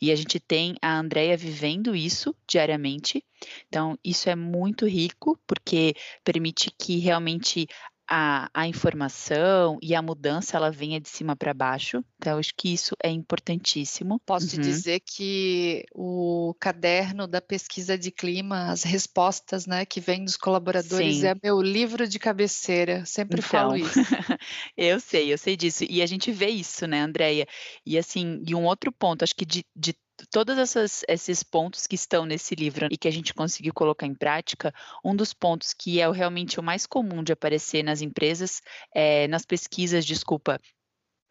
E 0.00 0.10
a 0.10 0.16
gente 0.16 0.40
tem 0.40 0.76
a 0.80 0.98
Andrea 0.98 1.36
vivendo 1.36 1.94
isso 1.94 2.34
diariamente. 2.48 3.24
Então, 3.68 3.98
isso 4.04 4.30
é 4.30 4.36
muito 4.36 4.86
rico, 4.86 5.38
porque 5.46 5.94
permite 6.24 6.70
que 6.78 6.98
realmente 6.98 7.66
a, 8.14 8.50
a 8.52 8.68
informação 8.68 9.78
e 9.80 9.94
a 9.94 10.02
mudança 10.02 10.58
ela 10.58 10.70
venha 10.70 11.00
de 11.00 11.08
cima 11.08 11.34
para 11.34 11.54
baixo. 11.54 12.04
Então, 12.18 12.34
eu 12.34 12.38
acho 12.38 12.52
que 12.54 12.70
isso 12.70 12.94
é 13.02 13.08
importantíssimo. 13.08 14.20
Posso 14.26 14.48
te 14.48 14.56
uhum. 14.56 14.62
dizer 14.62 15.00
que 15.00 15.82
o 15.94 16.54
caderno 16.60 17.26
da 17.26 17.40
pesquisa 17.40 17.96
de 17.96 18.10
clima, 18.10 18.70
as 18.70 18.82
respostas 18.82 19.66
né, 19.66 19.86
que 19.86 19.98
vem 19.98 20.26
dos 20.26 20.36
colaboradores, 20.36 21.20
Sim. 21.20 21.26
é 21.26 21.34
meu 21.42 21.62
livro 21.62 22.06
de 22.06 22.18
cabeceira. 22.18 23.02
Sempre 23.06 23.38
então, 23.38 23.48
falo 23.48 23.76
isso. 23.76 23.98
eu 24.76 25.00
sei, 25.00 25.32
eu 25.32 25.38
sei 25.38 25.56
disso. 25.56 25.84
E 25.88 26.02
a 26.02 26.06
gente 26.06 26.30
vê 26.30 26.48
isso, 26.48 26.86
né, 26.86 27.00
Andréia? 27.00 27.46
E 27.86 27.96
assim, 27.96 28.42
e 28.46 28.54
um 28.54 28.66
outro 28.66 28.92
ponto, 28.92 29.22
acho 29.22 29.34
que 29.34 29.46
de, 29.46 29.64
de 29.74 29.94
todos 30.30 30.58
essas, 30.58 31.04
esses 31.08 31.42
pontos 31.42 31.86
que 31.86 31.94
estão 31.94 32.24
nesse 32.24 32.54
livro 32.54 32.88
e 32.90 32.96
que 32.96 33.08
a 33.08 33.10
gente 33.10 33.34
conseguiu 33.34 33.72
colocar 33.72 34.06
em 34.06 34.14
prática, 34.14 34.72
um 35.04 35.14
dos 35.14 35.32
pontos 35.32 35.72
que 35.72 36.00
é 36.00 36.10
realmente 36.10 36.60
o 36.60 36.62
mais 36.62 36.86
comum 36.86 37.22
de 37.22 37.32
aparecer 37.32 37.82
nas 37.82 38.00
empresas, 38.00 38.60
é, 38.94 39.26
nas 39.28 39.44
pesquisas, 39.44 40.04
desculpa, 40.04 40.60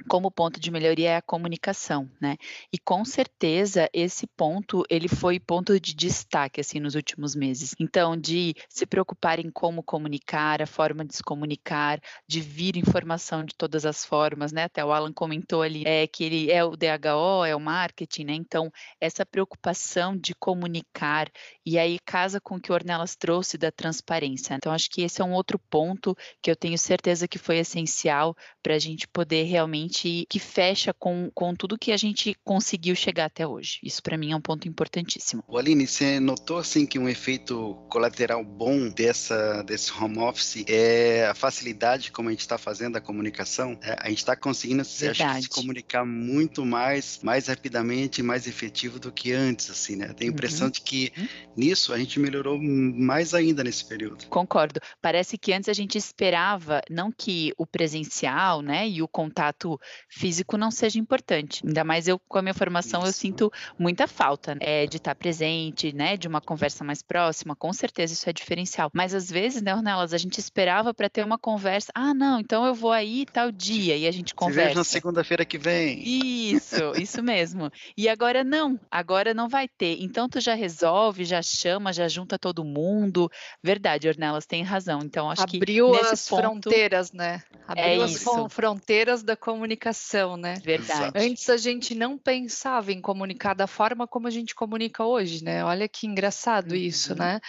como 0.07 0.31
ponto 0.31 0.59
de 0.59 0.71
melhoria 0.71 1.11
é 1.11 1.15
a 1.17 1.21
comunicação, 1.21 2.09
né? 2.19 2.37
E 2.71 2.77
com 2.77 3.03
certeza 3.05 3.89
esse 3.93 4.27
ponto 4.27 4.83
ele 4.89 5.07
foi 5.07 5.39
ponto 5.39 5.79
de 5.79 5.93
destaque 5.93 6.61
assim 6.61 6.79
nos 6.79 6.95
últimos 6.95 7.35
meses. 7.35 7.75
Então, 7.79 8.17
de 8.17 8.55
se 8.69 8.85
preocupar 8.85 9.39
em 9.39 9.49
como 9.51 9.83
comunicar, 9.83 10.61
a 10.61 10.67
forma 10.67 11.05
de 11.05 11.15
se 11.15 11.23
comunicar, 11.23 11.99
de 12.27 12.41
vir 12.41 12.77
informação 12.77 13.43
de 13.43 13.55
todas 13.55 13.85
as 13.85 14.05
formas, 14.05 14.51
né? 14.51 14.63
Até 14.63 14.83
o 14.83 14.91
Alan 14.91 15.13
comentou 15.13 15.61
ali 15.61 15.83
é 15.85 16.07
que 16.07 16.23
ele 16.23 16.51
é 16.51 16.63
o 16.63 16.75
DHO, 16.75 17.45
é 17.45 17.55
o 17.55 17.59
marketing, 17.59 18.25
né? 18.25 18.33
Então, 18.33 18.71
essa 18.99 19.25
preocupação 19.25 20.15
de 20.17 20.33
comunicar 20.35 21.29
e 21.65 21.77
aí 21.77 21.99
casa 21.99 22.39
com 22.41 22.55
o 22.55 22.61
que 22.61 22.71
o 22.71 22.75
Ornelas 22.75 23.15
trouxe 23.15 23.57
da 23.57 23.71
transparência. 23.71 24.55
Então, 24.55 24.71
acho 24.71 24.89
que 24.89 25.01
esse 25.01 25.21
é 25.21 25.25
um 25.25 25.33
outro 25.33 25.59
ponto 25.59 26.15
que 26.41 26.49
eu 26.49 26.55
tenho 26.55 26.77
certeza 26.77 27.27
que 27.27 27.37
foi 27.37 27.57
essencial 27.57 28.35
para 28.61 28.75
a 28.75 28.79
gente 28.79 29.07
poder 29.07 29.43
realmente 29.43 29.90
gente 29.91 30.25
que 30.29 30.39
fecha 30.39 30.93
com, 30.93 31.29
com 31.33 31.53
tudo 31.53 31.77
que 31.77 31.91
a 31.91 31.97
gente 31.97 32.35
conseguiu 32.43 32.95
chegar 32.95 33.25
até 33.25 33.45
hoje. 33.45 33.79
Isso 33.83 34.01
para 34.01 34.17
mim 34.17 34.31
é 34.31 34.35
um 34.35 34.41
ponto 34.41 34.67
importantíssimo. 34.67 35.43
O 35.47 35.57
Aline, 35.57 35.85
você 35.85 36.19
notou 36.19 36.57
assim 36.57 36.85
que 36.85 36.97
um 36.97 37.09
efeito 37.09 37.75
colateral 37.89 38.43
bom 38.43 38.89
dessa 38.89 39.61
desse 39.63 39.91
home 39.91 40.19
office 40.19 40.63
é 40.67 41.27
a 41.27 41.35
facilidade 41.35 42.11
como 42.11 42.29
a 42.29 42.31
gente 42.31 42.41
está 42.41 42.57
fazendo 42.57 42.95
a 42.95 43.01
comunicação? 43.01 43.77
É, 43.83 43.95
a 43.99 44.09
gente 44.09 44.19
está 44.19 44.35
conseguindo 44.35 44.83
se, 44.85 45.13
se 45.13 45.49
comunicar 45.49 46.05
muito 46.05 46.65
mais, 46.65 47.19
mais 47.21 47.47
rapidamente, 47.47 48.23
mais 48.23 48.47
efetivo 48.47 48.99
do 48.99 49.11
que 49.11 49.33
antes, 49.33 49.69
assim, 49.69 49.95
né? 49.95 50.13
Tenho 50.13 50.31
a 50.31 50.33
impressão 50.33 50.67
uhum. 50.67 50.71
de 50.71 50.81
que 50.81 51.11
uhum. 51.17 51.27
nisso 51.57 51.93
a 51.93 51.97
gente 51.97 52.19
melhorou 52.19 52.59
mais 52.61 53.33
ainda 53.33 53.63
nesse 53.63 53.83
período. 53.83 54.25
Concordo. 54.27 54.79
Parece 55.01 55.37
que 55.37 55.51
antes 55.51 55.67
a 55.67 55.73
gente 55.73 55.97
esperava 55.97 56.81
não 56.89 57.11
que 57.11 57.53
o 57.57 57.65
presencial, 57.65 58.61
né, 58.61 58.87
e 58.87 59.01
o 59.01 59.07
contato 59.07 59.79
físico 60.09 60.57
não 60.57 60.71
seja 60.71 60.99
importante. 60.99 61.61
Ainda 61.65 61.84
mais 61.84 62.07
eu, 62.07 62.19
com 62.19 62.38
a 62.38 62.41
minha 62.41 62.53
formação, 62.53 63.01
Isso. 63.01 63.09
eu 63.09 63.13
sinto 63.13 63.53
muita 63.77 64.07
falta 64.07 64.55
né, 64.55 64.86
de 64.88 64.97
estar 64.97 65.15
presente, 65.15 65.93
né, 65.93 66.17
de 66.17 66.27
uma 66.27 66.41
conversa 66.41 66.84
mais 66.84 67.01
próxima. 67.01 67.55
Com 67.55 67.73
certeza 67.73 68.13
isso 68.13 68.29
é 68.29 68.34
diferencial. 68.34 68.89
Mas 68.93 69.13
às 69.13 69.29
vezes, 69.29 69.61
né, 69.61 69.73
Ornelas, 69.73 70.13
a 70.13 70.17
gente 70.17 70.38
esperava 70.38 70.93
para 70.93 71.09
ter 71.09 71.25
uma 71.25 71.38
conversa. 71.38 71.91
Ah, 71.95 72.13
não, 72.13 72.39
então 72.39 72.65
eu 72.65 72.73
vou 72.73 72.91
aí 72.91 73.25
tal 73.25 73.51
dia 73.51 73.95
e 73.97 74.07
a 74.07 74.11
gente 74.11 74.34
conversa. 74.34 74.61
Se 74.61 74.67
veja 74.67 74.79
na 74.79 74.84
segunda-feira 74.84 75.45
que 75.45 75.57
vem. 75.57 76.01
Isso, 76.03 76.93
isso 76.97 77.23
mesmo. 77.23 77.71
E 77.97 78.07
agora 78.09 78.43
não, 78.43 78.79
agora 78.89 79.34
não 79.34 79.47
vai 79.47 79.67
ter. 79.67 79.97
Então 80.01 80.29
tu 80.29 80.39
já 80.39 80.53
resolve, 80.53 81.23
já 81.25 81.41
chama, 81.41 81.93
já 81.93 82.07
junta 82.07 82.38
todo 82.38 82.63
mundo. 82.63 83.29
Verdade, 83.63 84.07
Ornelas 84.07 84.45
tem 84.45 84.63
razão. 84.63 84.99
Então 85.03 85.29
acho 85.29 85.43
Abriu 85.43 85.59
que 85.91 85.97
Abriu 85.97 86.11
as 86.11 86.27
ponto, 86.27 86.41
fronteiras, 86.41 87.11
né? 87.11 87.41
Abriu 87.67 87.86
é 87.86 88.03
as 88.03 88.11
isso. 88.11 88.49
fronteiras 88.49 89.23
da 89.23 89.36
comunicação 89.36 89.61
comunicação, 89.62 90.36
né? 90.38 90.55
Verdade. 90.64 91.12
Antes 91.16 91.47
a 91.49 91.57
gente 91.57 91.93
não 91.93 92.18
pensava 92.18 92.91
em 92.91 92.99
comunicar 92.99 93.53
da 93.53 93.68
forma 93.68 94.07
como 94.07 94.28
a 94.28 94.32
gente 94.32 94.55
comunica 94.55 95.05
hoje, 95.05 95.43
né? 95.43 95.64
Olha 95.64 95.88
que 95.88 96.07
engraçado 96.07 96.72
uhum. 96.72 96.78
isso, 96.78 97.14
né? 97.14 97.39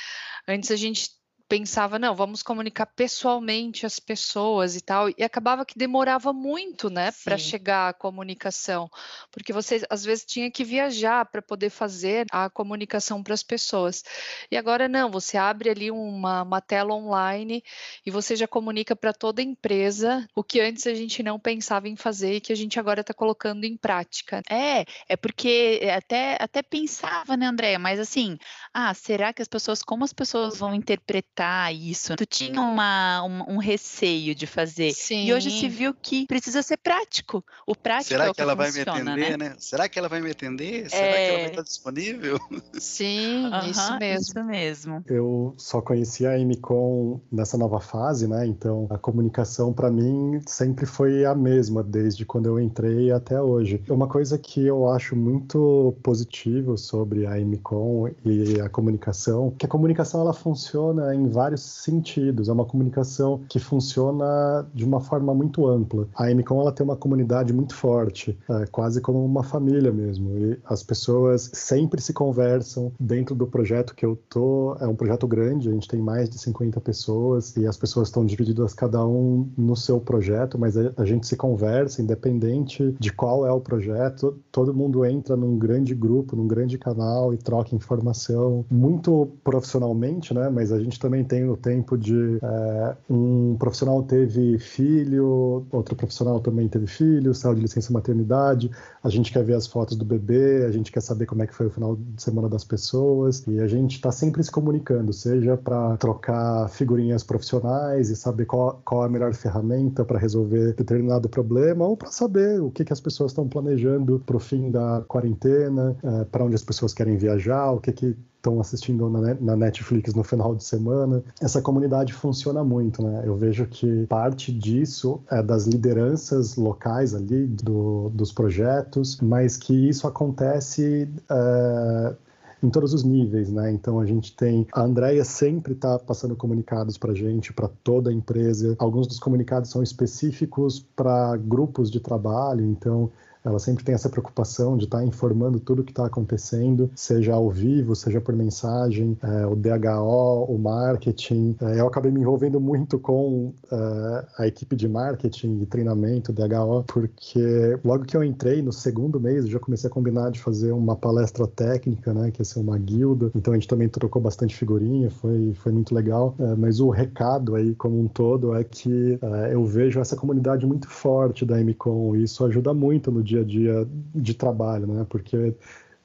Antes 0.47 0.71
a 0.71 0.77
gente 0.77 1.11
pensava, 1.53 1.99
não, 1.99 2.15
vamos 2.15 2.43
comunicar 2.43 2.87
pessoalmente 2.87 3.85
as 3.85 3.99
pessoas 3.99 4.75
e 4.75 4.81
tal, 4.81 5.11
e 5.11 5.23
acabava 5.23 5.67
que 5.67 5.77
demorava 5.77 6.33
muito, 6.33 6.89
né, 6.89 7.13
para 7.23 7.37
chegar 7.37 7.91
à 7.91 7.93
comunicação, 7.93 8.89
porque 9.31 9.53
você 9.53 9.83
às 9.91 10.03
vezes 10.03 10.25
tinha 10.25 10.51
que 10.51 10.65
viajar 10.65 11.27
para 11.27 11.43
poder 11.43 11.69
fazer 11.69 12.25
a 12.33 12.49
comunicação 12.49 13.23
para 13.23 13.35
as 13.35 13.43
pessoas. 13.43 14.03
E 14.51 14.57
agora 14.57 14.89
não, 14.89 15.11
você 15.11 15.37
abre 15.37 15.69
ali 15.69 15.91
uma, 15.91 16.41
uma 16.43 16.63
tela 16.63 16.95
online 16.95 17.63
e 18.07 18.11
você 18.11 18.35
já 18.35 18.49
comunica 18.49 18.97
para 18.97 19.13
toda 19.13 19.43
a 19.43 19.45
empresa 19.45 20.27
o 20.35 20.43
que 20.43 20.59
antes 20.59 20.87
a 20.87 20.95
gente 20.95 21.23
não 21.23 21.39
pensava 21.39 21.87
em 21.87 21.97
fazer 21.97 22.37
e 22.37 22.41
que 22.41 22.55
a 22.55 22.57
gente 22.57 22.81
agora 22.81 23.03
está 23.03 23.13
colocando 23.13 23.65
em 23.65 23.77
prática. 23.77 24.41
É, 24.49 24.87
é 25.07 25.17
porque 25.19 25.83
até, 25.95 26.39
até 26.41 26.63
pensava, 26.63 27.37
né, 27.37 27.45
Andréia, 27.45 27.79
mas 27.79 28.01
assim, 28.01 28.39
ah, 28.73 28.95
será 28.95 29.35
que 29.35 29.43
as 29.43 29.49
pessoas, 29.49 29.83
como 29.83 30.03
as 30.03 30.15
pessoas 30.15 30.59
vão 30.59 30.75
interpretar 30.75 31.42
isso. 31.73 32.17
Tu 32.17 32.27
tinha 32.27 32.61
uma, 32.61 33.25
um, 33.25 33.55
um 33.55 33.59
receio 33.59 34.35
de 34.35 34.47
fazer. 34.47 34.93
Sim. 34.93 35.27
E 35.27 35.35
hoje 35.35 35.51
se 35.51 35.69
viu 35.69 35.95
que 35.95 36.27
precisa 36.27 36.63
ser 36.63 36.77
prático. 36.77 37.45
O 37.67 37.75
prático 37.75 38.09
Será 38.09 38.27
é 38.27 38.31
o 38.31 38.35
que, 38.35 38.43
ela 38.43 38.55
vai 38.55 38.71
me 38.71 38.81
atender, 38.81 39.37
né? 39.39 39.49
né? 39.49 39.55
Será 39.59 39.89
que 39.89 39.99
ela 39.99 40.09
vai 40.09 40.21
me 40.21 40.31
atender? 40.31 40.89
Será 40.91 41.07
é... 41.07 41.13
que 41.13 41.31
ela 41.31 41.39
vai 41.39 41.51
estar 41.51 41.63
disponível? 41.63 42.39
Sim, 42.75 43.47
uhum, 43.47 43.71
isso 43.71 43.99
mesmo. 43.99 44.23
Isso 44.23 44.45
mesmo. 44.45 45.05
Eu 45.07 45.55
só 45.57 45.81
conheci 45.81 46.27
a 46.27 46.39
Emicom 46.39 47.21
nessa 47.31 47.57
nova 47.57 47.81
fase, 47.81 48.29
né? 48.29 48.47
Então 48.47 48.87
a 48.91 48.99
comunicação 48.99 49.73
para 49.73 49.91
mim 49.91 50.41
sempre 50.47 50.87
foi 50.87 51.25
a 51.25 51.35
mesma 51.35 51.83
desde 51.83 52.25
quando 52.25 52.47
eu 52.47 52.61
entrei 52.61 53.11
até 53.11 53.41
hoje. 53.41 53.83
Uma 53.89 54.09
coisa 54.09 54.39
que 54.39 54.67
eu 54.67 54.89
acho 54.89 55.17
muito 55.17 55.95
positivo 56.03 56.77
sobre 56.77 57.27
a 57.27 57.39
Emicom 57.39 58.09
e 58.25 58.61
a 58.61 58.69
comunicação, 58.69 59.51
que 59.51 59.67
a 59.67 59.69
comunicação 59.69 60.21
ela 60.21 60.33
funciona 60.33 61.15
em 61.15 61.29
vários 61.33 61.63
sentidos. 61.63 62.49
É 62.49 62.53
uma 62.53 62.65
comunicação 62.65 63.41
que 63.49 63.59
funciona 63.59 64.67
de 64.75 64.85
uma 64.85 65.01
forma 65.01 65.35
muito 65.35 65.67
ampla. 65.67 66.07
A 66.15 66.33
MCOM 66.33 66.61
ela 66.61 66.73
tem 66.73 66.85
uma 66.85 66.97
comunidade 66.97 67.53
muito 67.53 67.75
forte, 67.75 68.39
é, 68.49 68.67
quase 68.67 69.01
como 69.01 69.25
uma 69.25 69.43
família 69.43 69.93
mesmo. 69.93 70.31
E 70.39 70.59
as 70.65 70.83
pessoas 70.83 71.51
sempre 71.53 72.01
se 72.01 72.13
conversam 72.13 72.93
dentro 72.99 73.35
do 73.35 73.47
projeto 73.47 73.95
que 73.95 74.05
eu 74.05 74.17
tô. 74.29 74.77
É 74.81 74.87
um 74.87 74.95
projeto 74.95 75.27
grande, 75.27 75.69
a 75.69 75.73
gente 75.73 75.89
tem 75.89 76.01
mais 76.01 76.29
de 76.29 76.39
50 76.39 76.81
pessoas 76.81 77.57
e 77.57 77.67
as 77.67 77.77
pessoas 77.77 78.09
estão 78.09 78.25
divididas 78.25 78.75
cada 78.75 79.05
um 79.07 79.49
no 79.57 79.77
seu 79.77 80.01
projeto, 80.01 80.59
mas 80.59 80.77
a, 80.77 81.05
gente 81.05 81.27
se 81.27 81.37
conversa 81.37 82.03
independente 82.03 82.95
de 82.99 83.13
qual 83.13 83.47
é 83.47 83.53
o 83.53 83.61
projeto. 83.61 84.39
Todo 84.51 84.75
mundo 84.75 85.05
entra 85.05 85.37
num 85.37 85.59
grande 85.59 85.95
grupo, 85.95 86.37
num 86.37 86.47
grande 86.47 86.79
canal 86.79 87.33
e 87.33 87.37
troca 87.37 87.75
informação 87.75 88.65
muito 88.71 89.29
profissionalmente, 89.45 90.35
né? 90.35 90.49
Mas 90.49 90.73
a 90.73 90.79
gente 90.79 90.99
também 90.99 91.22
também 91.23 91.25
tem 91.25 91.49
o 91.49 91.57
tempo 91.57 91.97
de 91.97 92.39
é, 92.43 92.97
um 93.09 93.57
profissional 93.59 94.03
teve 94.03 94.59
filho, 94.59 95.65
outro 95.71 95.95
profissional 95.95 96.41
também 96.41 96.69
teve 96.69 96.87
filho, 96.87 97.35
saiu 97.35 97.55
de 97.55 97.63
licença 97.63 97.93
maternidade, 97.93 98.71
a 99.03 99.09
gente 99.09 99.33
quer 99.33 99.45
ver 99.45 99.55
as 99.55 99.67
fotos 99.67 99.97
do 99.97 100.05
bebê, 100.05 100.65
a 100.65 100.71
gente 100.71 100.91
quer 100.93 101.01
saber 101.01 101.27
como 101.27 101.43
é 101.43 101.47
que 101.47 101.55
foi 101.55 101.67
o 101.67 101.71
final 101.71 101.97
de 101.97 102.23
semana 102.23 102.49
das 102.49 102.65
pessoas 102.65 103.45
e 103.47 103.61
a 103.61 103.67
gente 103.67 103.97
está 103.97 104.11
sempre 104.11 104.43
se 104.43 104.51
comunicando, 104.51 105.13
seja 105.13 105.57
para 105.57 105.97
trocar 105.97 106.69
figurinhas 106.69 107.23
profissionais 107.23 108.11
e 108.11 108.17
saber 108.17 108.47
qual, 108.47 108.81
qual 108.85 109.03
a 109.03 109.09
melhor 109.09 109.33
ferramenta 109.35 110.05
para 110.05 110.19
resolver 110.19 110.75
determinado 110.75 111.29
problema 111.29 111.87
ou 111.87 111.97
para 111.97 112.11
saber 112.11 112.61
o 112.61 112.71
que, 112.71 112.85
que 112.85 112.93
as 112.93 113.01
pessoas 113.01 113.33
estão 113.33 113.49
planejando 113.49 114.23
para 114.25 114.37
o 114.37 114.41
fim 114.41 114.71
da 114.71 115.03
quarentena, 115.07 115.97
é, 116.03 116.25
para 116.25 116.45
onde 116.45 116.55
as 116.55 116.63
pessoas 116.63 116.93
querem 116.95 117.17
viajar, 117.17 117.71
o 117.73 117.81
que 117.81 117.93
que 117.93 118.17
estão 118.43 118.61
assistindo 118.61 119.09
na 119.09 119.57
Netflix 119.57 120.15
no 120.15 120.25
final 120.25 120.57
de 120.57 120.65
semana. 120.65 121.23
Essa 121.41 121.63
comunidade 121.63 122.13
funciona 122.13 122.65
muito, 122.65 123.01
né? 123.01 123.23
Eu 123.25 123.37
vejo 123.37 123.67
que 123.67 124.05
parte 124.07 124.53
disso 124.53 125.21
é 125.31 125.41
das 125.41 125.67
lideranças 125.67 126.57
locais 126.57 127.15
ali 127.15 127.47
do, 127.47 128.11
dos 128.11 128.33
projetos, 128.33 129.21
mas 129.21 129.57
que 129.57 129.89
isso 129.89 130.09
acontece 130.09 131.09
é, 131.31 132.15
em 132.61 132.69
todos 132.69 132.93
os 132.93 133.05
níveis, 133.05 133.49
né? 133.53 133.71
Então 133.71 134.01
a 134.01 134.07
gente 134.07 134.35
tem 134.35 134.67
a 134.73 134.83
Andrea 134.83 135.25
sempre 135.25 135.75
está 135.75 135.97
passando 136.01 136.35
comunicados 136.35 136.99
para 136.99 137.15
gente, 137.15 137.53
para 137.53 137.69
toda 137.85 138.11
a 138.11 138.13
empresa. 138.13 138.75
Alguns 138.79 139.07
dos 139.07 139.21
comunicados 139.21 139.71
são 139.71 139.85
específicos 139.85 140.85
para 140.97 141.37
grupos 141.37 141.93
de 141.93 142.01
trabalho, 142.01 142.65
então 142.65 143.09
ela 143.45 143.59
sempre 143.59 143.85
tem 143.85 143.95
essa 143.95 144.09
preocupação 144.09 144.77
de 144.77 144.85
estar 144.85 144.99
tá 144.99 145.05
informando 145.05 145.59
tudo 145.59 145.83
o 145.83 145.85
que 145.85 145.93
está 145.93 146.07
acontecendo, 146.07 146.91
seja 146.95 147.35
ao 147.35 147.51
vivo, 147.51 147.95
seja 147.95 148.21
por 148.21 148.35
mensagem, 148.35 149.17
é, 149.23 149.47
o 149.47 149.57
DHO, 149.57 150.45
o 150.49 150.59
marketing. 150.59 151.57
É, 151.61 151.81
eu 151.81 151.87
acabei 151.87 152.11
me 152.11 152.21
envolvendo 152.21 152.61
muito 152.61 152.99
com 152.99 153.53
é, 153.71 154.27
a 154.39 154.47
equipe 154.47 154.77
de 154.77 154.89
marketing 154.89 155.61
e 155.61 155.67
treinamento, 155.67 156.33
DHO, 156.33 156.85
porque 156.87 157.79
logo 157.85 158.05
que 158.05 158.17
eu 158.17 158.23
entrei, 158.23 158.63
no 158.63 158.73
segundo 158.73 159.21
mês, 159.21 159.45
eu 159.45 159.51
já 159.51 159.59
comecei 159.59 159.89
a 159.89 159.93
combinar 159.93 160.31
de 160.31 160.41
fazer 160.41 160.73
uma 160.73 160.95
palestra 160.95 161.47
técnica, 161.47 162.13
né, 162.15 162.31
que 162.31 162.41
ia 162.41 162.45
ser 162.45 162.61
uma 162.61 162.79
guilda. 162.79 163.31
Então 163.35 163.53
a 163.53 163.57
gente 163.57 163.69
também 163.69 163.89
trocou 163.89 164.23
bastante 164.23 164.55
figurinha, 164.55 165.11
foi, 165.11 165.53
foi 165.55 165.73
muito 165.73 165.95
legal. 165.95 166.35
É, 166.39 166.55
mas 166.55 166.81
o 166.81 166.91
recado 166.91 167.55
aí, 167.55 167.75
como 167.75 168.01
um 168.01 168.09
todo, 168.09 168.55
é 168.55 168.63
que 168.63 169.19
é, 169.21 169.55
eu 169.55 169.65
vejo 169.65 170.01
essa 170.01 170.17
comunidade 170.17 170.67
muito 170.67 170.89
forte 170.89 171.45
da 171.45 171.59
MCOM 171.59 172.17
e 172.17 172.25
isso 172.25 172.45
ajuda 172.45 172.73
muito 172.73 173.11
no 173.11 173.23
dia 173.23 173.32
dia 173.33 173.41
a 173.41 173.45
dia 173.45 173.89
de 174.15 174.35
trabalho, 174.35 174.87
né? 174.87 175.07
Porque 175.09 175.55